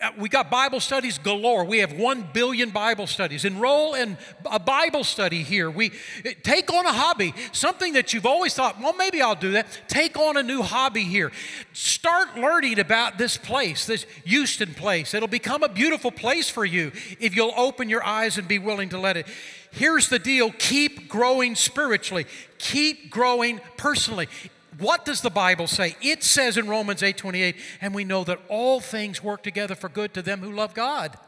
Uh, 0.00 0.12
we 0.16 0.28
got 0.28 0.48
Bible 0.48 0.78
studies 0.78 1.18
galore. 1.18 1.64
We 1.64 1.78
have 1.78 1.92
1 1.92 2.28
billion 2.32 2.70
Bible 2.70 3.08
studies. 3.08 3.44
Enroll 3.44 3.94
in 3.94 4.16
a 4.48 4.60
Bible 4.60 5.02
study 5.02 5.42
here. 5.42 5.68
We 5.68 5.90
uh, 6.24 6.30
take 6.44 6.72
on 6.72 6.86
a 6.86 6.92
hobby, 6.92 7.34
something 7.50 7.94
that 7.94 8.12
you've 8.12 8.26
always 8.26 8.54
thought, 8.54 8.80
well, 8.80 8.94
maybe 8.94 9.20
I'll 9.20 9.34
do 9.34 9.52
that. 9.52 9.66
Take 9.88 10.16
on 10.16 10.36
a 10.36 10.42
new 10.42 10.62
hobby 10.62 11.02
here. 11.02 11.32
Start 11.72 12.36
learning 12.36 12.78
about 12.78 13.18
this 13.18 13.36
place, 13.36 13.86
this 13.86 14.06
Houston 14.24 14.72
place. 14.72 15.14
It'll 15.14 15.26
become 15.26 15.64
a 15.64 15.68
beautiful 15.68 16.12
place 16.12 16.48
for 16.48 16.64
you 16.64 16.92
if 17.18 17.34
you'll 17.34 17.54
open 17.56 17.88
your 17.88 18.04
eyes 18.04 18.38
and 18.38 18.46
be 18.46 18.60
willing 18.60 18.90
to 18.90 18.98
let 19.00 19.16
it. 19.16 19.26
Here's 19.72 20.08
the 20.08 20.20
deal 20.20 20.52
keep 20.58 21.08
growing 21.08 21.56
spiritually, 21.56 22.26
keep 22.58 23.10
growing 23.10 23.60
personally. 23.76 24.28
What 24.78 25.04
does 25.04 25.20
the 25.20 25.30
Bible 25.30 25.66
say? 25.66 25.96
It 26.00 26.22
says 26.22 26.56
in 26.56 26.68
Romans 26.68 27.02
8:28, 27.02 27.56
and 27.80 27.94
we 27.94 28.04
know 28.04 28.24
that 28.24 28.40
all 28.48 28.80
things 28.80 29.22
work 29.22 29.42
together 29.42 29.74
for 29.74 29.88
good 29.88 30.14
to 30.14 30.22
them 30.22 30.40
who 30.40 30.52
love 30.52 30.74
God 30.74 31.18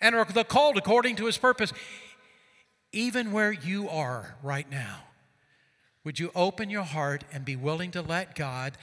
and 0.00 0.14
are 0.14 0.24
called 0.24 0.76
according 0.76 1.16
to 1.16 1.26
his 1.26 1.38
purpose. 1.38 1.72
Even 2.92 3.32
where 3.32 3.52
you 3.52 3.88
are 3.88 4.36
right 4.42 4.68
now, 4.70 5.04
would 6.04 6.18
you 6.18 6.30
open 6.34 6.70
your 6.70 6.82
heart 6.82 7.24
and 7.32 7.44
be 7.44 7.56
willing 7.56 7.90
to 7.92 8.02
let 8.02 8.34
God 8.34 8.76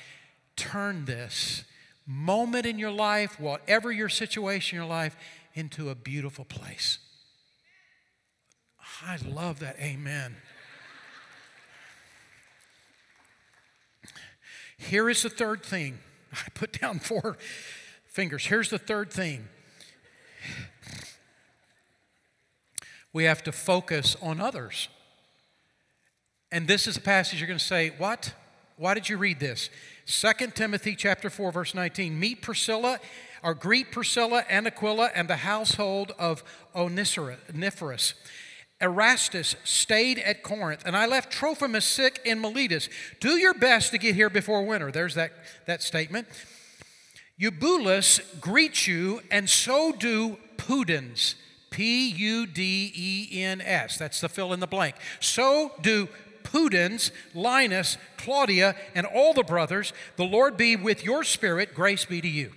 turn 0.55 1.05
this 1.05 1.63
moment 2.05 2.65
in 2.65 2.79
your 2.79 2.91
life, 2.91 3.39
whatever 3.39 3.91
your 3.91 4.09
situation 4.09 4.77
in 4.77 4.83
your 4.83 4.89
life, 4.89 5.15
into 5.53 5.89
a 5.89 5.95
beautiful 5.95 6.45
place? 6.45 6.97
I 9.05 9.17
love 9.17 9.59
that. 9.59 9.77
Amen. 9.79 10.37
Here 14.89 15.09
is 15.09 15.21
the 15.23 15.29
third 15.29 15.63
thing. 15.63 15.99
I 16.33 16.49
put 16.53 16.79
down 16.79 16.99
four 16.99 17.37
fingers. 18.05 18.45
Here's 18.45 18.69
the 18.69 18.79
third 18.79 19.11
thing. 19.11 19.47
We 23.13 23.25
have 23.25 23.43
to 23.43 23.51
focus 23.51 24.15
on 24.21 24.39
others. 24.39 24.87
And 26.51 26.67
this 26.67 26.87
is 26.87 26.97
a 26.97 27.01
passage 27.01 27.39
you're 27.39 27.47
going 27.47 27.59
to 27.59 27.63
say, 27.63 27.93
What? 27.97 28.33
Why 28.77 28.95
did 28.95 29.09
you 29.09 29.17
read 29.17 29.39
this? 29.39 29.69
2 30.07 30.47
Timothy 30.55 30.95
chapter 30.95 31.29
4, 31.29 31.51
verse 31.51 31.75
19. 31.75 32.19
Meet 32.19 32.41
Priscilla, 32.41 32.99
or 33.43 33.53
greet 33.53 33.91
Priscilla 33.91 34.43
and 34.49 34.65
Aquila 34.65 35.11
and 35.13 35.27
the 35.27 35.37
household 35.37 36.13
of 36.17 36.43
Onesiphorus 36.73 38.15
Erastus 38.81 39.55
stayed 39.63 40.19
at 40.19 40.43
Corinth, 40.43 40.83
and 40.85 40.97
I 40.97 41.05
left 41.05 41.31
Trophimus 41.31 41.85
sick 41.85 42.19
in 42.25 42.39
Miletus. 42.39 42.89
Do 43.19 43.37
your 43.37 43.53
best 43.53 43.91
to 43.91 43.97
get 43.97 44.15
here 44.15 44.29
before 44.29 44.65
winter. 44.65 44.91
There's 44.91 45.15
that, 45.15 45.31
that 45.67 45.81
statement. 45.81 46.27
Eubulus 47.37 48.19
greets 48.39 48.87
you, 48.87 49.21
and 49.31 49.49
so 49.49 49.91
do 49.91 50.37
Pudens. 50.57 51.35
P 51.71 52.09
U 52.09 52.45
D 52.45 52.91
E 52.95 53.43
N 53.43 53.61
S. 53.61 53.97
That's 53.97 54.21
the 54.21 54.29
fill 54.29 54.53
in 54.53 54.59
the 54.59 54.67
blank. 54.67 54.95
So 55.21 55.71
do 55.81 56.09
Pudens, 56.43 57.11
Linus, 57.33 57.97
Claudia, 58.17 58.75
and 58.93 59.07
all 59.07 59.33
the 59.33 59.43
brothers. 59.43 59.93
The 60.17 60.25
Lord 60.25 60.57
be 60.57 60.75
with 60.75 61.03
your 61.05 61.23
spirit. 61.23 61.73
Grace 61.73 62.05
be 62.05 62.19
to 62.21 62.27
you. 62.27 62.51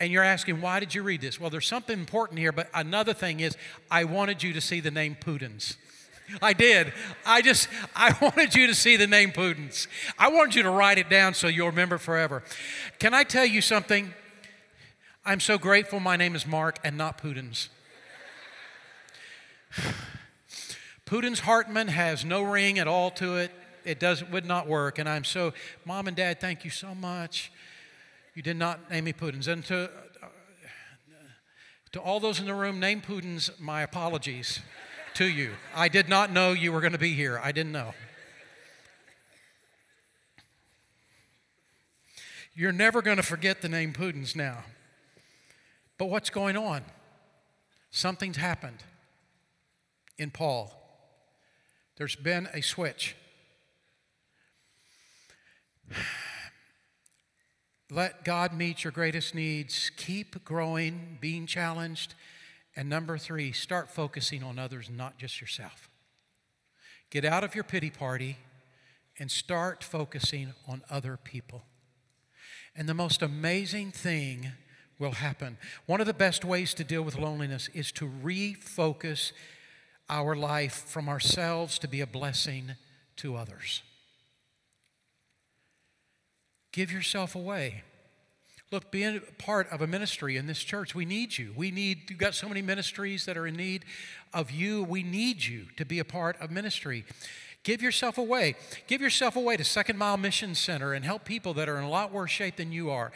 And 0.00 0.12
you're 0.12 0.22
asking, 0.22 0.60
why 0.60 0.80
did 0.80 0.94
you 0.94 1.02
read 1.02 1.20
this? 1.20 1.40
Well, 1.40 1.50
there's 1.50 1.66
something 1.66 1.98
important 1.98 2.38
here, 2.38 2.52
but 2.52 2.68
another 2.74 3.14
thing 3.14 3.40
is, 3.40 3.56
I 3.90 4.04
wanted 4.04 4.42
you 4.42 4.52
to 4.52 4.60
see 4.60 4.80
the 4.80 4.90
name 4.90 5.16
Pudens. 5.20 5.76
I 6.42 6.52
did. 6.52 6.92
I 7.26 7.42
just, 7.42 7.68
I 7.94 8.16
wanted 8.22 8.54
you 8.54 8.66
to 8.66 8.74
see 8.74 8.96
the 8.96 9.06
name 9.06 9.32
Pudens. 9.32 9.86
I 10.18 10.28
wanted 10.28 10.54
you 10.54 10.62
to 10.62 10.70
write 10.70 10.98
it 10.98 11.08
down 11.08 11.34
so 11.34 11.48
you'll 11.48 11.66
remember 11.68 11.98
forever. 11.98 12.42
Can 12.98 13.14
I 13.14 13.24
tell 13.24 13.44
you 13.44 13.60
something? 13.60 14.14
I'm 15.24 15.40
so 15.40 15.58
grateful 15.58 16.00
my 16.00 16.16
name 16.16 16.34
is 16.34 16.46
Mark 16.46 16.78
and 16.82 16.96
not 16.96 17.20
Pudens. 17.22 17.68
Pudens 21.06 21.40
Hartman 21.40 21.88
has 21.88 22.24
no 22.24 22.42
ring 22.42 22.78
at 22.78 22.88
all 22.88 23.10
to 23.12 23.36
it. 23.36 23.50
It 23.84 24.00
does 24.00 24.24
would 24.24 24.46
not 24.46 24.66
work. 24.66 24.98
And 24.98 25.08
I'm 25.08 25.24
so, 25.24 25.52
mom 25.84 26.06
and 26.08 26.16
dad, 26.16 26.40
thank 26.40 26.64
you 26.64 26.70
so 26.70 26.94
much. 26.94 27.52
You 28.34 28.42
did 28.42 28.56
not 28.56 28.90
name 28.90 29.04
me 29.04 29.12
Pudens. 29.12 29.46
And 29.46 29.64
to, 29.66 29.90
uh, 30.22 30.26
to 31.92 32.00
all 32.00 32.18
those 32.18 32.40
in 32.40 32.46
the 32.46 32.54
room, 32.54 32.80
name 32.80 33.02
Pudens, 33.02 33.50
my 33.60 33.82
apologies 33.82 34.60
to 35.14 35.26
you. 35.26 35.52
I 35.74 35.88
did 35.88 36.08
not 36.08 36.32
know 36.32 36.52
you 36.52 36.72
were 36.72 36.80
going 36.80 36.94
to 36.94 36.98
be 36.98 37.12
here. 37.12 37.38
I 37.42 37.52
didn't 37.52 37.72
know. 37.72 37.92
You're 42.54 42.72
never 42.72 43.02
going 43.02 43.18
to 43.18 43.22
forget 43.22 43.60
the 43.60 43.68
name 43.68 43.92
Pudens 43.92 44.34
now. 44.34 44.64
But 45.98 46.06
what's 46.06 46.30
going 46.30 46.56
on? 46.56 46.84
Something's 47.90 48.38
happened 48.38 48.82
in 50.16 50.30
Paul. 50.30 50.72
There's 51.96 52.16
been 52.16 52.48
a 52.54 52.62
switch. 52.62 53.14
Let 57.92 58.24
God 58.24 58.54
meet 58.54 58.84
your 58.84 58.90
greatest 58.90 59.34
needs. 59.34 59.90
Keep 59.98 60.46
growing, 60.46 61.18
being 61.20 61.46
challenged. 61.46 62.14
And 62.74 62.88
number 62.88 63.18
three, 63.18 63.52
start 63.52 63.90
focusing 63.90 64.42
on 64.42 64.58
others, 64.58 64.88
not 64.88 65.18
just 65.18 65.42
yourself. 65.42 65.90
Get 67.10 67.26
out 67.26 67.44
of 67.44 67.54
your 67.54 67.64
pity 67.64 67.90
party 67.90 68.38
and 69.18 69.30
start 69.30 69.84
focusing 69.84 70.54
on 70.66 70.80
other 70.88 71.18
people. 71.22 71.64
And 72.74 72.88
the 72.88 72.94
most 72.94 73.20
amazing 73.20 73.92
thing 73.92 74.52
will 74.98 75.12
happen. 75.12 75.58
One 75.84 76.00
of 76.00 76.06
the 76.06 76.14
best 76.14 76.46
ways 76.46 76.72
to 76.74 76.84
deal 76.84 77.02
with 77.02 77.18
loneliness 77.18 77.68
is 77.74 77.92
to 77.92 78.10
refocus 78.24 79.32
our 80.08 80.34
life 80.34 80.86
from 80.86 81.10
ourselves 81.10 81.78
to 81.80 81.88
be 81.88 82.00
a 82.00 82.06
blessing 82.06 82.72
to 83.16 83.36
others. 83.36 83.82
Give 86.72 86.90
yourself 86.90 87.34
away. 87.34 87.82
Look, 88.70 88.90
being 88.90 89.20
part 89.36 89.70
of 89.70 89.82
a 89.82 89.86
ministry 89.86 90.38
in 90.38 90.46
this 90.46 90.60
church, 90.60 90.94
we 90.94 91.04
need 91.04 91.36
you. 91.36 91.52
We 91.54 91.70
need, 91.70 92.08
you've 92.08 92.18
got 92.18 92.34
so 92.34 92.48
many 92.48 92.62
ministries 92.62 93.26
that 93.26 93.36
are 93.36 93.46
in 93.46 93.54
need 93.54 93.84
of 94.32 94.50
you. 94.50 94.82
We 94.82 95.02
need 95.02 95.44
you 95.44 95.66
to 95.76 95.84
be 95.84 95.98
a 95.98 96.04
part 96.06 96.40
of 96.40 96.50
ministry. 96.50 97.04
Give 97.64 97.82
yourself 97.82 98.16
away. 98.16 98.56
Give 98.86 99.02
yourself 99.02 99.36
away 99.36 99.58
to 99.58 99.64
Second 99.64 99.98
Mile 99.98 100.16
Mission 100.16 100.54
Center 100.54 100.94
and 100.94 101.04
help 101.04 101.26
people 101.26 101.52
that 101.54 101.68
are 101.68 101.76
in 101.76 101.84
a 101.84 101.90
lot 101.90 102.12
worse 102.12 102.30
shape 102.30 102.56
than 102.56 102.72
you 102.72 102.90
are. 102.90 103.12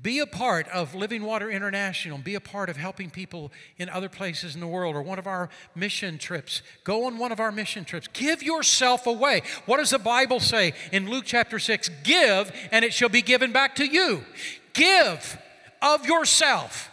Be 0.00 0.20
a 0.20 0.26
part 0.26 0.68
of 0.68 0.94
Living 0.94 1.24
Water 1.24 1.50
International. 1.50 2.18
Be 2.18 2.36
a 2.36 2.40
part 2.40 2.70
of 2.70 2.76
helping 2.76 3.10
people 3.10 3.50
in 3.78 3.88
other 3.88 4.08
places 4.08 4.54
in 4.54 4.60
the 4.60 4.66
world 4.66 4.94
or 4.94 5.02
one 5.02 5.18
of 5.18 5.26
our 5.26 5.48
mission 5.74 6.18
trips. 6.18 6.62
Go 6.84 7.06
on 7.06 7.18
one 7.18 7.32
of 7.32 7.40
our 7.40 7.50
mission 7.50 7.84
trips. 7.84 8.06
Give 8.12 8.42
yourself 8.42 9.08
away. 9.08 9.42
What 9.64 9.78
does 9.78 9.90
the 9.90 9.98
Bible 9.98 10.38
say 10.38 10.72
in 10.92 11.10
Luke 11.10 11.24
chapter 11.26 11.58
6? 11.58 11.90
Give, 12.04 12.52
and 12.70 12.84
it 12.84 12.92
shall 12.92 13.08
be 13.08 13.22
given 13.22 13.50
back 13.50 13.74
to 13.76 13.84
you. 13.84 14.24
Give 14.72 15.38
of 15.82 16.06
yourself. 16.06 16.90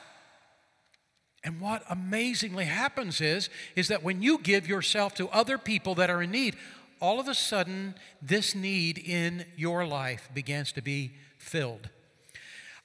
And 1.43 1.61
what 1.61 1.83
amazingly 1.89 2.65
happens 2.65 3.21
is, 3.21 3.49
is 3.75 3.89
that 3.89 4.01
when 4.01 4.23
you 4.23 4.39
give 4.39 4.67
yourself 4.67 5.13
to 5.15 5.29
other 5.29 5.59
people 5.59 5.93
that 5.95 6.09
are 6.09 6.23
in 6.23 6.31
need, 6.31 6.55
all 6.99 7.19
of 7.19 7.27
a 7.27 7.35
sudden, 7.35 7.93
this 8.21 8.55
need 8.55 8.97
in 8.97 9.45
your 9.55 9.85
life 9.85 10.29
begins 10.33 10.71
to 10.71 10.81
be 10.81 11.11
filled. 11.37 11.89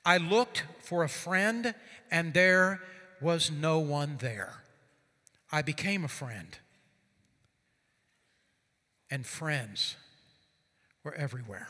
I 0.08 0.16
looked 0.16 0.64
for 0.80 1.04
a 1.04 1.08
friend, 1.08 1.74
and 2.10 2.32
there 2.32 2.80
was 3.20 3.50
no 3.50 3.78
one 3.78 4.16
there. 4.20 4.54
I 5.52 5.60
became 5.60 6.02
a 6.02 6.08
friend. 6.08 6.56
And 9.10 9.26
friends 9.26 9.96
were 11.04 11.12
everywhere. 11.12 11.68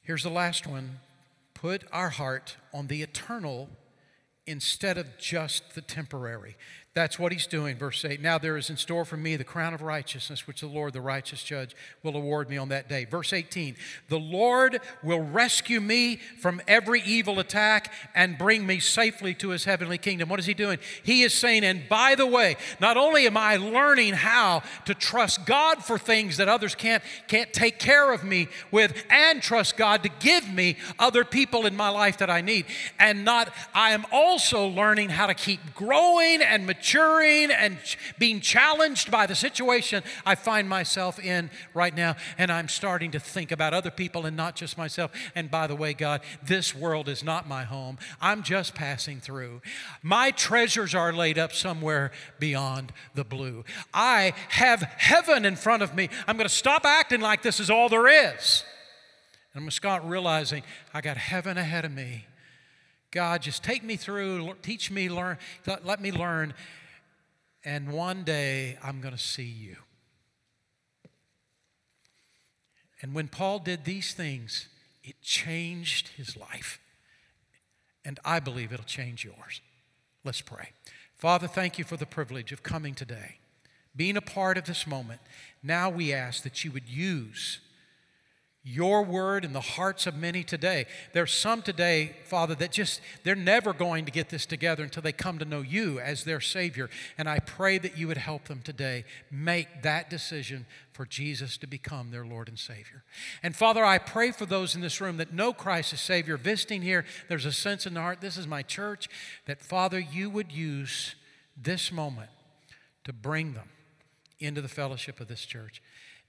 Here's 0.00 0.22
the 0.22 0.30
last 0.30 0.64
one 0.64 1.00
put 1.52 1.82
our 1.90 2.10
heart 2.10 2.56
on 2.72 2.86
the 2.86 3.02
eternal 3.02 3.68
instead 4.46 4.96
of 4.96 5.18
just 5.18 5.74
the 5.74 5.82
temporary. 5.82 6.54
That's 6.96 7.18
what 7.18 7.30
he's 7.30 7.46
doing. 7.46 7.76
Verse 7.76 8.02
8 8.06 8.22
Now 8.22 8.38
there 8.38 8.56
is 8.56 8.70
in 8.70 8.78
store 8.78 9.04
for 9.04 9.18
me 9.18 9.36
the 9.36 9.44
crown 9.44 9.74
of 9.74 9.82
righteousness, 9.82 10.46
which 10.46 10.62
the 10.62 10.66
Lord, 10.66 10.94
the 10.94 11.02
righteous 11.02 11.42
judge, 11.42 11.76
will 12.02 12.16
award 12.16 12.48
me 12.48 12.56
on 12.56 12.70
that 12.70 12.88
day. 12.88 13.04
Verse 13.04 13.34
18 13.34 13.76
The 14.08 14.18
Lord 14.18 14.80
will 15.02 15.20
rescue 15.20 15.78
me 15.82 16.16
from 16.40 16.62
every 16.66 17.02
evil 17.02 17.38
attack 17.38 17.92
and 18.14 18.38
bring 18.38 18.66
me 18.66 18.80
safely 18.80 19.34
to 19.34 19.50
his 19.50 19.66
heavenly 19.66 19.98
kingdom. 19.98 20.30
What 20.30 20.40
is 20.40 20.46
he 20.46 20.54
doing? 20.54 20.78
He 21.02 21.22
is 21.22 21.34
saying, 21.34 21.64
and 21.64 21.86
by 21.86 22.14
the 22.14 22.26
way, 22.26 22.56
not 22.80 22.96
only 22.96 23.26
am 23.26 23.36
I 23.36 23.56
learning 23.56 24.14
how 24.14 24.62
to 24.86 24.94
trust 24.94 25.44
God 25.44 25.84
for 25.84 25.98
things 25.98 26.38
that 26.38 26.48
others 26.48 26.74
can't, 26.74 27.02
can't 27.28 27.52
take 27.52 27.78
care 27.78 28.10
of 28.10 28.24
me 28.24 28.48
with, 28.70 29.04
and 29.10 29.42
trust 29.42 29.76
God 29.76 30.02
to 30.04 30.08
give 30.18 30.50
me 30.50 30.78
other 30.98 31.26
people 31.26 31.66
in 31.66 31.76
my 31.76 31.90
life 31.90 32.16
that 32.18 32.30
I 32.30 32.40
need. 32.40 32.64
And 32.98 33.22
not, 33.22 33.52
I 33.74 33.90
am 33.90 34.06
also 34.10 34.66
learning 34.66 35.10
how 35.10 35.26
to 35.26 35.34
keep 35.34 35.74
growing 35.74 36.40
and 36.40 36.64
maturing 36.64 36.85
maturing 36.86 37.50
and 37.50 37.78
being 38.18 38.40
challenged 38.40 39.10
by 39.10 39.26
the 39.26 39.34
situation 39.34 40.04
I 40.24 40.36
find 40.36 40.68
myself 40.68 41.18
in 41.18 41.50
right 41.74 41.94
now. 41.94 42.14
And 42.38 42.52
I'm 42.52 42.68
starting 42.68 43.10
to 43.12 43.20
think 43.20 43.50
about 43.50 43.74
other 43.74 43.90
people 43.90 44.24
and 44.24 44.36
not 44.36 44.54
just 44.54 44.78
myself. 44.78 45.10
And 45.34 45.50
by 45.50 45.66
the 45.66 45.74
way, 45.74 45.94
God, 45.94 46.20
this 46.44 46.74
world 46.74 47.08
is 47.08 47.24
not 47.24 47.48
my 47.48 47.64
home. 47.64 47.98
I'm 48.20 48.44
just 48.44 48.74
passing 48.74 49.18
through. 49.18 49.62
My 50.02 50.30
treasures 50.30 50.94
are 50.94 51.12
laid 51.12 51.38
up 51.38 51.52
somewhere 51.52 52.12
beyond 52.38 52.92
the 53.14 53.24
blue. 53.24 53.64
I 53.92 54.34
have 54.50 54.82
heaven 54.82 55.44
in 55.44 55.56
front 55.56 55.82
of 55.82 55.94
me. 55.94 56.08
I'm 56.28 56.36
going 56.36 56.48
to 56.48 56.54
stop 56.54 56.84
acting 56.84 57.20
like 57.20 57.42
this 57.42 57.58
is 57.58 57.68
all 57.68 57.88
there 57.88 58.06
is. 58.06 58.64
And 59.52 59.58
I'm 59.58 59.62
going 59.62 59.70
to 59.70 59.76
start 59.76 60.04
realizing 60.04 60.62
I 60.94 61.00
got 61.00 61.16
heaven 61.16 61.58
ahead 61.58 61.84
of 61.84 61.92
me. 61.92 62.26
God, 63.16 63.40
just 63.40 63.64
take 63.64 63.82
me 63.82 63.96
through, 63.96 64.52
teach 64.60 64.90
me, 64.90 65.08
learn, 65.08 65.38
let 65.82 66.02
me 66.02 66.12
learn. 66.12 66.52
And 67.64 67.90
one 67.90 68.24
day 68.24 68.76
I'm 68.84 69.00
going 69.00 69.14
to 69.14 69.18
see 69.18 69.42
you. 69.42 69.76
And 73.00 73.14
when 73.14 73.28
Paul 73.28 73.58
did 73.58 73.86
these 73.86 74.12
things, 74.12 74.68
it 75.02 75.14
changed 75.22 76.08
his 76.08 76.36
life. 76.36 76.78
And 78.04 78.20
I 78.22 78.38
believe 78.38 78.70
it'll 78.70 78.84
change 78.84 79.24
yours. 79.24 79.62
Let's 80.22 80.42
pray. 80.42 80.72
Father, 81.14 81.46
thank 81.46 81.78
you 81.78 81.86
for 81.86 81.96
the 81.96 82.04
privilege 82.04 82.52
of 82.52 82.62
coming 82.62 82.94
today, 82.94 83.36
being 83.96 84.18
a 84.18 84.20
part 84.20 84.58
of 84.58 84.66
this 84.66 84.86
moment. 84.86 85.22
Now 85.62 85.88
we 85.88 86.12
ask 86.12 86.42
that 86.42 86.64
you 86.64 86.70
would 86.70 86.86
use 86.86 87.60
your 88.68 89.04
word 89.04 89.44
in 89.44 89.52
the 89.52 89.60
hearts 89.60 90.08
of 90.08 90.16
many 90.16 90.42
today. 90.42 90.86
There's 91.12 91.32
some 91.32 91.62
today, 91.62 92.16
Father, 92.24 92.56
that 92.56 92.72
just, 92.72 93.00
they're 93.22 93.36
never 93.36 93.72
going 93.72 94.04
to 94.06 94.10
get 94.10 94.28
this 94.28 94.44
together 94.44 94.82
until 94.82 95.04
they 95.04 95.12
come 95.12 95.38
to 95.38 95.44
know 95.44 95.60
you 95.60 96.00
as 96.00 96.24
their 96.24 96.40
Savior. 96.40 96.90
And 97.16 97.28
I 97.28 97.38
pray 97.38 97.78
that 97.78 97.96
you 97.96 98.08
would 98.08 98.16
help 98.16 98.46
them 98.46 98.62
today 98.62 99.04
make 99.30 99.82
that 99.82 100.10
decision 100.10 100.66
for 100.90 101.06
Jesus 101.06 101.56
to 101.58 101.68
become 101.68 102.10
their 102.10 102.26
Lord 102.26 102.48
and 102.48 102.58
Savior. 102.58 103.04
And 103.40 103.54
Father, 103.54 103.84
I 103.84 103.98
pray 103.98 104.32
for 104.32 104.46
those 104.46 104.74
in 104.74 104.80
this 104.80 105.00
room 105.00 105.18
that 105.18 105.32
know 105.32 105.52
Christ 105.52 105.92
as 105.92 106.00
Savior, 106.00 106.36
visiting 106.36 106.82
here, 106.82 107.04
there's 107.28 107.46
a 107.46 107.52
sense 107.52 107.86
in 107.86 107.94
the 107.94 108.00
heart, 108.00 108.20
this 108.20 108.36
is 108.36 108.48
my 108.48 108.62
church, 108.62 109.08
that 109.46 109.62
Father, 109.62 110.00
you 110.00 110.28
would 110.28 110.50
use 110.50 111.14
this 111.56 111.92
moment 111.92 112.30
to 113.04 113.12
bring 113.12 113.54
them 113.54 113.68
into 114.40 114.60
the 114.60 114.68
fellowship 114.68 115.20
of 115.20 115.28
this 115.28 115.44
church. 115.44 115.80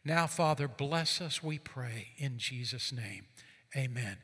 Now, 0.08 0.26
Father, 0.26 0.70
bless 0.70 1.20
us, 1.20 1.44
we 1.44 1.60
pray, 1.60 2.12
in 2.18 2.38
Jesus' 2.38 2.94
name. 2.94 3.26
Amen. 3.76 4.16